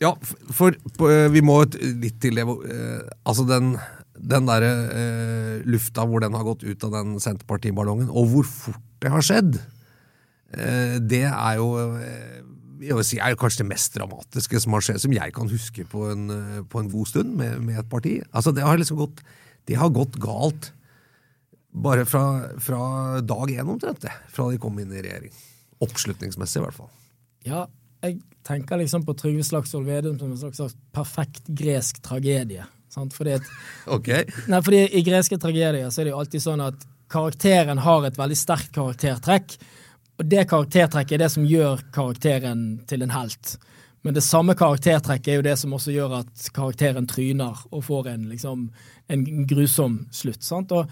Ja, 0.00 0.14
for, 0.56 0.76
for 0.96 1.12
eh, 1.12 1.28
vi 1.32 1.42
må 1.44 1.58
litt 1.76 2.20
til 2.22 2.38
det 2.40 2.46
eh, 2.48 3.02
Altså 3.28 3.44
den, 3.48 3.74
den 4.16 4.48
derre 4.48 4.70
eh, 4.96 5.56
lufta 5.68 6.06
hvor 6.08 6.24
den 6.24 6.36
har 6.36 6.46
gått 6.46 6.64
ut 6.64 6.86
av 6.88 6.94
den 6.96 7.18
Senterpartiballongen, 7.20 8.08
og 8.08 8.32
hvor 8.32 8.48
fort 8.48 8.86
det 9.00 9.12
har 9.12 9.24
skjedd, 9.24 9.58
eh, 10.56 10.96
det 11.00 11.26
er 11.28 11.60
jo 11.60 11.68
eh, 12.00 12.40
jeg 12.80 12.96
vil 12.96 13.04
si, 13.04 13.20
er 13.20 13.36
kanskje 13.36 13.60
det 13.60 13.70
mest 13.74 13.96
dramatiske 13.96 14.60
som 14.64 14.72
har 14.72 14.84
skjedd, 14.84 15.02
som 15.02 15.12
jeg 15.12 15.34
kan 15.36 15.50
huske 15.52 15.84
på 15.88 16.06
en, 16.14 16.30
på 16.72 16.80
en 16.80 16.88
god 16.88 17.10
stund 17.10 17.34
med, 17.36 17.58
med 17.60 17.76
et 17.82 17.90
parti. 17.92 18.14
Altså 18.32 18.54
Det 18.56 18.64
har 18.64 18.80
liksom 18.80 18.96
gått, 19.02 19.20
det 19.68 19.76
har 19.76 19.92
gått 19.92 20.16
galt 20.20 20.70
bare 21.70 22.06
fra, 22.08 22.24
fra 22.56 23.20
dag 23.20 23.52
én 23.52 23.68
omtrent, 23.68 24.00
det. 24.00 24.12
Fra 24.32 24.48
de 24.50 24.58
kom 24.62 24.80
inn 24.80 24.96
i 24.96 25.02
regjering. 25.04 25.34
Oppslutningsmessig, 25.84 26.60
i 26.60 26.64
hvert 26.64 26.78
fall. 26.80 26.90
Ja, 27.46 27.66
jeg 28.00 28.22
tenker 28.46 28.80
liksom 28.80 29.04
på 29.06 29.14
Trygve 29.14 29.44
Slagsvold 29.44 29.86
Vedum 29.86 30.18
som 30.18 30.30
en 30.32 30.54
slags, 30.54 30.76
perfekt 30.92 31.46
gresk 31.46 32.02
tragedie. 32.02 32.64
Sant? 32.90 33.14
Fordi, 33.14 33.36
at, 33.38 33.50
okay. 33.96 34.24
nei, 34.50 34.62
fordi 34.66 34.84
I 34.98 35.04
greske 35.06 35.38
tragedier 35.40 35.90
så 35.90 36.02
er 36.02 36.08
det 36.08 36.14
jo 36.14 36.22
alltid 36.22 36.44
sånn 36.44 36.64
at 36.64 36.88
karakteren 37.10 37.82
har 37.82 38.06
et 38.06 38.18
veldig 38.18 38.38
sterkt 38.38 38.72
karaktertrekk. 38.74 39.56
Og 40.20 40.28
det 40.28 40.46
karaktertrekket 40.50 41.16
er 41.16 41.24
det 41.24 41.32
som 41.32 41.46
gjør 41.48 41.82
karakteren 41.94 42.64
til 42.90 43.06
en 43.06 43.14
helt. 43.14 43.56
Men 44.02 44.16
det 44.16 44.24
samme 44.24 44.56
karaktertrekket 44.56 45.32
er 45.32 45.40
jo 45.40 45.46
det 45.46 45.56
som 45.60 45.74
også 45.76 45.92
gjør 45.92 46.20
at 46.22 46.50
karakteren 46.56 47.08
tryner 47.10 47.58
og 47.70 47.84
får 47.84 48.12
en, 48.14 48.28
liksom, 48.32 48.68
en 49.12 49.24
grusom 49.48 50.04
slutt. 50.14 50.44
Sant? 50.46 50.72
Og 50.72 50.88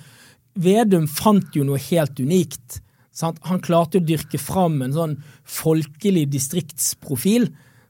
Vedum 0.59 1.07
fant 1.07 1.55
jo 1.55 1.65
noe 1.65 1.79
helt 1.79 2.19
unikt. 2.19 2.81
Sant? 3.19 3.41
Han 3.51 3.63
klarte 3.65 3.99
å 3.99 4.05
dyrke 4.05 4.39
fram 4.39 4.79
en 4.85 4.95
sånn 4.95 5.17
folkelig 5.43 6.29
distriktsprofil 6.31 7.49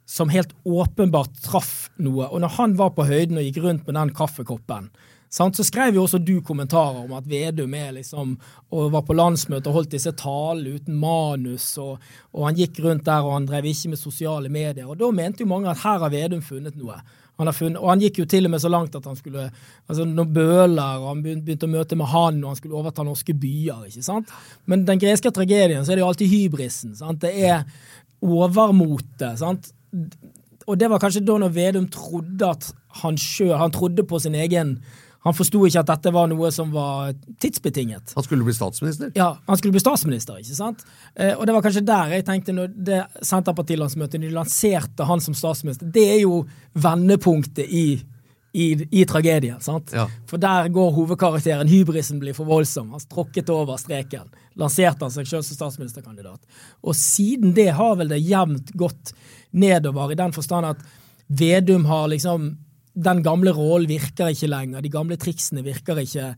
som 0.09 0.33
helt 0.33 0.55
åpenbart 0.64 1.43
traff 1.45 1.91
noe. 2.01 2.31
Og 2.31 2.41
når 2.41 2.57
han 2.57 2.77
var 2.79 2.95
på 2.97 3.05
høyden 3.11 3.41
og 3.41 3.45
gikk 3.45 3.61
rundt 3.64 3.85
med 3.85 3.99
den 3.99 4.14
kaffekoppen, 4.17 4.88
sant, 5.29 5.59
så 5.59 5.67
skrev 5.67 5.99
jo 5.99 6.07
også 6.07 6.23
du 6.25 6.38
kommentarer 6.41 7.03
om 7.03 7.12
at 7.19 7.29
Vedum 7.29 7.75
er 7.77 7.93
liksom, 7.99 8.38
og 8.73 8.95
var 8.95 9.05
på 9.05 9.17
landsmøte 9.19 9.69
og 9.69 9.83
holdt 9.83 9.93
disse 9.99 10.14
talene 10.17 10.79
uten 10.79 10.97
manus, 10.97 11.75
og, 11.83 12.01
og 12.33 12.49
han 12.49 12.57
gikk 12.57 12.81
rundt 12.87 13.05
der 13.05 13.27
og 13.27 13.37
han 13.37 13.51
drev 13.51 13.69
ikke 13.69 13.93
med 13.93 14.01
sosiale 14.01 14.49
medier. 14.49 14.88
Og 14.88 14.97
da 14.97 15.12
mente 15.12 15.45
jo 15.45 15.53
mange 15.53 15.69
at 15.69 15.85
her 15.85 16.01
har 16.07 16.14
Vedum 16.14 16.41
funnet 16.45 16.81
noe. 16.81 17.03
Han 17.38 17.46
har 17.46 17.55
funnet, 17.55 17.79
og 17.79 17.92
han 17.92 18.01
gikk 18.03 18.18
jo 18.18 18.27
til 18.27 18.48
og 18.48 18.51
med 18.51 18.62
så 18.62 18.70
langt 18.72 18.96
at 18.98 19.05
han 19.07 19.16
skulle 19.18 19.44
altså 19.87 20.05
når 20.05 20.33
og 20.74 21.05
han 21.07 21.20
begynte 21.22 21.68
å 21.68 21.70
møte 21.70 21.96
med 21.96 22.11
han, 22.11 22.40
og 22.42 22.51
han 22.51 22.59
skulle 22.59 22.74
overta 22.74 23.05
norske 23.07 23.35
byer. 23.35 23.85
ikke 23.87 24.03
sant? 24.03 24.33
Men 24.66 24.85
den 24.88 24.98
greske 24.98 25.31
tragedien 25.31 25.85
så 25.85 25.92
er 25.92 25.98
det 25.98 26.03
jo 26.03 26.09
alltid 26.11 26.33
hybrisen. 26.33 26.96
sant? 26.98 27.20
Det 27.22 27.31
er 27.46 27.62
overmotet. 28.20 29.38
sant? 29.38 29.70
Og 30.66 30.77
det 30.77 30.90
var 30.90 31.01
kanskje 31.01 31.24
da 31.24 31.38
når 31.38 31.55
Vedum 31.55 31.87
trodde 31.88 32.48
at 32.48 32.72
han 33.03 33.16
sjøl 33.16 33.57
Han 33.57 33.70
trodde 33.72 34.05
på 34.05 34.18
sin 34.18 34.35
egen 34.35 34.81
Han 35.27 35.35
forsto 35.35 35.65
ikke 35.67 35.81
at 35.83 35.89
dette 35.91 36.13
var 36.15 36.29
noe 36.31 36.51
som 36.55 36.71
var 36.71 37.11
tidsbetinget. 37.43 38.13
Han 38.15 38.25
skulle 38.25 38.47
bli 38.47 38.55
statsminister. 38.55 39.11
Ja, 39.19 39.33
Han 39.47 39.59
skulle 39.59 39.75
bli 39.75 39.83
statsminister, 39.83 40.39
ikke 40.39 40.55
sant? 40.55 40.85
Eh, 41.15 41.33
og 41.35 41.47
det 41.47 41.57
var 41.57 41.65
kanskje 41.65 41.83
der 41.87 42.13
jeg 42.15 42.27
tenkte 42.29 42.55
når 42.55 42.71
det 42.87 43.01
Senterpartilandsmøtet 43.27 44.23
de 44.23 44.31
lanserte 44.35 45.09
han 45.09 45.21
som 45.25 45.35
statsminister, 45.35 45.91
det 45.91 46.05
er 46.13 46.21
jo 46.23 46.45
vendepunktet 46.79 47.67
i, 47.67 47.99
i, 48.55 48.69
i 49.01 49.03
tragedien. 49.11 49.59
sant? 49.61 49.91
Ja. 49.97 50.07
For 50.31 50.39
der 50.39 50.71
går 50.75 50.95
hovedkarakteren, 51.01 51.69
hybrisen 51.69 52.23
blir 52.23 52.37
for 52.39 52.47
voldsom. 52.47 52.95
Han 52.95 53.03
tråkket 53.11 53.51
over 53.51 53.77
streken. 53.83 54.31
Lanserte 54.59 55.09
han 55.09 55.15
seg 55.15 55.27
selv 55.27 55.43
som 55.49 55.59
statsministerkandidat. 55.59 56.41
Og 56.87 56.95
siden 56.95 57.59
det 57.59 57.73
har 57.75 57.99
vel 57.99 58.15
det 58.15 58.23
jevnt 58.23 58.71
gått 58.79 59.13
nedover, 59.51 60.15
i 60.15 60.21
den 60.23 60.33
forstand 60.37 60.77
at 60.77 60.89
Vedum 61.29 61.85
har 61.85 62.07
liksom 62.09 62.55
den 62.99 63.23
gamle 63.23 63.53
rollen 63.55 63.89
virker 63.91 64.33
ikke 64.33 64.51
lenger, 64.51 64.83
de 64.83 64.91
gamle 64.93 65.19
triksene 65.21 65.63
virker 65.67 66.01
ikke 66.03 66.33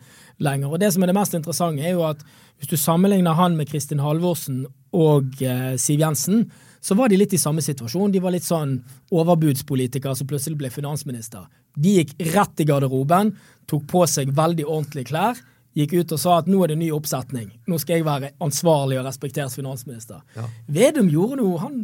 lenger. 0.45 0.69
Og 0.69 0.81
det 0.83 0.93
som 0.93 1.03
er 1.03 1.11
det 1.11 1.17
mest 1.17 1.37
interessante, 1.37 1.85
er 1.85 1.97
jo 1.97 2.05
at 2.09 2.25
hvis 2.61 2.73
du 2.73 2.77
sammenligner 2.77 3.39
han 3.39 3.57
med 3.57 3.71
Kristin 3.71 4.03
Halvorsen 4.05 4.67
og 4.97 5.41
eh, 5.41 5.79
Siv 5.81 6.03
Jensen, 6.03 6.45
så 6.81 6.97
var 6.97 7.09
de 7.09 7.19
litt 7.21 7.33
i 7.37 7.41
samme 7.41 7.65
situasjon. 7.65 8.13
De 8.13 8.21
var 8.21 8.35
litt 8.35 8.47
sånn 8.47 8.79
overbudspolitikere 9.13 10.17
som 10.17 10.29
plutselig 10.29 10.59
ble 10.61 10.73
finansminister. 10.73 11.47
De 11.77 12.01
gikk 12.01 12.17
rett 12.35 12.61
i 12.61 12.69
garderoben, 12.69 13.35
tok 13.69 13.87
på 13.89 14.05
seg 14.11 14.33
veldig 14.37 14.67
ordentlige 14.67 15.13
klær, 15.13 15.41
gikk 15.77 15.93
ut 16.01 16.15
og 16.17 16.19
sa 16.19 16.39
at 16.41 16.49
nå 16.51 16.65
er 16.65 16.73
det 16.73 16.79
ny 16.81 16.89
oppsetning. 16.95 17.51
Nå 17.71 17.79
skal 17.79 18.01
jeg 18.01 18.07
være 18.07 18.33
ansvarlig 18.43 18.99
og 18.99 19.07
respektert 19.07 19.55
finansminister. 19.55 20.23
Vedum 20.67 21.11
gjorde 21.13 21.39
noe, 21.41 21.61
han, 21.63 21.77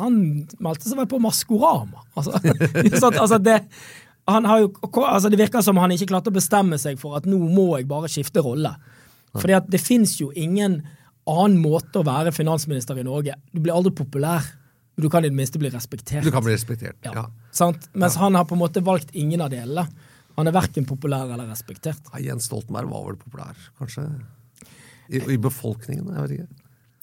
han 0.00 0.18
meldte 0.60 0.90
seg 0.90 1.00
vel 1.00 1.08
på 1.10 1.22
Maskorama. 1.24 2.04
Altså, 2.20 2.36
altså 3.24 3.40
det, 3.40 3.62
jo, 4.28 4.70
altså 5.04 5.30
det 5.32 5.38
virker 5.40 5.64
som 5.64 5.78
han 5.80 5.92
ikke 5.94 6.10
klarte 6.12 6.30
å 6.30 6.36
bestemme 6.36 6.78
seg 6.78 6.98
for 7.00 7.16
at 7.18 7.26
nå 7.28 7.38
må 7.38 7.72
jeg 7.78 7.88
bare 7.90 8.10
skifte 8.10 8.42
rolle. 8.44 8.74
Fordi 9.36 9.54
at 9.56 9.68
det 9.70 9.80
fins 9.82 10.16
jo 10.20 10.30
ingen 10.34 10.80
annen 11.30 11.60
måte 11.62 12.00
å 12.00 12.06
være 12.06 12.32
finansminister 12.34 12.98
i 12.98 13.06
Norge. 13.06 13.36
Du 13.54 13.60
blir 13.62 13.74
aldri 13.74 13.92
populær, 13.94 14.46
men 14.96 15.04
du 15.06 15.10
kan 15.12 15.24
i 15.24 15.30
det 15.30 15.36
minste 15.38 15.60
bli 15.62 15.70
respektert. 15.70 16.24
Du 16.26 16.32
kan 16.34 16.44
bli 16.44 16.54
respektert. 16.54 16.98
ja. 17.06 17.14
Ja. 17.14 17.26
Sant? 17.54 17.88
Mens 17.98 18.14
han 18.20 18.36
har 18.38 18.46
på 18.46 18.54
en 18.54 18.62
måte 18.62 18.82
valgt 18.86 19.10
ingen 19.18 19.40
av 19.42 19.50
delene. 19.50 19.86
Han 20.36 20.46
er 20.46 20.54
verken 20.54 20.86
populær 20.86 21.30
eller 21.34 21.48
respektert. 21.50 22.00
Ja, 22.14 22.20
Jens 22.30 22.46
Stoltenberg 22.46 22.88
var 22.92 23.08
vel 23.08 23.18
populær, 23.18 23.56
kanskje? 23.78 24.06
I, 25.10 25.18
i 25.34 25.38
befolkningen? 25.42 26.06
Jeg 26.14 26.22
vet 26.22 26.36
ikke. 26.36 26.60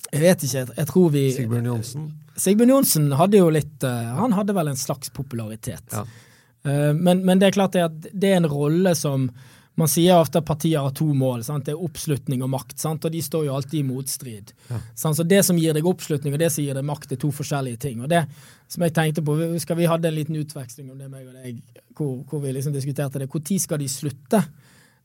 Jeg 0.07 0.21
vet 0.23 0.45
ikke, 0.45 0.55
jeg, 0.55 0.69
jeg 0.77 0.87
tror 0.87 1.09
vi 1.11 1.23
Sigbjørn 1.35 1.67
Johnsen? 1.67 2.05
Sigbjørn 2.39 2.71
Johnsen 2.71 3.09
hadde 3.19 3.41
jo 3.41 3.49
litt 3.51 3.83
eh, 3.83 4.11
Han 4.15 4.35
hadde 4.37 4.55
vel 4.55 4.71
en 4.71 4.79
slags 4.79 5.11
popularitet. 5.11 5.83
Ja. 5.91 6.05
Eh, 6.65 6.93
men, 6.93 7.25
men 7.25 7.39
det 7.39 7.49
er 7.49 7.59
klart 7.59 7.77
det 7.77 7.85
at 7.85 8.09
det 8.11 8.33
er 8.33 8.41
en 8.41 8.51
rolle 8.51 8.95
som 8.97 9.29
Man 9.77 9.85
sier 9.85 10.17
ofte 10.17 10.39
at 10.41 10.45
partier 10.47 10.81
har 10.81 10.93
to 10.97 11.05
mål. 11.13 11.43
Sant? 11.45 11.67
Det 11.67 11.75
er 11.75 11.81
oppslutning 11.85 12.39
og 12.41 12.49
makt, 12.49 12.79
sant? 12.81 13.03
og 13.05 13.11
de 13.13 13.19
står 13.21 13.43
jo 13.45 13.51
alltid 13.53 13.75
i 13.77 13.85
motstrid. 13.85 14.53
Sant? 14.97 15.19
Så 15.19 15.21
Det 15.21 15.43
som 15.45 15.59
gir 15.61 15.75
deg 15.77 15.85
oppslutning 15.85 16.33
og 16.33 16.41
det 16.41 16.47
som 16.49 16.65
gir 16.65 16.73
deg 16.73 16.87
makt, 16.87 17.11
er 17.13 17.19
to 17.21 17.29
forskjellige 17.29 17.77
ting. 17.83 17.99
Og 18.01 18.09
det 18.09 18.23
som 18.73 18.81
jeg 18.81 18.95
tenkte 18.95 19.21
på, 19.21 19.35
husker 19.53 19.77
Vi 19.77 19.85
hadde 19.85 20.09
en 20.09 20.15
liten 20.17 20.39
utveksling 20.39 20.89
om 20.89 20.97
det, 20.97 21.11
meg 21.11 21.27
og 21.27 21.37
deg, 21.43 21.61
hvor, 21.93 22.15
hvor 22.25 22.41
vi 22.41 22.55
liksom 22.55 22.73
diskuterte 22.73 23.21
det. 23.21 23.29
Når 23.29 23.59
skal 23.61 23.77
de 23.77 23.87
slutte? 23.87 24.41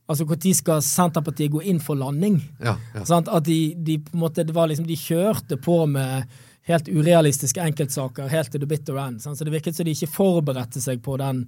Altså 0.09 0.25
Når 0.25 0.55
skal 0.57 0.81
Senterpartiet 0.81 1.51
gå 1.53 1.61
inn 1.61 1.79
for 1.79 1.95
landing? 1.95 2.41
Ja, 2.59 2.73
ja. 2.95 3.05
Sant? 3.05 3.29
At 3.29 3.45
de, 3.45 3.75
de 3.77 3.99
på 3.99 4.17
en 4.17 4.25
måte, 4.25 4.43
det 4.43 4.55
var 4.55 4.67
liksom, 4.67 4.87
de 4.89 4.97
kjørte 4.97 5.61
på 5.61 5.85
med 5.85 6.25
helt 6.69 6.87
urealistiske 6.87 7.59
enkeltsaker 7.63 8.29
helt 8.31 8.51
til 8.53 8.61
the 8.63 8.69
bitter 8.69 8.97
end. 9.03 9.19
Så 9.23 9.35
det 9.43 9.51
virket 9.53 9.75
som 9.75 9.85
de 9.87 9.91
ikke 9.95 10.07
forberedte 10.13 10.79
seg 10.83 11.01
på 11.03 11.17
den, 11.19 11.43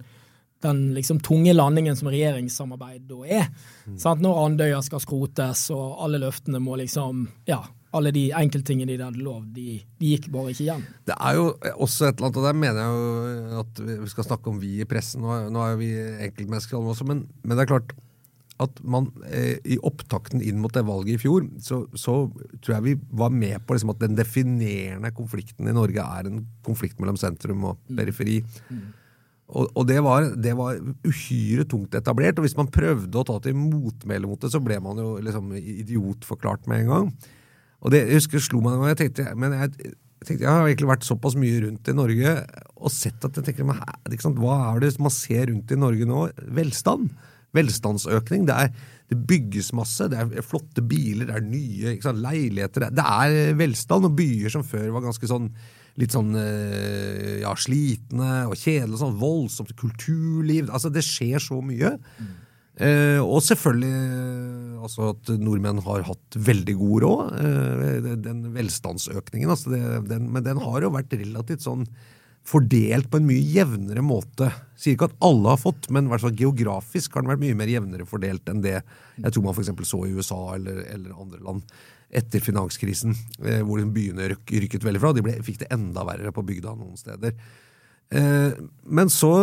den 0.65 0.81
liksom 0.95 1.19
tunge 1.23 1.53
landingen 1.55 1.95
som 1.95 2.09
regjeringssamarbeid 2.11 3.07
da 3.07 3.21
er. 3.41 3.47
Sant? 4.01 4.21
Når 4.23 4.41
Andøya 4.45 4.81
skal 4.83 4.99
skrotes, 5.03 5.69
og 5.75 5.97
alle 6.03 6.19
løftene 6.25 6.59
må 6.63 6.75
liksom 6.81 7.27
Ja, 7.47 7.61
alle 7.95 8.11
de 8.11 8.25
enkelttingene 8.35 8.97
de 8.97 9.03
hadde 9.05 9.21
lovd, 9.23 9.53
de, 9.55 9.77
de 10.01 10.09
gikk 10.15 10.25
bare 10.33 10.51
ikke 10.51 10.65
igjen. 10.65 10.81
Det 11.07 11.15
er 11.15 11.37
jo 11.37 11.45
også 11.79 12.09
et 12.09 12.17
eller 12.17 12.27
annet, 12.27 12.39
og 12.41 12.47
der 12.49 12.57
mener 12.59 12.81
jeg 12.81 12.95
jo 12.97 13.61
at 13.61 13.83
vi 14.03 14.09
skal 14.11 14.27
snakke 14.27 14.51
om 14.51 14.57
vi 14.59 14.73
i 14.83 14.87
pressen. 14.89 15.21
Nå, 15.23 15.31
er- 15.31 15.47
nå 15.53 15.61
er 15.63 15.71
jo 15.71 15.79
vi 15.79 15.91
enkeltmennesker 16.27 16.75
alle 16.75 16.91
også, 16.91 17.07
men, 17.07 17.23
men 17.43 17.55
det 17.55 17.63
er 17.63 17.71
klart 17.71 17.95
at 18.63 18.77
man 18.87 19.09
eh, 19.27 19.57
i 19.67 19.75
opptakten 19.83 20.43
inn 20.43 20.61
mot 20.63 20.73
det 20.73 20.85
valget 20.87 21.17
i 21.17 21.21
fjor, 21.25 21.43
så, 21.63 21.81
så 21.91 22.21
tror 22.63 22.75
jeg 22.77 22.85
vi 22.85 22.93
var 23.19 23.33
med 23.33 23.59
på 23.67 23.75
liksom 23.75 23.91
at 23.91 23.99
den 24.03 24.15
definerende 24.15 25.11
konflikten 25.15 25.67
i 25.67 25.75
Norge 25.75 26.03
er 26.03 26.29
en 26.29 26.45
konflikt 26.63 27.01
mellom 27.01 27.19
sentrum 27.19 27.65
og 27.71 27.81
periferi. 27.97 28.39
Og, 29.45 29.67
og 29.75 29.83
det, 29.89 29.99
var, 30.01 30.29
det 30.41 30.55
var 30.57 30.79
uhyre 31.05 31.67
tungt 31.69 31.93
etablert, 31.99 32.39
og 32.39 32.47
hvis 32.47 32.57
man 32.57 32.71
prøvde 32.71 33.19
å 33.19 33.27
ta 33.27 33.37
til 33.43 33.59
motmæle 33.59 34.29
mot 34.29 34.41
det, 34.41 34.53
så 34.55 34.63
ble 34.63 34.79
man 34.81 35.03
jo 35.03 35.11
liksom 35.21 35.51
idiotforklart 35.59 36.71
med 36.71 36.85
en 36.85 36.93
gang. 36.93 37.11
Og 37.83 37.93
det 37.93 38.05
jeg 38.05 38.23
husker 38.23 38.41
slo 38.41 38.63
meg 38.63 38.73
en 38.73 38.81
gang, 38.81 38.95
jeg 38.95 39.01
tenkte, 39.03 39.27
men 39.37 39.59
jeg, 39.59 39.91
jeg 39.91 40.29
tenkte, 40.31 40.47
jeg 40.47 40.49
har 40.49 40.65
egentlig 40.65 40.91
vært 40.95 41.05
såpass 41.11 41.35
mye 41.37 41.61
rundt 41.67 41.91
i 41.91 41.99
Norge 41.99 42.39
og 42.75 42.91
sett 42.93 43.27
at 43.27 43.37
jeg 43.37 43.51
tenker, 43.51 43.67
men, 43.67 43.83
hva 44.39 44.57
er 44.71 44.81
det 44.81 44.95
man 45.03 45.13
ser 45.13 45.51
rundt 45.51 45.75
i 45.75 45.77
Norge 45.79 46.07
nå? 46.09 46.27
Velstand. 46.55 47.11
Velstandsøkning. 47.55 48.45
Det 48.49 48.59
er, 48.65 48.91
det 49.11 49.17
bygges 49.29 49.71
masse. 49.77 50.09
Det 50.11 50.19
er 50.21 50.45
flotte 50.45 50.83
biler, 50.85 51.29
det 51.29 51.39
er 51.39 51.47
nye 51.47 51.95
sant, 52.03 52.21
leiligheter. 52.23 52.89
Det 52.95 53.05
er 53.05 53.57
velstand, 53.59 54.09
og 54.09 54.15
byer 54.17 54.53
som 54.53 54.65
før 54.67 54.91
var 54.97 55.07
ganske 55.07 55.31
sånn 55.31 55.49
litt 55.95 56.11
sånn 56.11 56.33
eh, 56.35 57.37
ja, 57.43 57.53
slitne 57.55 58.45
og 58.49 58.57
kjedelige. 58.59 58.99
Sånn 58.99 59.19
voldsomt 59.19 59.75
kulturliv. 59.79 60.67
Altså, 60.67 60.91
det 60.91 61.05
skjer 61.07 61.39
så 61.43 61.61
mye. 61.63 61.95
Eh, 62.75 63.21
og 63.23 63.39
selvfølgelig 63.45 64.81
altså 64.83 65.13
at 65.13 65.31
nordmenn 65.39 65.79
har 65.85 66.03
hatt 66.09 66.37
veldig 66.49 66.75
god 66.81 67.05
råd. 67.05 67.37
Eh, 67.39 68.09
den 68.25 68.43
velstandsøkningen. 68.55 69.53
Altså 69.53 69.71
det, 69.71 69.81
den, 70.11 70.27
men 70.33 70.43
den 70.45 70.59
har 70.63 70.83
jo 70.83 70.91
vært 70.95 71.15
relativt 71.15 71.63
sånn 71.65 71.87
fordelt 72.45 73.09
på 73.09 73.19
en 73.19 73.27
mye 73.27 73.41
jevnere 73.41 74.03
måte. 74.05 74.51
Sier 74.77 74.95
ikke 74.95 75.09
at 75.09 75.17
alle 75.25 75.55
har 75.55 75.61
fått, 75.61 75.89
men 75.93 76.09
hvert 76.11 76.23
fall 76.23 76.37
geografisk 76.37 77.15
har 77.15 77.25
den 77.25 77.33
vært 77.33 77.43
mye 77.43 77.57
mer 77.57 77.71
jevnere 77.71 78.07
fordelt 78.09 78.51
enn 78.51 78.61
det 78.65 78.77
jeg 78.77 79.31
tror 79.31 79.45
man 79.47 79.55
f.eks. 79.55 79.71
så 79.89 80.01
i 80.05 80.13
USA 80.13 80.39
eller, 80.57 80.83
eller 80.93 81.15
andre 81.15 81.41
land 81.45 81.77
etter 82.15 82.43
finanskrisen, 82.43 83.15
eh, 83.43 83.63
hvor 83.65 83.81
byene 83.91 84.29
rykket 84.29 84.85
veldig 84.85 85.01
fra. 85.01 85.11
De 85.15 85.23
ble, 85.25 85.39
fikk 85.43 85.63
det 85.63 85.71
enda 85.73 86.05
verre 86.07 86.31
på 86.35 86.45
bygda 86.45 86.75
noen 86.77 86.99
steder. 86.99 87.33
Eh, 88.13 88.61
men 88.85 89.11
så 89.11 89.33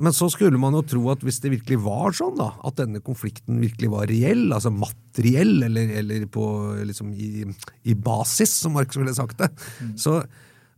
men 0.00 0.14
så 0.16 0.30
skulle 0.32 0.56
man 0.56 0.72
jo 0.72 0.80
tro 0.88 1.02
at 1.12 1.20
hvis 1.24 1.42
det 1.44 1.52
virkelig 1.52 1.76
var 1.84 2.14
sånn, 2.16 2.38
da, 2.38 2.54
at 2.64 2.78
denne 2.78 3.02
konflikten 3.04 3.58
virkelig 3.60 3.90
var 3.92 4.08
reell, 4.08 4.46
altså 4.56 4.72
materiell, 4.72 5.58
eller, 5.66 5.92
eller 6.00 6.24
på, 6.32 6.44
liksom 6.88 7.10
i, 7.12 7.44
i, 7.84 7.92
basis, 7.92 8.54
som 8.62 8.78
Marx 8.78 8.96
ville 8.96 9.12
sagt 9.12 9.42
det, 9.42 9.50
så, 10.00 10.22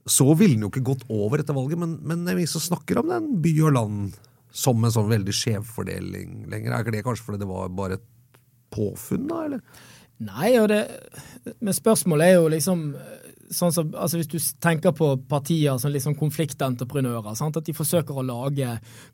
så 0.08 0.26
ville 0.34 0.56
den 0.56 0.66
jo 0.66 0.72
ikke 0.72 0.86
gått 0.92 1.06
over 1.12 1.42
etter 1.42 1.56
valget. 1.56 1.80
Men, 1.82 1.96
men 2.02 2.26
det 2.26 2.34
er 2.34 2.42
vi 2.42 2.50
som 2.50 2.62
snakker 2.62 3.02
om 3.02 3.12
den 3.12 3.28
by 3.44 3.54
og 3.68 3.74
land 3.76 4.20
som 4.52 4.82
en 4.84 4.92
sånn 4.92 5.10
veldig 5.10 5.34
skjevfordeling 5.36 6.42
lenger. 6.52 6.74
Er 6.74 6.84
ikke 6.84 6.96
det 6.96 7.04
kanskje 7.06 7.28
fordi 7.28 7.42
det 7.44 7.50
var 7.50 7.72
bare 7.72 7.98
et 8.00 8.08
påfunn, 8.72 9.28
da, 9.30 9.44
eller? 9.46 9.88
Nei, 10.22 10.52
og 10.60 10.68
det, 10.70 10.84
men 11.58 11.74
spørsmålet 11.74 12.30
er 12.30 12.36
jo 12.36 12.50
liksom 12.52 12.82
sånn 13.52 13.72
som, 13.74 13.88
altså 13.98 14.18
Hvis 14.20 14.30
du 14.30 14.36
tenker 14.62 14.94
på 14.96 15.10
partier 15.28 15.78
som 15.80 15.92
liksom 15.92 16.14
konfliktentreprenører, 16.18 17.34
sant? 17.38 17.58
at 17.58 17.66
de 17.66 17.74
forsøker 17.76 18.16
å 18.16 18.24
lage 18.24 18.68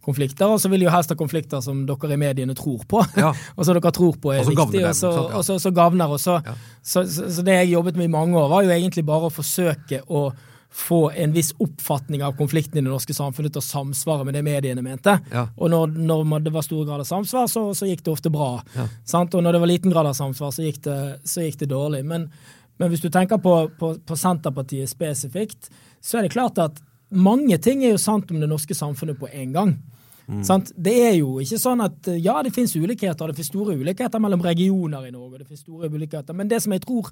konflikter, 0.04 0.46
og 0.46 0.60
så 0.62 0.70
vil 0.70 0.82
de 0.82 0.88
jo 0.88 0.92
helst 0.94 1.12
ha 1.12 1.18
konflikter 1.18 1.62
som 1.64 1.84
dere 1.88 2.14
i 2.14 2.20
mediene 2.20 2.54
tror 2.58 2.84
på, 2.88 3.02
ja. 3.18 3.32
og 3.56 3.64
som 3.64 3.74
dere 3.74 3.94
tror 3.94 4.20
på 4.22 4.34
er 4.34 4.44
og 4.44 4.52
viktig, 4.52 4.84
og 4.84 4.94
så, 4.96 5.10
ja. 5.16 5.24
og 5.40 5.46
så, 5.46 5.58
så 5.62 5.72
gavner. 5.74 6.14
Og 6.14 6.22
så, 6.22 6.38
ja. 6.44 6.54
så, 6.82 7.04
så, 7.08 7.42
det 7.46 7.58
jeg 7.62 7.72
jobbet 7.74 7.98
med 7.98 8.08
i 8.10 8.14
mange 8.14 8.38
år, 8.38 8.52
var 8.52 8.66
jo 8.66 8.74
egentlig 8.76 9.06
bare 9.08 9.28
å 9.28 9.34
forsøke 9.34 10.04
å 10.06 10.28
få 10.70 11.10
en 11.10 11.32
viss 11.32 11.54
oppfatning 11.58 12.24
av 12.24 12.36
konflikten 12.36 12.78
i 12.78 12.82
det 12.82 12.90
norske 12.90 13.14
samfunnet 13.14 13.54
til 13.54 13.62
å 13.62 13.64
samsvare 13.66 14.26
med 14.28 14.36
det 14.36 14.44
mediene 14.44 14.84
mente. 14.84 15.14
Ja. 15.32 15.46
Og 15.56 15.72
når, 15.72 15.94
når, 15.96 16.44
det 16.44 16.52
var 16.54 16.66
stor 16.66 16.84
grad 16.84 17.02
av 17.02 17.08
samsvar, 17.08 17.48
så, 17.48 17.64
så 17.74 17.88
gikk 17.88 18.04
det 18.04 18.12
ofte 18.12 18.32
bra. 18.32 18.50
Ja. 18.76 18.86
Og 19.24 19.40
når 19.42 19.56
det 19.56 19.62
var 19.64 19.72
liten 19.72 19.94
grad 19.94 20.10
av 20.10 20.16
samsvar, 20.18 20.52
så 20.54 20.66
gikk 20.66 20.82
det, 20.84 20.98
så 21.24 21.46
gikk 21.46 21.62
det 21.62 21.70
dårlig. 21.72 22.04
Men, 22.06 22.28
men, 22.76 22.92
hvis 22.92 23.02
du 23.02 23.08
tenker 23.10 23.40
på, 23.42 23.54
på, 23.80 23.94
på, 24.04 24.18
Senterpartiet 24.18 24.92
spesifikt, 24.92 25.70
så 26.04 26.18
er 26.18 26.28
det 26.28 26.34
klart 26.36 26.60
at 26.62 26.82
mange 27.08 27.56
ting 27.64 27.82
er 27.82 27.96
jo 27.96 28.02
sant 28.02 28.28
om 28.30 28.40
det 28.40 28.50
norske 28.50 28.76
samfunnet 28.76 29.18
på 29.18 29.30
en 29.32 29.56
gang. 29.56 29.74
Mm. 30.28 30.44
Det 30.76 30.96
er 31.08 31.14
jo 31.16 31.38
ikke 31.40 31.56
sånn 31.56 31.80
at 31.80 32.10
ja, 32.20 32.36
det 32.44 32.52
finnes 32.52 32.76
ulikheter, 32.76 33.30
det 33.30 33.38
finnes 33.38 33.48
store 33.48 33.78
ulikheter 33.80 34.20
mellom 34.20 34.44
regioner 34.44 35.08
i 35.08 35.14
Norge. 35.14 35.40
det 35.40 35.48
finnes 35.48 35.64
store 35.64 35.88
ulikheter, 35.88 36.36
Men 36.36 36.48
det 36.52 36.60
som 36.60 36.76
jeg 36.76 36.84
tror, 36.84 37.08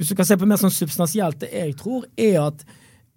hvis 0.00 0.08
du 0.08 0.16
kan 0.16 0.24
se 0.24 0.38
på 0.40 0.46
mer 0.48 0.56
sånn 0.56 0.72
substansielt, 0.72 1.42
det 1.42 1.50
jeg 1.52 1.74
tror, 1.76 2.06
er 2.16 2.38
at 2.40 2.62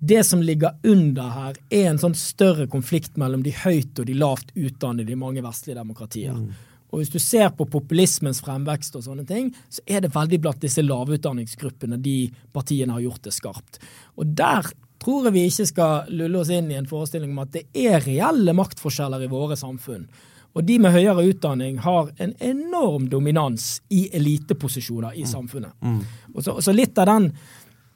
det 0.03 0.19
som 0.27 0.41
ligger 0.43 0.75
under 0.83 1.29
her, 1.31 1.59
er 1.71 1.85
en 1.87 1.99
sånn 2.01 2.15
større 2.19 2.65
konflikt 2.67 3.15
mellom 3.15 3.45
de 3.45 3.53
høyt 3.55 4.01
og 4.01 4.09
de 4.09 4.15
lavt 4.19 4.51
utdannede 4.51 5.13
i 5.13 5.19
mange 5.19 5.39
vestlige 5.45 5.77
demokratier. 5.79 6.35
Mm. 6.35 6.49
Og 6.91 6.99
Hvis 6.99 7.13
du 7.13 7.21
ser 7.23 7.53
på 7.55 7.69
populismens 7.71 8.43
fremvekst, 8.43 8.97
og 8.99 9.05
sånne 9.07 9.23
ting, 9.25 9.53
så 9.71 9.79
er 9.87 10.03
det 10.03 10.11
veldig 10.11 10.41
blant 10.43 10.59
disse 10.59 10.83
lavutdanningsgruppene 10.83 12.01
de 12.03 12.17
partiene 12.51 12.97
har 12.97 13.05
gjort 13.05 13.29
det 13.29 13.33
skarpt. 13.37 13.79
Og 14.19 14.35
Der 14.35 14.67
tror 14.99 15.29
jeg 15.29 15.37
vi 15.37 15.47
ikke 15.47 15.69
skal 15.71 16.11
lulle 16.11 16.43
oss 16.43 16.51
inn 16.51 16.67
i 16.67 16.81
en 16.81 16.89
forestilling 16.89 17.31
om 17.31 17.45
at 17.45 17.55
det 17.55 17.63
er 17.71 18.03
reelle 18.03 18.59
maktforskjeller 18.59 19.23
i 19.23 19.31
våre 19.31 19.55
samfunn. 19.55 20.03
Og 20.53 20.65
de 20.67 20.77
med 20.81 20.93
høyere 20.93 21.25
utdanning 21.25 21.79
har 21.81 22.11
en 22.21 22.35
enorm 22.43 23.07
dominans 23.09 23.81
i 23.89 24.05
eliteposisjoner 24.13 25.17
i 25.17 25.25
mm. 25.25 25.29
samfunnet. 25.31 25.73
Mm. 25.81 25.99
Og 26.35 26.45
så, 26.45 26.59
så 26.61 26.75
litt 26.75 26.97
av 27.01 27.09
den 27.09 27.31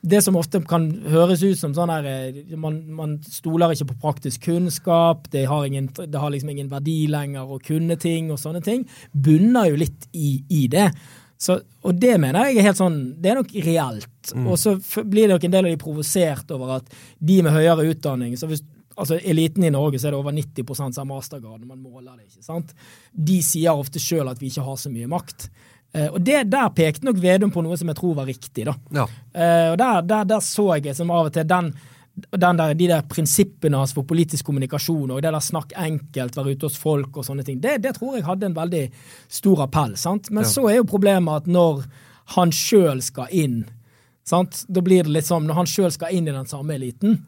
det 0.08 0.22
som 0.24 0.38
ofte 0.40 0.62
kan 0.70 0.88
høres 1.10 1.42
ut 1.44 1.58
som 1.60 1.74
sånn 1.76 1.92
her 1.92 2.06
eh, 2.08 2.42
man, 2.60 2.80
man, 2.96 3.16
stoler 3.34 3.74
ikke 3.74 3.90
på 3.92 4.00
praktisk 4.06 4.46
kunnskap, 4.46 5.26
det 5.34 5.48
har, 5.50 5.66
ingen, 5.66 5.90
det 5.98 6.22
har, 6.22 6.32
liksom 6.32 6.52
ingen 6.54 6.70
verdi 6.72 7.08
lenger 7.12 7.50
å 7.50 7.60
kunne 7.64 7.98
ting 8.00 8.32
og 8.32 8.40
sånne 8.42 8.62
ting, 8.64 8.86
bunner 9.12 9.72
jo 9.72 9.80
litt 9.82 10.08
i, 10.14 10.38
i 10.54 10.68
det. 10.72 10.92
Så, 11.42 11.60
og 11.86 11.98
det 12.02 12.16
mener 12.22 12.48
jeg 12.50 12.58
er 12.58 12.66
helt 12.66 12.80
sånn 12.80 12.96
Det 13.22 13.30
er 13.30 13.36
nok 13.38 13.52
reelt. 13.62 14.32
Mm. 14.34 14.48
Og 14.50 14.56
så 14.58 14.72
blir 15.06 15.28
det 15.28 15.36
nok 15.36 15.44
en 15.46 15.54
del 15.54 15.68
av 15.68 15.74
de 15.76 15.82
provosert 15.84 16.54
over 16.56 16.80
at 16.80 16.96
de 17.20 17.36
med 17.46 17.54
høyere 17.54 17.86
utdanning 17.92 18.34
så 18.40 18.50
hvis, 18.50 18.64
altså 18.98 19.20
Eliten 19.22 19.64
i 19.64 19.72
Norge 19.74 20.00
så 20.00 20.10
er 20.10 20.16
det 20.16 20.20
over 20.20 20.36
90 20.36 20.76
som 20.76 20.92
har 20.92 21.10
mastergrad 21.10 21.62
når 21.62 21.68
man 21.70 21.82
måler 21.82 22.18
det. 22.18 22.30
ikke 22.32 22.46
sant? 22.46 22.74
De 23.12 23.40
sier 23.46 23.74
ofte 23.74 24.02
sjøl 24.02 24.30
at 24.32 24.42
vi 24.42 24.50
ikke 24.52 24.66
har 24.66 24.80
så 24.82 24.92
mye 24.94 25.10
makt. 25.12 25.50
Uh, 25.96 26.10
og 26.12 26.18
det, 26.22 26.44
Der 26.52 26.74
pekte 26.76 27.08
nok 27.08 27.22
Vedum 27.22 27.54
på 27.54 27.64
noe 27.64 27.78
som 27.80 27.88
jeg 27.88 28.00
tror 28.00 28.18
var 28.18 28.28
riktig. 28.28 28.66
da. 28.68 28.74
Ja. 28.94 29.06
Uh, 29.06 29.70
og 29.74 29.78
der, 29.80 30.02
der, 30.02 30.26
der, 30.34 30.42
så 30.44 30.74
jeg 30.76 30.98
som 30.98 31.14
av 31.14 31.30
og 31.30 31.38
til 31.38 31.48
den, 31.48 31.72
den 32.34 32.60
der, 32.60 32.74
de 32.74 32.90
der 32.90 33.06
prinsippene 33.08 33.78
hans 33.78 33.94
for 33.96 34.08
politisk 34.08 34.50
kommunikasjon 34.50 35.14
og 35.14 35.22
det 35.22 35.32
der 35.32 35.46
snakk 35.46 35.74
enkelt, 35.78 36.38
være 36.38 36.58
ute 36.58 36.70
hos 36.70 36.82
folk 36.82 37.18
og 37.18 37.26
sånne 37.26 37.46
ting, 37.46 37.62
det, 37.62 37.78
det 37.86 37.96
tror 37.98 38.18
jeg 38.18 38.28
hadde 38.28 38.50
en 38.50 38.58
veldig 38.58 38.84
stor 39.30 39.66
appell. 39.70 39.96
sant? 39.98 40.32
Men 40.34 40.44
ja. 40.44 40.52
så 40.52 40.68
er 40.68 40.82
jo 40.82 40.90
problemet 40.90 41.44
at 41.44 41.50
når 41.50 41.86
han 42.36 42.52
sjøl 42.52 43.02
skal 43.06 43.32
inn, 43.32 43.62
sant? 44.28 44.66
da 44.68 44.84
blir 44.84 45.06
det 45.06 45.14
litt 45.14 45.30
sånn 45.30 45.46
når 45.48 45.62
han 45.62 45.70
sjøl 45.70 45.94
skal 45.94 46.18
inn 46.18 46.28
i 46.28 46.36
den 46.36 46.50
samme 46.50 46.76
eliten 46.76 47.22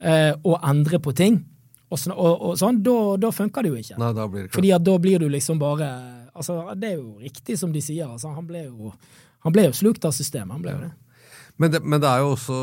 og 0.00 0.56
endre 0.66 0.98
på 1.00 1.12
ting, 1.16 1.38
og, 1.94 2.00
sånn, 2.00 2.14
og, 2.16 2.42
og 2.48 2.58
sånn, 2.58 2.80
da, 2.84 2.96
da 3.22 3.30
funker 3.34 3.64
det 3.64 3.70
jo 3.70 3.78
ikke. 3.80 3.98
Nei, 4.00 4.10
da 4.16 4.26
blir 4.30 4.46
det 4.46 4.54
Fordi 4.56 4.72
at 4.74 4.84
da 4.84 4.96
blir 5.00 5.22
du 5.22 5.28
liksom 5.30 5.60
bare 5.62 5.88
altså, 6.34 6.58
Det 6.74 6.90
er 6.90 6.98
jo 6.98 7.22
riktig 7.22 7.58
som 7.60 7.72
de 7.74 7.82
sier. 7.84 8.08
Altså, 8.08 8.32
han, 8.34 8.46
ble 8.48 8.66
jo, 8.66 8.92
han 9.46 9.54
ble 9.54 9.68
jo 9.68 9.76
slukt 9.78 10.06
av 10.08 10.14
systemet. 10.16 10.56
han 10.56 10.64
ble 10.64 10.74
jo 10.74 10.84
det. 10.86 10.92
Men 11.62 11.70
det, 11.70 11.80
men 11.86 12.00
det, 12.02 12.10
er 12.10 12.24
jo 12.24 12.32
også, 12.34 12.56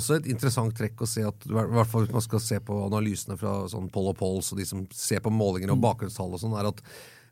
også, 0.00 0.16
et 0.18 0.24
interessant 0.32 0.74
trekk 0.74 1.04
å 1.04 1.06
se 1.06 1.22
at 1.22 1.44
i 1.46 1.52
hvert 1.54 1.86
fall 1.86 2.02
hvis 2.02 2.16
man 2.16 2.24
skal 2.24 2.42
se 2.42 2.58
på 2.58 2.78
analysene 2.88 3.36
fra 3.38 3.52
sånn 3.70 3.86
Poll 3.94 4.10
og 4.10 4.16
Polls 4.18 4.48
og 4.50 4.58
de 4.58 4.66
som 4.66 4.80
ser 4.90 5.22
på 5.22 5.30
målinger 5.30 5.70
og 5.70 5.78
mm. 5.78 5.84
bakgrunnstall 5.84 6.34
og 6.34 6.42
sånn, 6.42 6.56
er 6.58 6.72
at 6.72 6.82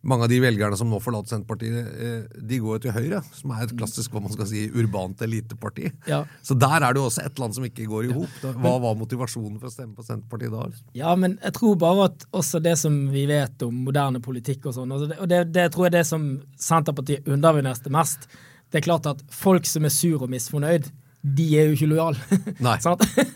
mange 0.05 0.27
av 0.27 0.31
de 0.33 0.39
velgerne 0.43 0.77
som 0.79 0.91
nå 0.91 1.01
forlater 1.03 1.35
Senterpartiet, 1.35 1.89
eh, 2.07 2.41
de 2.41 2.61
går 2.63 2.79
jo 2.79 2.83
til 2.85 2.95
Høyre, 2.95 3.21
som 3.35 3.53
er 3.55 3.65
et 3.65 3.75
klassisk 3.75 4.15
hva 4.15 4.23
man 4.25 4.35
skal 4.35 4.49
si, 4.51 4.65
urbant 4.75 5.23
eliteparti. 5.25 5.91
Ja. 6.11 6.23
Så 6.45 6.57
der 6.59 6.77
er 6.79 6.95
det 6.95 7.01
jo 7.03 7.09
også 7.09 7.25
et 7.25 7.33
eller 7.33 7.49
annet 7.49 7.59
som 7.59 7.69
ikke 7.69 7.89
går 7.91 8.09
i 8.09 8.17
hop. 8.17 8.41
Hva 8.63 8.75
var 8.85 8.99
motivasjonen 9.01 9.59
for 9.61 9.71
å 9.71 9.75
stemme 9.75 9.97
på 9.97 10.07
Senterpartiet 10.07 10.55
da? 10.55 10.67
Ja, 10.99 11.15
men 11.19 11.39
jeg 11.41 11.57
tror 11.59 11.79
bare 11.81 12.09
at 12.11 12.27
også 12.37 12.61
det 12.65 12.77
som 12.81 12.99
vi 13.15 13.27
vet 13.31 13.65
om 13.67 13.85
moderne 13.89 14.23
politikk 14.25 14.69
og 14.71 14.77
sånn, 14.79 14.93
altså 14.95 15.11
og 15.15 15.31
det, 15.31 15.45
det, 15.55 15.71
tror 15.75 15.89
jeg 15.89 15.97
det 15.99 16.05
som 16.09 16.29
Senterpartiet 16.61 17.29
undervurderer 17.29 17.95
mest, 17.95 18.29
det 18.73 18.81
er 18.81 18.89
klart 18.89 19.07
at 19.07 19.21
folk 19.33 19.67
som 19.69 19.87
er 19.87 19.93
sur 19.95 20.23
og 20.25 20.31
misfornøyd, 20.33 20.91
de 21.25 21.45
er 21.57 21.71
jo 21.71 21.77
ikke 21.77 21.89
lojale. 21.89 22.41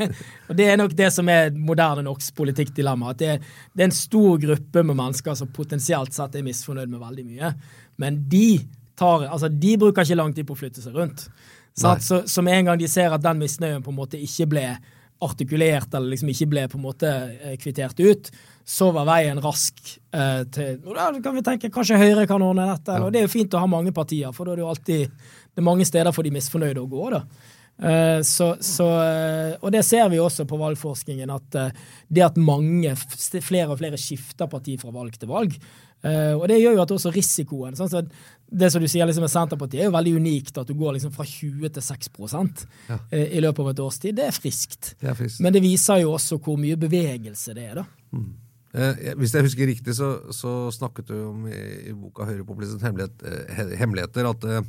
og 0.49 0.57
det 0.59 0.67
er 0.69 0.81
nok 0.81 0.95
det 0.97 1.09
som 1.15 1.29
er 1.33 1.55
moderne 1.57 2.05
norsk 2.05 2.35
politikkdilemma. 2.37 3.15
At 3.15 3.23
det 3.23 3.31
er, 3.35 3.47
det 3.73 3.85
er, 3.85 3.89
en 3.89 3.97
stor 3.97 4.37
gruppe 4.43 4.85
med 4.85 4.99
mennesker 4.99 5.39
som 5.39 5.49
potensielt 5.55 6.17
sett 6.17 6.37
er 6.37 6.45
misfornøyd 6.45 6.93
med 6.93 7.01
veldig 7.01 7.25
mye. 7.31 7.55
Men 8.03 8.21
de, 8.29 8.61
tar, 8.99 9.25
altså, 9.31 9.49
de 9.49 9.79
bruker 9.81 10.05
ikke 10.05 10.21
lang 10.21 10.37
tid 10.37 10.49
på 10.49 10.57
å 10.57 10.61
flytte 10.61 10.85
seg 10.85 11.01
rundt. 11.01 11.29
Så, 11.79 12.23
så, 12.27 12.43
med 12.43 12.59
en 12.59 12.73
gang 12.73 12.79
de 12.81 12.89
ser 12.91 13.13
at 13.15 13.23
den 13.23 13.39
misnøyen 13.39 13.85
på 13.85 13.93
en 13.93 14.01
måte 14.01 14.19
ikke 14.21 14.49
ble 14.51 14.69
artikulert, 15.23 15.93
eller 15.95 16.13
liksom 16.13 16.31
ikke 16.31 16.49
ble 16.51 16.65
på 16.71 16.79
en 16.79 16.85
måte 16.85 17.11
eh, 17.11 17.55
kvittert 17.59 17.99
ut, 18.03 18.31
så 18.69 18.91
var 18.95 19.07
veien 19.09 19.39
rask 19.43 19.79
eh, 20.15 20.43
til 20.55 20.77
og 20.85 20.95
Da 20.99 21.09
kan 21.25 21.35
vi 21.35 21.43
tenke 21.47 21.71
kanskje 21.75 21.99
Høyre 21.99 22.27
kan 22.31 22.43
ordne 22.45 22.69
dette. 22.69 22.99
Ja. 22.99 23.07
og 23.07 23.15
Det 23.15 23.23
er 23.23 23.27
jo 23.27 23.33
fint 23.33 23.55
å 23.57 23.63
ha 23.63 23.71
mange 23.71 23.95
partier, 23.95 24.35
for 24.35 24.47
da 24.47 24.55
er 24.55 24.61
det 24.61 24.67
jo 24.67 24.73
alltid 24.75 25.15
det 25.59 25.63
er 25.63 25.67
mange 25.67 25.87
steder 25.89 26.15
for 26.15 26.27
de 26.27 26.35
misfornøyde 26.35 26.83
å 26.83 26.91
gå. 26.91 27.07
da. 27.11 27.25
Eh, 27.79 28.21
så, 28.27 28.57
så, 28.61 28.87
eh, 29.05 29.53
og 29.63 29.71
det 29.71 29.85
ser 29.87 30.09
vi 30.11 30.19
også 30.19 30.47
på 30.51 30.59
valgforskningen, 30.59 31.31
at 31.31 31.59
eh, 31.59 31.85
det 32.11 32.25
at 32.27 32.41
mange, 32.41 32.95
flere 32.97 33.69
og 33.71 33.79
flere 33.79 34.01
skifter 34.01 34.51
parti 34.51 34.75
fra 34.81 34.91
valg 34.95 35.19
til 35.19 35.31
valg. 35.31 35.61
Og 35.99 36.45
det 36.47 36.61
gjør 36.61 36.77
jo 36.77 36.83
at 36.85 36.93
også 36.95 37.11
risikoen 37.11 37.75
sånn 37.75 37.89
så 37.91 38.05
Det 38.07 38.69
som 38.71 38.79
du 38.79 38.87
sier 38.87 39.03
liksom 39.03 39.25
med 39.27 39.33
Senterpartiet, 39.33 39.81
er 39.83 39.89
jo 39.89 39.95
veldig 39.97 40.13
unikt. 40.15 40.61
At 40.63 40.69
du 40.71 40.77
går 40.79 40.95
liksom 40.95 41.11
fra 41.11 41.25
20 41.27 41.73
til 41.75 41.83
6 41.83 42.11
ja. 42.87 42.99
i 43.19 43.41
løpet 43.43 43.65
av 43.65 43.71
et 43.73 43.83
års 43.83 43.99
tid. 43.99 44.15
Det 44.15 44.29
er 44.29 44.37
friskt. 44.37 44.93
Det 45.01 45.11
er 45.11 45.17
friskt. 45.19 45.43
Men 45.43 45.53
det 45.53 45.65
viser 45.65 45.99
jo 46.05 46.13
også 46.15 46.39
hvor 46.39 46.55
mye 46.57 46.79
bevegelse 46.79 47.57
det 47.59 47.65
er, 47.67 47.81
da. 47.81 47.85
Mm. 48.15 48.31
Eh, 48.79 49.11
hvis 49.19 49.35
jeg 49.35 49.49
husker 49.49 49.67
riktig, 49.73 49.97
så, 49.99 50.13
så 50.31 50.71
snakket 50.71 51.11
du 51.11 51.17
om 51.33 51.49
i, 51.51 51.59
i 51.91 51.97
boka 51.99 52.29
'Høyrepopulismens 52.29 52.87
hemmelighet, 52.87 53.27
hemmeligheter' 53.83 54.31
at 54.31 54.45
eh, 54.45 54.63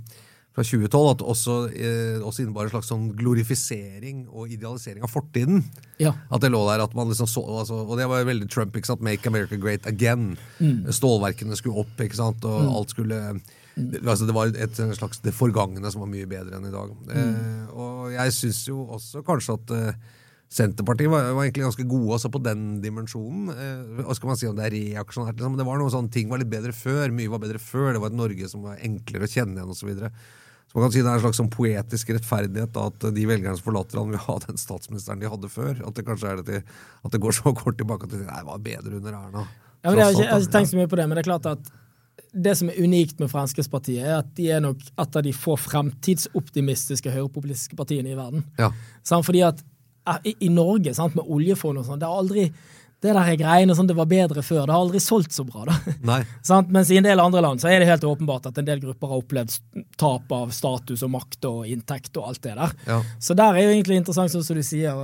fra 0.55 0.65
2012 0.65 1.11
at 1.11 1.21
også, 1.21 1.55
eh, 1.77 2.17
også 2.25 2.43
innebar 2.43 2.65
en 2.65 2.73
slags 2.73 2.89
sånn 2.89 3.11
glorifisering 3.17 4.25
og 4.27 4.51
idealisering 4.51 5.05
av 5.05 5.13
fortiden. 5.13 5.63
Ja. 6.01 6.15
At 6.31 6.41
det 6.41 6.51
lå 6.51 6.63
der 6.67 6.83
at 6.83 6.95
man 6.97 7.07
liksom 7.11 7.29
så, 7.29 7.43
altså, 7.45 7.85
Og 7.85 7.97
det 7.97 8.09
var 8.09 8.25
veldig 8.25 8.49
Trump. 8.49 8.75
ikke 8.75 8.87
sant? 8.87 9.01
Make 9.01 9.27
America 9.27 9.55
great 9.55 9.85
again. 9.85 10.37
Mm. 10.59 10.91
Stålverkene 10.91 11.55
skulle 11.55 11.79
opp, 11.79 11.95
ikke 11.99 12.17
sant? 12.17 12.43
og 12.45 12.61
mm. 12.65 12.75
alt 12.75 12.89
skulle 12.89 13.39
det, 13.79 14.01
altså 14.03 14.25
det 14.27 14.35
var 14.35 14.51
et 14.51 14.79
slags 14.97 15.21
det 15.23 15.31
forgangne 15.35 15.91
som 15.91 16.03
var 16.03 16.11
mye 16.11 16.27
bedre 16.27 16.57
enn 16.57 16.67
i 16.67 16.73
dag. 16.73 16.95
Eh, 17.15 17.67
og 17.71 18.09
jeg 18.11 18.33
syns 18.35 18.63
jo 18.67 18.81
også 18.97 19.23
kanskje 19.27 19.55
at 19.55 19.75
eh, 19.75 19.99
Senterpartiet 20.49 21.11
var, 21.13 21.27
var 21.37 21.45
egentlig 21.45 21.67
ganske 21.67 21.85
gode 21.85 22.15
også 22.15 22.31
på 22.33 22.41
den 22.41 22.79
dimensjonen. 22.81 23.51
Eh, 23.53 24.01
hva 24.01 24.15
skal 24.17 24.31
man 24.31 24.39
si 24.39 24.49
om 24.49 24.57
det 24.57 24.65
er 24.65 24.75
reaksjonært? 24.75 25.37
Liksom. 25.37 25.59
Det 25.59 25.67
var 25.67 25.77
noen 25.77 25.93
sånne 25.93 26.13
ting 26.13 26.31
var 26.31 26.41
litt 26.41 26.49
bedre 26.49 26.73
før. 26.73 27.13
Mye 27.13 27.29
var 27.29 27.43
bedre 27.43 27.61
før. 27.61 27.91
Det 27.93 28.01
var 28.01 28.09
et 28.09 28.17
Norge 28.17 28.49
som 28.49 28.65
var 28.65 28.81
enklere 28.81 29.29
å 29.29 29.31
kjenne 29.31 29.59
igjen 29.59 29.75
osv. 29.75 30.09
Så, 30.69 30.77
man 30.77 30.85
kan 30.85 30.93
si 30.93 31.01
det 31.01 31.09
er 31.09 31.17
en 31.17 31.23
slags 31.23 31.39
sånn 31.41 31.49
poetisk 31.49 32.11
rettferdighet 32.13 32.71
da, 32.75 32.85
at 32.91 33.05
de 33.15 33.25
velgerne 33.25 33.57
som 33.57 33.65
forlater 33.71 33.97
han 33.97 34.11
vil 34.13 34.21
ha 34.21 34.35
den 34.43 34.59
statsministeren 34.61 35.23
de 35.23 35.31
hadde 35.31 35.49
før. 35.49 35.79
At 35.87 35.97
det 35.97 36.05
kanskje 36.05 36.29
er 36.29 36.43
det 36.43 36.45
til, 36.45 36.77
at 37.01 37.15
det 37.15 37.21
går 37.23 37.37
så 37.39 37.53
kort 37.57 37.79
tilbake 37.79 38.05
at 38.05 38.13
de 38.13 38.21
sier 38.21 38.29
nei, 38.29 38.43
det 38.43 38.49
var 38.51 38.61
bedre 38.67 38.99
under 38.99 39.17
Erna. 39.17 39.45
Ja, 39.79 39.89
men 39.89 39.97
jeg, 39.97 40.05
har 40.05 40.13
ikke, 40.13 40.25
jeg 40.27 40.33
har 40.35 40.43
ikke 40.45 40.53
tenkt 40.57 40.71
så 40.73 40.77
mye 40.77 40.91
på 40.91 40.99
det, 40.99 41.07
men 41.09 41.17
det 41.17 41.23
er 41.23 41.29
klart 41.31 41.49
at 41.49 41.71
det 42.29 42.53
som 42.59 42.69
er 42.69 42.77
unikt 42.83 43.21
med 43.21 43.31
Fremskrittspartiet, 43.31 44.05
er 44.05 44.19
at 44.19 44.29
de 44.37 44.49
er 44.53 44.61
nok 44.61 44.83
et 44.85 45.17
av 45.17 45.25
de 45.25 45.33
få 45.33 45.55
fremtidsoptimistiske 45.57 47.13
høyrepopulistiske 47.15 47.79
partiene 47.79 48.13
i 48.13 48.17
verden. 48.19 48.43
Ja. 48.59 48.69
Sånn, 49.07 49.25
fordi 49.25 49.41
at 49.47 49.63
i, 50.25 50.35
i 50.45 50.49
Norge, 50.53 50.93
sant, 50.97 51.15
med 51.17 51.25
oljefond 51.29 51.81
og 51.81 51.87
sånn, 51.87 52.01
det 52.01 52.09
har 52.09 52.21
aldri 52.21 52.45
det 52.99 53.13
der 53.15 53.35
greiene 53.39 53.75
sånn, 53.75 53.87
det 53.87 53.95
var 53.95 54.09
bedre 54.11 54.43
før. 54.43 54.65
Det 54.65 54.73
har 54.73 54.81
aldri 54.83 54.99
solgt 54.99 55.31
så 55.31 55.45
bra. 55.47 55.63
da. 55.69 56.17
Sant? 56.49 56.71
Mens 56.73 56.91
i 56.91 56.97
en 56.99 57.07
del 57.07 57.21
andre 57.23 57.43
land 57.45 57.63
så 57.63 57.69
er 57.71 57.79
det 57.79 57.87
helt 57.87 58.03
åpenbart 58.03 58.49
at 58.49 58.59
en 58.59 58.67
del 58.67 58.81
grupper 58.83 59.13
har 59.13 59.21
opplevd 59.21 59.55
tap 59.99 60.31
av 60.35 60.51
status 60.55 61.05
og 61.07 61.13
makt 61.15 61.47
og 61.47 61.61
inntekt 61.71 62.19
og 62.19 62.31
alt 62.31 62.43
det 62.43 62.57
der. 62.59 62.73
Ja. 62.89 62.99
Så 63.23 63.37
der 63.39 63.55
er 63.55 63.67
jo 63.67 63.75
egentlig 63.77 64.01
interessant, 64.01 64.33
sånn 64.33 64.43
som 64.43 64.59
du 64.59 64.65
sier, 64.67 64.99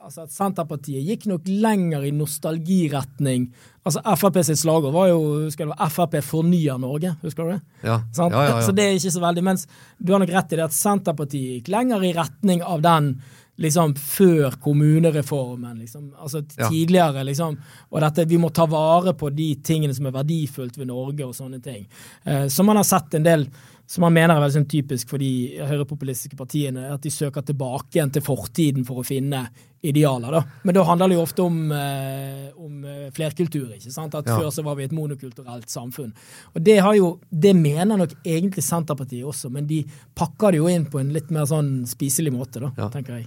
altså 0.00 0.28
at 0.28 0.34
Senterpartiet 0.34 1.02
gikk 1.06 1.26
nok 1.30 1.50
lenger 1.50 2.06
i 2.06 2.12
nostalgiretning. 2.14 3.50
Altså 3.82 4.02
Frp 4.20 4.38
sitt 4.46 4.60
slagord 4.60 4.94
var 4.94 5.10
jo 5.10 5.18
husker 5.48 5.66
du, 5.66 5.74
Frp 5.90 6.18
fornyer 6.24 6.78
Norge, 6.78 7.16
husker 7.24 7.48
du 7.48 7.54
det? 7.56 7.60
Ja. 7.82 7.98
Sant? 8.14 8.36
Ja, 8.36 8.46
ja, 8.46 8.56
ja. 8.60 8.64
Så 8.66 8.76
det 8.76 8.86
er 8.86 8.98
ikke 8.98 9.14
så 9.16 9.22
veldig, 9.26 9.44
mens 9.50 9.66
du 9.98 10.14
har 10.14 10.22
nok 10.22 10.32
rett 10.36 10.54
i 10.54 10.60
det 10.60 10.68
at 10.68 10.76
Senterpartiet 10.76 11.58
gikk 11.58 11.74
lenger 11.74 12.06
i 12.06 12.14
retning 12.14 12.62
av 12.62 12.86
den 12.86 13.14
liksom 13.60 13.94
før 14.00 14.54
kommunereformen, 14.62 15.78
liksom, 15.82 16.10
altså 16.18 16.42
tidligere, 16.48 17.24
liksom. 17.28 17.58
Og 17.90 18.00
dette, 18.00 18.24
vi 18.30 18.38
må 18.40 18.50
ta 18.56 18.66
vare 18.70 19.12
på 19.14 19.30
de 19.36 19.50
tingene 19.64 19.94
som 19.96 20.06
er 20.08 20.16
verdifullt 20.16 20.78
ved 20.80 20.88
Norge, 20.90 21.26
og 21.26 21.34
sånne 21.36 21.60
ting. 21.64 21.86
Eh, 22.24 22.46
som 22.48 22.66
man 22.66 22.80
har 22.80 22.88
sett 22.88 23.14
en 23.18 23.26
del 23.26 23.46
som 23.90 24.04
man 24.06 24.14
mener 24.14 24.36
er 24.36 24.44
veldig 24.44 24.54
sånn 24.54 24.68
typisk 24.70 25.08
for 25.10 25.18
de 25.18 25.58
høyrepopulistiske 25.66 26.36
partiene, 26.38 26.92
at 26.94 27.02
de 27.02 27.10
søker 27.10 27.42
tilbake 27.42 27.96
igjen 27.98 28.12
til 28.14 28.22
fortiden 28.22 28.84
for 28.86 29.00
å 29.02 29.06
finne 29.06 29.48
idealer. 29.82 30.30
da. 30.30 30.42
Men 30.62 30.76
da 30.76 30.84
handler 30.86 31.08
det 31.10 31.16
jo 31.16 31.22
ofte 31.24 31.42
om, 31.42 31.56
eh, 31.72 32.52
om 32.56 32.84
eh, 32.84 33.10
flerkultur. 33.10 33.72
ikke 33.74 33.90
sant? 33.90 34.14
At 34.14 34.26
Ja. 34.28 34.38
Før 34.38 34.52
så 34.54 34.62
var 34.62 34.76
vi 34.76 34.84
et 34.84 34.92
monokulturelt 34.92 35.66
samfunn. 35.66 36.12
Og 36.54 36.62
Det 36.62 36.78
har 36.78 36.94
jo, 36.94 37.18
det 37.32 37.56
mener 37.56 37.96
nok 37.98 38.14
egentlig 38.24 38.62
Senterpartiet 38.62 39.24
også, 39.26 39.50
men 39.50 39.66
de 39.66 39.84
pakker 40.14 40.52
det 40.52 40.58
jo 40.58 40.68
inn 40.68 40.86
på 40.86 41.00
en 41.00 41.12
litt 41.12 41.30
mer 41.30 41.46
sånn 41.46 41.84
spiselig 41.84 42.30
måte, 42.32 42.60
da, 42.60 42.70
Ja. 42.78 42.88
tenker 42.90 43.18
jeg. 43.18 43.26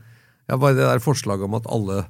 Ja, 0.50 0.58
bare 0.60 0.76
det 0.76 0.84
der 0.89 1.00
forslaget 1.04 1.46
om 1.48 1.56
at 1.60 1.70
alle 1.72 2.04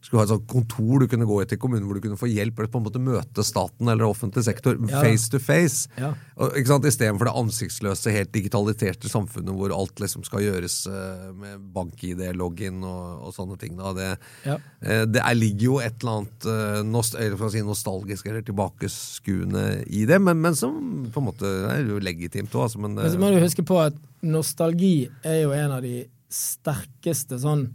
skulle 0.00 0.22
ha 0.22 0.24
et 0.24 0.30
sånt 0.32 0.46
kontor 0.48 1.02
du 1.02 1.10
kunne 1.12 1.26
gå 1.28 1.34
i 1.42 1.44
til 1.44 1.58
kommunen 1.60 1.84
hvor 1.84 1.98
du 1.98 2.00
kunne 2.00 2.16
få 2.16 2.24
hjelp 2.30 2.56
eller 2.56 2.70
på 2.72 2.78
en 2.80 2.84
måte 2.86 3.00
møte 3.04 3.42
staten 3.44 3.84
eller 3.92 4.06
offentlig 4.08 4.46
sektor 4.46 4.78
Ja. 4.88 5.02
face 5.04 5.28
to 5.28 5.36
face. 5.38 5.90
Ja. 6.00 6.14
Og, 6.40 6.54
ikke 6.56 6.70
sant? 6.70 6.86
Istedenfor 6.88 7.28
det 7.28 7.34
ansiktsløse, 7.36 8.14
helt 8.14 8.32
digitaliserte 8.32 9.10
samfunnet 9.12 9.52
hvor 9.52 9.74
alt 9.76 10.00
liksom 10.00 10.24
skal 10.24 10.40
gjøres 10.46 10.78
uh, 10.88 11.34
med 11.36 11.66
bank-ID, 11.76 12.22
login 12.32 12.80
og, 12.80 13.26
og 13.28 13.34
sånne 13.36 13.58
ting. 13.60 13.76
Da. 13.76 13.92
Det, 13.98 14.08
Ja. 14.48 14.56
uh, 14.56 15.04
det 15.04 15.20
er, 15.20 15.36
ligger 15.36 15.66
jo 15.66 15.76
et 15.84 16.00
eller 16.00 16.22
annet 16.22 16.48
uh, 16.48 16.80
nost 16.88 17.18
eller 17.20 17.52
si 17.52 17.60
nostalgisk 17.68 18.30
eller 18.32 18.40
tilbakeskuende 18.48 19.66
i 19.86 20.06
det, 20.08 20.16
men, 20.22 20.40
men 20.40 20.56
som 20.56 20.80
på 21.12 21.20
en 21.20 21.28
måte 21.28 21.50
er 21.74 21.84
jo 21.84 22.00
legitimt 22.00 22.54
òg. 22.56 22.70
Altså, 22.70 22.80
men, 22.80 22.94
Men 22.96 23.12
så 23.12 23.20
må 23.20 23.30
du 23.34 23.40
huske 23.44 23.66
på 23.68 23.76
at 23.84 24.00
nostalgi 24.24 25.10
er 25.24 25.42
jo 25.44 25.52
en 25.56 25.76
av 25.76 25.84
de 25.84 26.06
sterkeste 26.32 27.38
sånn 27.42 27.68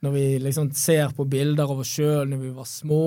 når 0.00 0.12
vi 0.14 0.24
liksom 0.40 0.70
ser 0.76 1.10
på 1.12 1.26
bilder 1.28 1.68
av 1.68 1.82
oss 1.82 1.90
sjøl 1.92 2.28
når 2.30 2.38
vi 2.40 2.50
var 2.56 2.68
små, 2.68 3.02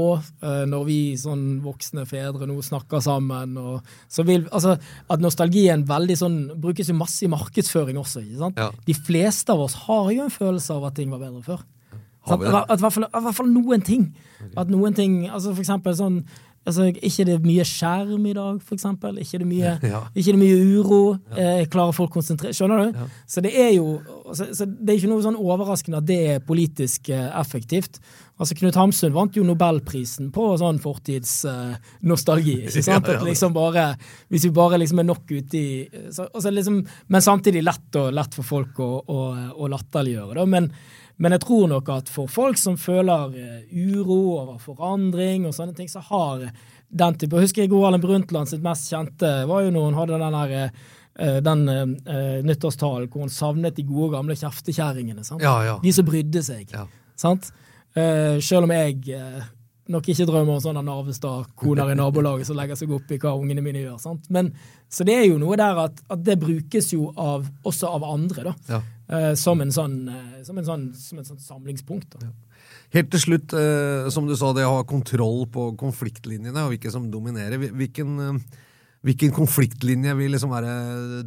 eh, 0.46 0.64
når 0.70 0.84
vi 0.86 0.98
sånn 1.18 1.46
voksne 1.64 2.06
fedre 2.10 2.46
nå 2.50 2.60
snakker 2.62 3.02
sammen 3.02 3.56
og 3.58 3.96
så 4.06 4.26
vil, 4.28 4.46
altså, 4.54 4.76
At 5.10 5.24
nostalgien 5.24 5.88
veldig 5.90 6.18
sånn, 6.20 6.38
brukes 6.62 6.92
jo 6.92 6.98
masse 6.98 7.26
i 7.26 7.32
markedsføring 7.34 7.98
også. 7.98 8.22
ikke 8.22 8.42
sant? 8.44 8.62
Ja. 8.62 8.70
De 8.86 8.94
fleste 8.94 9.54
av 9.54 9.66
oss 9.66 9.78
har 9.88 10.12
jo 10.14 10.28
en 10.28 10.34
følelse 10.34 10.78
av 10.78 10.86
at 10.90 11.00
ting 11.00 11.10
var 11.10 11.24
bedre 11.24 11.42
før. 11.42 11.66
At, 12.24 12.40
at, 12.40 12.70
at 12.72 12.80
i 12.80 13.24
hvert 13.26 13.36
fall 13.36 13.50
noen 13.52 13.82
ting. 13.84 14.14
At 14.56 14.70
noen 14.72 14.94
ting, 14.96 15.24
altså 15.28 15.52
for 15.52 15.64
eksempel 15.66 15.98
sånn 15.98 16.22
altså 16.66 16.86
Ikke 16.96 17.26
det 17.28 17.34
er 17.36 17.44
mye 17.44 17.64
skjerm 17.68 18.26
i 18.26 18.34
dag, 18.34 18.62
for 18.64 18.76
eksempel. 18.78 19.18
Ikke 19.20 19.40
det 19.42 19.48
mye, 19.48 19.74
Ja. 19.94 20.02
ikke 20.16 20.32
det 20.36 20.40
mye 20.40 20.80
uro. 20.80 21.02
Eh, 21.38 21.66
klarer 21.72 21.92
folk 21.96 22.12
å 22.12 22.20
konsentrere 22.20 22.54
Skjønner 22.56 22.86
du? 22.92 23.02
Så 23.28 23.42
det 23.44 23.52
er 23.60 23.74
jo 23.76 24.00
så, 24.34 24.48
så 24.56 24.66
det 24.66 24.90
er 24.94 25.00
ikke 25.02 25.12
noe 25.12 25.26
sånn 25.26 25.38
overraskende 25.40 26.00
at 26.00 26.08
det 26.10 26.20
er 26.36 26.40
politisk 26.48 27.10
eh, 27.14 27.28
effektivt. 27.40 28.00
Altså 28.42 28.56
Knut 28.58 28.78
Hamsun 28.80 29.14
vant 29.14 29.36
jo 29.38 29.44
nobelprisen 29.46 30.32
på 30.34 30.48
sånn 30.58 30.80
fortidsnostalgi. 30.82 32.56
ikke 32.66 32.82
sant? 32.82 33.06
Ja, 33.08 33.14
ja. 33.14 33.20
At 33.20 33.28
liksom 33.28 33.54
bare, 33.54 33.86
hvis 34.34 34.48
vi 34.48 34.52
bare 34.56 34.80
liksom 34.82 35.04
er 35.04 35.08
nok 35.08 35.30
ute 35.30 35.60
i 35.60 35.68
så, 36.10 36.26
altså 36.26 36.50
liksom, 36.50 36.82
Men 37.14 37.22
samtidig 37.22 37.62
lett, 37.64 37.90
og, 38.00 38.10
lett 38.16 38.34
for 38.34 38.48
folk 38.48 38.82
å, 38.82 38.90
å, 39.06 39.20
å 39.54 39.70
latterliggjøre. 39.70 40.40
Da. 40.40 40.48
Men, 40.50 40.72
men 41.22 41.38
jeg 41.38 41.44
tror 41.46 41.70
nok 41.76 41.94
at 41.94 42.10
for 42.10 42.32
folk 42.32 42.58
som 42.58 42.80
føler 42.82 43.38
eh, 43.38 43.62
uro 43.70 44.20
over 44.40 44.58
forandring 44.62 45.46
og 45.46 45.54
sånne 45.54 45.78
ting, 45.78 45.92
så 45.92 46.02
har 46.10 46.48
den 46.94 47.18
type 47.18 47.38
Jeg 47.38 47.48
husker 47.48 47.70
Gro 47.70 47.86
Harlem 47.86 48.02
Brundtland 48.02 48.50
sitt 48.50 48.66
mest 48.66 48.90
kjente 48.90 49.30
var 49.50 49.64
jo 49.66 49.72
når 49.74 49.88
hun 49.88 49.98
hadde 49.98 50.20
den 50.22 50.38
der 50.40 50.56
eh, 50.60 51.40
den 51.46 51.68
uh, 51.70 52.40
nyttårstalen 52.46 53.10
hvor 53.14 53.28
hun 53.28 53.34
savnet 53.34 53.78
de 53.78 53.86
gode, 53.86 54.16
gamle 54.16 54.34
kjeftekjerringene. 54.38 55.22
Ja, 55.38 55.60
ja. 55.70 55.76
De 55.84 55.94
som 55.94 56.10
brydde 56.10 56.42
seg. 56.46 56.74
Ja. 56.74 56.88
Sant? 57.14 57.54
Eh, 57.94 58.40
selv 58.42 58.66
om 58.66 58.72
jeg 58.74 58.96
uh, 59.14 59.44
nok 59.94 60.08
ikke 60.10 60.26
drømmer 60.26 60.56
om 60.56 60.62
sånne 60.64 60.82
Narvestad-koner 60.88 61.92
i 61.94 61.98
nabolaget 62.00 62.48
som 62.50 62.58
legger 62.58 62.80
seg 62.80 62.94
opp 62.96 63.12
i 63.14 63.20
hva 63.22 63.36
ungene 63.38 63.62
mine 63.66 63.84
gjør. 63.84 64.00
Sant? 64.02 64.26
Men, 64.34 64.50
så 64.90 65.06
det 65.06 65.20
er 65.20 65.28
jo 65.28 65.38
noe 65.42 65.58
der 65.60 65.84
at, 65.86 66.02
at 66.10 66.24
det 66.26 66.40
brukes 66.42 66.90
jo 66.96 67.12
av, 67.14 67.46
også 67.70 67.92
av 67.94 68.08
andre, 68.10 68.48
da. 68.50 68.56
Ja. 68.72 68.82
Uh, 69.14 69.34
som, 69.38 69.62
en 69.62 69.74
sånn, 69.76 70.00
som, 70.48 70.58
en 70.58 70.66
sånn, 70.66 70.88
som 70.98 71.22
en 71.22 71.30
sånn, 71.30 71.44
samlingspunkt. 71.44 72.18
Da. 72.18 72.32
Helt 72.96 73.10
til 73.14 73.22
slutt, 73.22 73.54
som 74.14 74.28
du 74.30 74.36
sa, 74.38 74.52
det 74.54 74.68
å 74.68 74.76
ha 74.78 74.84
kontroll 74.86 75.48
på 75.50 75.72
konfliktlinjene 75.82 76.62
og 76.62 76.76
hvilke 76.76 76.92
som 76.94 77.08
dominerer. 77.10 77.58
Hvilken, 77.74 78.38
hvilken 79.04 79.34
konfliktlinje 79.36 80.14
vil 80.16 80.32
liksom 80.32 80.54
være 80.54 80.74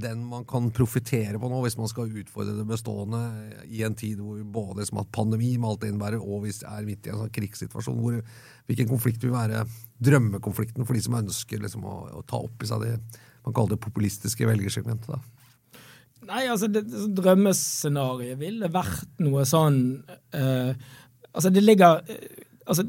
den 0.01 0.23
man 0.31 0.47
kan 0.49 0.71
profitere 0.75 1.37
på 1.41 1.51
nå, 1.53 1.59
hvis 1.65 1.77
man 1.77 1.91
skal 1.91 2.09
utfordre 2.09 2.55
det 2.57 2.65
bestående 2.69 3.21
i 3.69 3.83
en 3.85 3.97
tid 3.99 4.23
hvor 4.23 4.39
vi 4.39 4.47
både 4.49 4.81
liksom 4.81 5.03
har 5.03 5.09
pandemi 5.13 5.53
med 5.59 5.69
alt 5.69 5.83
det 5.85 5.91
innebærer, 5.93 6.23
og 6.23 6.47
hvis 6.47 6.63
det 6.63 6.71
er 6.73 6.87
midt 6.89 7.07
i 7.07 7.13
en 7.13 7.21
sånn 7.21 7.35
krigssituasjon? 7.37 8.01
Hvor, 8.01 8.19
hvilken 8.71 8.89
konflikt 8.89 9.25
vil 9.27 9.35
være 9.37 9.67
drømmekonflikten 10.09 10.89
for 10.89 10.97
de 10.97 11.05
som 11.05 11.19
ønsker 11.21 11.61
liksom 11.63 11.85
å, 11.85 11.97
å 12.17 12.25
ta 12.25 12.41
opp 12.41 12.65
i 12.65 12.71
seg 12.71 12.87
det 12.87 12.95
man 13.47 13.55
kaller 13.55 13.77
det 13.77 13.85
populistiske 13.85 14.49
velgersegmentet? 14.49 15.33
Nei, 16.27 16.47
altså, 16.51 16.71
det, 16.73 16.87
drømmescenarioet 17.15 18.41
ville 18.41 18.71
vært 18.73 19.21
noe 19.23 19.45
sånn 19.47 19.83
eh, 20.35 20.73
Altså, 21.37 21.53
det 21.53 21.63
ligger 21.63 22.01
eh, 22.09 22.41
Altså, 22.67 22.87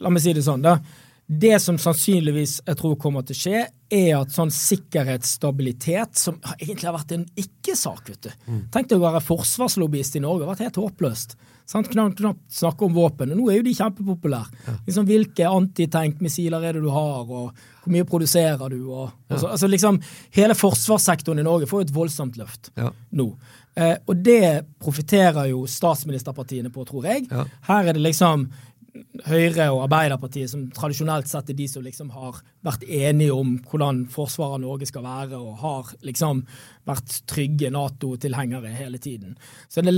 la 0.00 0.12
meg 0.12 0.22
si 0.24 0.32
det 0.36 0.44
sånn, 0.46 0.62
da. 0.64 0.78
Det 1.26 1.56
som 1.58 1.78
sannsynligvis 1.78 2.60
jeg 2.66 2.78
tror 2.78 2.94
kommer 3.02 3.24
til 3.26 3.34
å 3.34 3.40
skje, 3.40 3.62
er 3.90 4.12
at 4.14 4.30
sånn 4.34 4.50
sikkerhetsstabilitet, 4.54 6.14
som 6.18 6.38
egentlig 6.58 6.86
har 6.86 6.94
vært 6.94 7.14
en 7.16 7.26
ikke-sak, 7.38 8.08
vet 8.12 8.28
du. 8.28 8.30
Tenk 8.74 8.88
deg 8.90 9.00
å 9.00 9.04
være 9.08 9.22
forsvarslobbyist 9.26 10.18
i 10.18 10.22
Norge, 10.22 10.44
det 10.44 10.46
har 10.46 10.52
vært 10.54 10.64
helt 10.68 10.80
håpløst. 10.84 11.36
Sant? 11.66 11.88
Knapt, 11.90 12.20
knapt 12.20 12.44
snakke 12.54 12.86
om 12.86 12.94
våpen. 12.94 13.32
og 13.34 13.40
Nå 13.40 13.48
er 13.50 13.58
jo 13.58 13.66
de 13.66 13.74
kjempepopulære. 13.74 14.76
Liksom, 14.86 15.06
hvilke 15.08 15.48
antitankmissiler 15.50 16.62
er 16.62 16.78
det 16.78 16.84
du 16.84 16.92
har, 16.94 17.24
og 17.26 17.50
hvor 17.82 17.90
mye 17.94 18.06
produserer 18.06 18.70
du? 18.70 18.84
Og, 18.86 19.08
og 19.10 19.34
ja. 19.34 19.40
altså, 19.50 19.70
liksom, 19.70 19.98
hele 20.38 20.54
forsvarssektoren 20.54 21.42
i 21.42 21.46
Norge 21.46 21.66
får 21.66 21.82
jo 21.82 21.88
et 21.88 21.96
voldsomt 21.96 22.38
løft 22.38 22.70
Ja. 22.78 22.92
nå. 23.18 23.32
Eh, 23.76 23.96
og 24.06 24.22
det 24.24 24.62
profitterer 24.80 25.50
jo 25.50 25.66
statsministerpartiene 25.68 26.70
på, 26.72 26.86
tror 26.88 27.10
jeg. 27.10 27.26
Ja. 27.30 27.44
Her 27.66 27.90
er 27.90 27.98
det 27.98 28.06
liksom 28.06 28.46
Høyre 29.26 29.68
og 29.72 29.84
Arbeiderpartiet 29.86 30.50
som 30.52 30.66
tradisjonelt 30.74 31.28
sett 31.30 31.50
er 31.52 31.58
de 31.58 31.66
som 31.70 31.84
liksom 31.84 32.10
har 32.14 32.40
vært 32.66 32.86
enige 32.86 33.34
om 33.34 33.56
hvordan 33.68 34.04
forsvaret 34.12 34.58
av 34.58 34.64
Norge 34.64 34.88
skal 34.88 35.04
være, 35.06 35.38
og 35.38 35.60
har 35.62 35.92
liksom 36.06 36.42
vært 36.88 37.20
trygge 37.30 37.70
Nato-tilhengere 37.74 38.72
hele 38.76 39.00
tiden. 39.02 39.36
Så 39.68 39.84
det, 39.84 39.94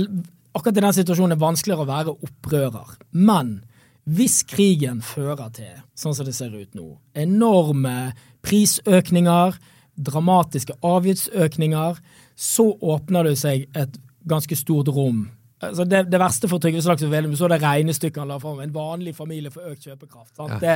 akkurat 0.53 0.77
i 0.79 0.85
den 0.85 0.97
situasjonen 0.99 1.33
er 1.33 1.39
det 1.39 1.45
vanskeligere 1.45 1.85
å 1.85 1.89
være 1.89 2.15
opprører. 2.29 2.93
Men 3.11 3.59
hvis 4.09 4.41
krigen 4.49 5.03
fører 5.05 5.51
til, 5.53 5.81
sånn 5.97 6.15
som 6.17 6.27
det 6.27 6.35
ser 6.37 6.55
ut 6.55 6.77
nå, 6.77 6.91
enorme 7.13 8.13
prisøkninger, 8.45 9.57
dramatiske 9.99 10.79
avgiftsøkninger, 10.85 11.99
så 12.39 12.69
åpner 12.79 13.27
det 13.27 13.35
seg 13.41 13.67
et 13.77 13.99
ganske 14.29 14.55
stort 14.57 14.89
rom 14.95 15.27
altså 15.67 15.85
det, 15.89 16.03
det 16.11 16.19
verste 16.21 16.49
for 16.51 16.61
Trygve 16.63 16.81
Slagsvold 16.83 17.11
Vedum, 17.13 17.35
så 17.37 17.49
det 17.51 17.59
regnestykket 17.63 18.21
han 18.21 18.31
la 18.31 18.39
fram, 18.41 18.61
en 18.63 18.73
vanlig 18.75 19.13
familie 19.17 19.51
får 19.53 19.71
økt 19.73 19.87
kjøpekraft. 19.89 20.33
Ja. 20.39 20.59
Det, 20.61 20.75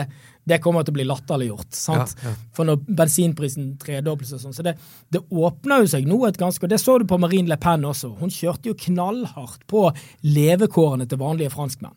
det 0.49 0.59
kommer 0.63 0.85
til 0.85 0.95
å 0.95 0.97
bli 0.97 1.07
latterliggjort. 1.07 1.79
Ja, 1.87 2.05
ja. 2.25 2.33
For 2.55 2.69
når 2.69 2.81
bensinprisen 3.01 3.73
tredobles 3.81 4.33
og 4.35 4.43
sånn. 4.43 4.55
Så 4.55 4.65
det, 4.65 4.75
det 5.13 5.23
åpner 5.29 5.83
jo 5.83 5.93
seg 5.95 6.09
nå 6.09 6.19
et 6.27 6.39
ganske 6.41 6.63
Og 6.63 6.71
det 6.71 6.81
så 6.81 6.97
du 6.99 7.07
på 7.09 7.19
Marine 7.21 7.51
Le 7.51 7.59
Pen 7.61 7.85
også. 7.87 8.13
Hun 8.19 8.33
kjørte 8.33 8.71
jo 8.71 8.77
knallhardt 8.85 9.65
på 9.71 9.87
levekårene 10.25 11.07
til 11.09 11.21
vanlige 11.21 11.53
franskmenn. 11.53 11.95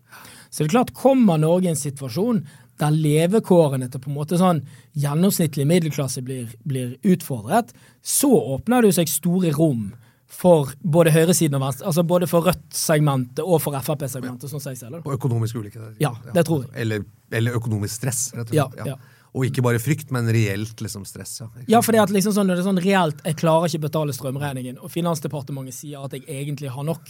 Så 0.51 0.63
det 0.63 0.71
er 0.71 0.77
klart, 0.79 0.95
kommer 0.97 1.41
Norge 1.41 1.69
i 1.69 1.75
en 1.75 1.79
situasjon 1.79 2.45
der 2.81 2.93
levekårene 2.93 3.89
til 3.91 4.03
på 4.03 4.11
en 4.11 4.19
måte 4.19 4.39
sånn 4.41 4.63
gjennomsnittlig 5.01 5.67
middelklasse 5.69 6.23
blir, 6.25 6.51
blir 6.69 6.97
utfordret, 7.09 7.73
så 8.05 8.31
åpner 8.57 8.85
det 8.85 8.93
jo 8.93 8.99
seg 8.99 9.13
store 9.13 9.53
rom 9.57 9.89
for 10.27 10.73
både 10.83 11.13
høyresiden 11.15 11.55
og 11.59 11.63
venstre, 11.63 11.87
altså 11.87 12.03
både 12.07 12.27
for 12.31 12.47
Rødt-segmentet 12.49 13.45
og 13.45 13.61
for 13.63 13.77
Frp-segmentet, 13.79 14.51
sånn 14.51 14.65
jeg 14.73 14.81
ser 14.81 14.95
det. 14.97 15.03
Og 15.07 15.15
økonomisk 15.15 15.61
ulikhet. 15.61 16.01
Ja, 16.03 16.13
det 16.35 16.47
tror 16.49 16.65
jeg. 16.65 16.73
Eller, 16.83 17.05
eller 17.31 17.59
økonomisk 17.59 18.01
stress, 18.01 18.25
rett 18.35 18.51
og 18.51 18.57
Ja, 18.59 18.67
slett. 18.73 18.91
ja. 18.91 18.97
Og 19.37 19.45
ikke 19.45 19.63
bare 19.63 19.79
frykt, 19.83 20.11
men 20.15 20.29
reelt 20.33 20.81
liksom 20.81 21.05
stress. 21.07 21.39
Ja, 21.41 21.49
Ja, 21.69 21.83
for 21.85 21.93
liksom 21.93 22.33
sånn, 22.33 22.49
det 22.49 22.59
er 22.59 22.65
sånn 22.67 22.81
reelt, 22.83 23.21
jeg 23.25 23.37
klarer 23.37 23.69
ikke 23.69 23.87
betale 23.87 24.15
strømregningen, 24.17 24.81
og 24.81 24.91
Finansdepartementet 24.91 25.77
sier 25.77 26.03
at 26.03 26.13
jeg 26.17 26.25
egentlig 26.27 26.73
har 26.73 26.85
nok, 26.85 27.07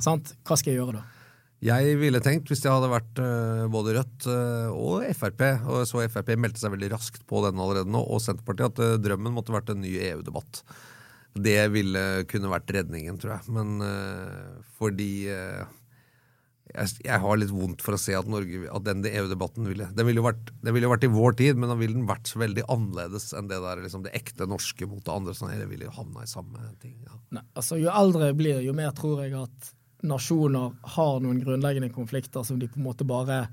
sant? 0.00 0.34
hva 0.46 0.56
skal 0.56 0.72
jeg 0.72 0.80
gjøre 0.80 1.00
da? 1.00 1.04
Jeg 1.64 1.96
ville 1.96 2.20
tenkt, 2.20 2.50
hvis 2.50 2.60
jeg 2.60 2.72
hadde 2.72 2.90
vært 2.92 3.20
uh, 3.24 3.64
både 3.72 3.94
Rødt 3.96 4.26
uh, 4.28 4.68
og 4.74 5.04
Frp, 5.16 5.44
og 5.64 5.86
så 5.88 6.02
Frp 6.12 6.34
meldte 6.36 6.60
seg 6.60 6.74
veldig 6.74 6.90
raskt 6.92 7.22
på 7.30 7.40
den 7.46 7.60
allerede 7.60 7.88
nå, 7.88 8.02
og 8.04 8.20
Senterpartiet, 8.20 8.74
at 8.74 8.82
uh, 8.84 8.98
drømmen 9.00 9.32
måtte 9.32 9.54
vært 9.54 9.72
en 9.72 9.80
ny 9.80 9.94
EU-debatt. 10.10 10.60
Det 11.34 11.60
ville 11.74 12.02
kunne 12.30 12.52
vært 12.52 12.70
redningen, 12.76 13.16
tror 13.18 13.36
jeg. 13.36 13.54
Men 13.56 13.80
uh, 13.82 14.60
fordi 14.78 15.26
uh, 15.34 15.64
jeg, 16.72 16.92
jeg 17.04 17.20
har 17.20 17.38
litt 17.38 17.52
vondt 17.52 17.82
for 17.84 17.96
å 17.96 18.00
se 18.00 18.14
at, 18.16 18.28
Norge, 18.30 18.64
at 18.70 18.86
den 18.86 19.04
EU-debatten 19.06 19.66
ville 19.68 19.88
Den 19.94 20.08
ville 20.08 20.22
jo 20.22 20.26
vært, 20.26 20.52
ville 20.64 20.90
vært 20.90 21.06
i 21.06 21.12
vår 21.12 21.36
tid, 21.40 21.60
men 21.60 21.70
da 21.70 21.76
ville 21.78 21.98
den 21.98 22.08
vært 22.08 22.30
så 22.30 22.40
veldig 22.42 22.66
annerledes 22.72 23.32
enn 23.36 23.50
det 23.50 23.60
der 23.62 23.82
liksom, 23.84 24.06
det 24.06 24.14
ekte 24.16 24.48
norske 24.50 24.88
mot 24.90 25.04
det 25.04 25.14
andre. 25.14 25.36
Sånn, 25.36 25.52
det 25.54 25.70
ville 25.70 25.88
jo 25.88 25.96
havna 25.98 26.24
i 26.24 26.30
samme 26.30 26.72
ting. 26.82 26.96
Ja. 27.06 27.18
Nei, 27.38 27.44
altså 27.54 27.78
Jo 27.82 27.92
eldre 27.94 28.30
jeg 28.30 28.38
blir, 28.40 28.62
jo 28.64 28.76
mer 28.76 28.94
tror 28.96 29.24
jeg 29.26 29.36
at 29.38 29.74
nasjoner 30.04 30.74
har 30.96 31.22
noen 31.24 31.40
grunnleggende 31.40 31.92
konflikter 31.94 32.44
som 32.44 32.58
de 32.60 32.68
på 32.68 32.80
en 32.80 32.88
måte 32.88 33.06
bare 33.08 33.46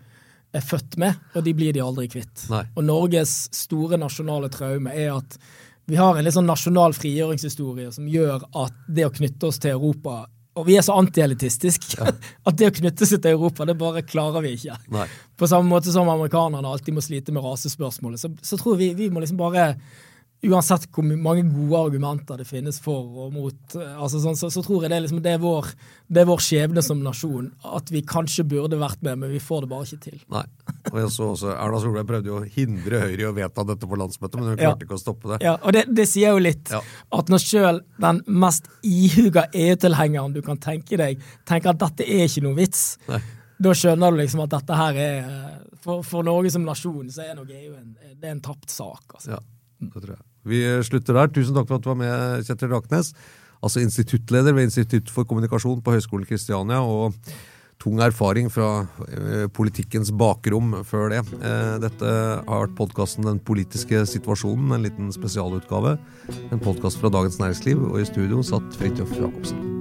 er 0.51 0.63
født 0.65 0.97
med, 0.99 1.15
og 1.35 1.45
de 1.45 1.53
blir 1.55 1.71
de 1.75 1.83
aldri 1.83 2.09
kvitt. 2.11 2.45
Nei. 2.51 2.65
Og 2.75 2.83
Norges 2.83 3.35
store 3.55 3.99
nasjonale 3.99 4.49
traume 4.51 4.91
er 4.91 5.13
at 5.13 5.37
vi 5.91 5.97
har 5.99 6.15
en 6.15 6.23
litt 6.23 6.35
sånn 6.37 6.47
nasjonal 6.47 6.93
frigjøringshistorie 6.95 7.89
som 7.91 8.05
gjør 8.07 8.45
at 8.61 8.77
det 8.87 9.03
å 9.09 9.11
knytte 9.11 9.49
oss 9.49 9.59
til 9.59 9.73
Europa 9.73 10.21
Og 10.55 10.63
vi 10.67 10.77
er 10.79 10.85
så 10.87 10.95
antielitistiske 10.99 12.05
at 12.47 12.59
det 12.59 12.69
å 12.69 12.75
knytte 12.77 13.07
seg 13.07 13.19
til 13.23 13.35
Europa, 13.35 13.67
det 13.67 13.75
bare 13.79 14.03
klarer 14.03 14.43
vi 14.43 14.53
ikke. 14.57 14.77
Nei. 14.91 15.05
På 15.35 15.47
samme 15.51 15.67
måte 15.67 15.91
som 15.91 16.07
amerikanerne 16.11 16.71
alltid 16.71 16.95
må 16.95 17.03
slite 17.03 17.35
med 17.35 17.43
rasespørsmålet, 17.43 18.23
så, 18.23 18.31
så 18.43 18.59
tror 18.59 18.79
vi 18.79 18.89
vi 18.95 19.09
må 19.11 19.23
liksom 19.23 19.39
bare 19.39 19.67
Uansett 20.41 20.87
hvor 20.89 21.05
mange 21.05 21.43
gode 21.53 21.77
argumenter 21.77 22.39
det 22.41 22.47
finnes 22.49 22.79
for 22.81 23.05
og 23.27 23.33
mot, 23.35 23.75
eh, 23.77 23.91
altså 24.01 24.17
sånn, 24.23 24.33
så, 24.39 24.47
så 24.49 24.63
tror 24.65 24.81
jeg 24.81 24.89
det 24.89 24.95
er, 24.97 25.03
liksom, 25.05 25.19
det, 25.21 25.35
er 25.35 25.41
vår, 25.43 25.67
det 26.09 26.23
er 26.23 26.25
vår 26.31 26.39
skjebne 26.41 26.81
som 26.81 27.03
nasjon. 27.05 27.51
At 27.77 27.91
vi 27.93 28.01
kanskje 28.09 28.47
burde 28.49 28.79
vært 28.81 29.03
med, 29.05 29.19
men 29.21 29.29
vi 29.35 29.37
får 29.43 29.67
det 29.67 29.69
bare 29.69 29.85
ikke 29.85 29.99
til. 30.07 30.23
Nei. 30.33 30.41
Og 30.89 30.97
jeg 30.97 31.11
så 31.13 31.27
også, 31.35 31.51
Erna 31.53 31.81
Solberg 31.83 32.07
prøvde 32.09 32.31
jo 32.31 32.39
å 32.39 32.47
hindre 32.55 33.03
Høyre 33.03 33.21
i 33.21 33.27
å 33.29 33.35
vedta 33.37 33.67
dette 33.69 33.85
på 33.91 33.99
landsmøtet, 34.01 34.39
men 34.41 34.49
hun 34.49 34.57
Ja. 34.57 34.71
klarte 34.71 34.87
ikke 34.87 34.97
å 34.97 35.03
stoppe 35.03 35.29
det. 35.35 35.39
Ja, 35.45 35.53
og 35.61 35.77
det, 35.77 35.83
det 35.93 36.07
sier 36.09 36.33
jo 36.33 36.41
litt 36.41 36.73
Ja. 36.73 36.81
at 37.19 37.29
når 37.29 37.43
sjøl 37.45 37.83
den 38.01 38.23
mest 38.41 38.65
ihuga 38.81 39.45
EU-tilhengeren 39.53 40.33
du 40.33 40.41
kan 40.41 40.57
tenke 40.57 40.97
deg, 40.97 41.21
tenker 41.45 41.75
at 41.75 41.83
dette 41.85 42.01
er 42.09 42.25
ikke 42.25 42.41
noe 42.47 42.57
vits, 42.57 42.97
Nei. 43.11 43.21
da 43.61 43.75
skjønner 43.77 44.09
du 44.17 44.23
liksom 44.23 44.41
at 44.47 44.57
dette 44.57 44.73
her 44.81 44.97
er 45.05 45.29
For, 45.81 46.01
for 46.05 46.21
Norge 46.25 46.49
som 46.53 46.65
nasjon 46.65 47.07
så 47.13 47.23
er 47.29 47.37
nok 47.37 47.49
EU 47.49 47.71
en, 47.77 47.93
det 48.17 48.25
er 48.27 48.35
en 48.35 48.41
tapt 48.41 48.69
sak. 48.69 49.05
Altså. 49.15 49.31
Ja, 49.37 49.39
det 49.85 49.93
tror 50.01 50.11
jeg. 50.15 50.25
Vi 50.47 50.63
slutter 50.87 51.17
der. 51.19 51.31
Tusen 51.33 51.55
takk 51.57 51.69
for 51.69 51.77
at 51.77 51.85
du 51.85 51.91
var 51.91 52.01
med, 52.01 52.43
Kjetil 52.47 52.73
Raknes. 52.73 53.13
Altså 53.61 53.83
instituttleder 53.83 54.55
ved 54.57 54.69
Institutt 54.69 55.09
for 55.13 55.27
kommunikasjon 55.29 55.83
på 55.85 55.93
Høgskolen 55.93 56.25
Kristiania. 56.25 56.81
og 56.81 57.13
tung 57.81 58.01
erfaring 58.03 58.49
fra 58.53 58.85
eh, 59.09 59.47
politikkens 59.53 60.13
bakrom 60.13 60.75
før 60.87 61.09
det. 61.15 61.23
Eh, 61.41 61.75
dette 61.81 62.13
har 62.45 62.65
vært 62.65 62.77
podkasten 62.77 63.25
Den 63.25 63.41
politiske 63.41 64.05
situasjonen, 64.13 64.75
en 64.75 64.85
liten 64.85 65.11
spesialutgave. 65.15 65.97
En 66.51 66.61
podkast 66.61 67.01
fra 67.01 67.13
Dagens 67.13 67.41
Næringsliv, 67.41 67.81
og 67.91 68.01
i 68.01 68.09
studio 68.09 68.45
satt 68.45 68.77
Fridtjof 68.77 69.17
Jacobsen. 69.17 69.80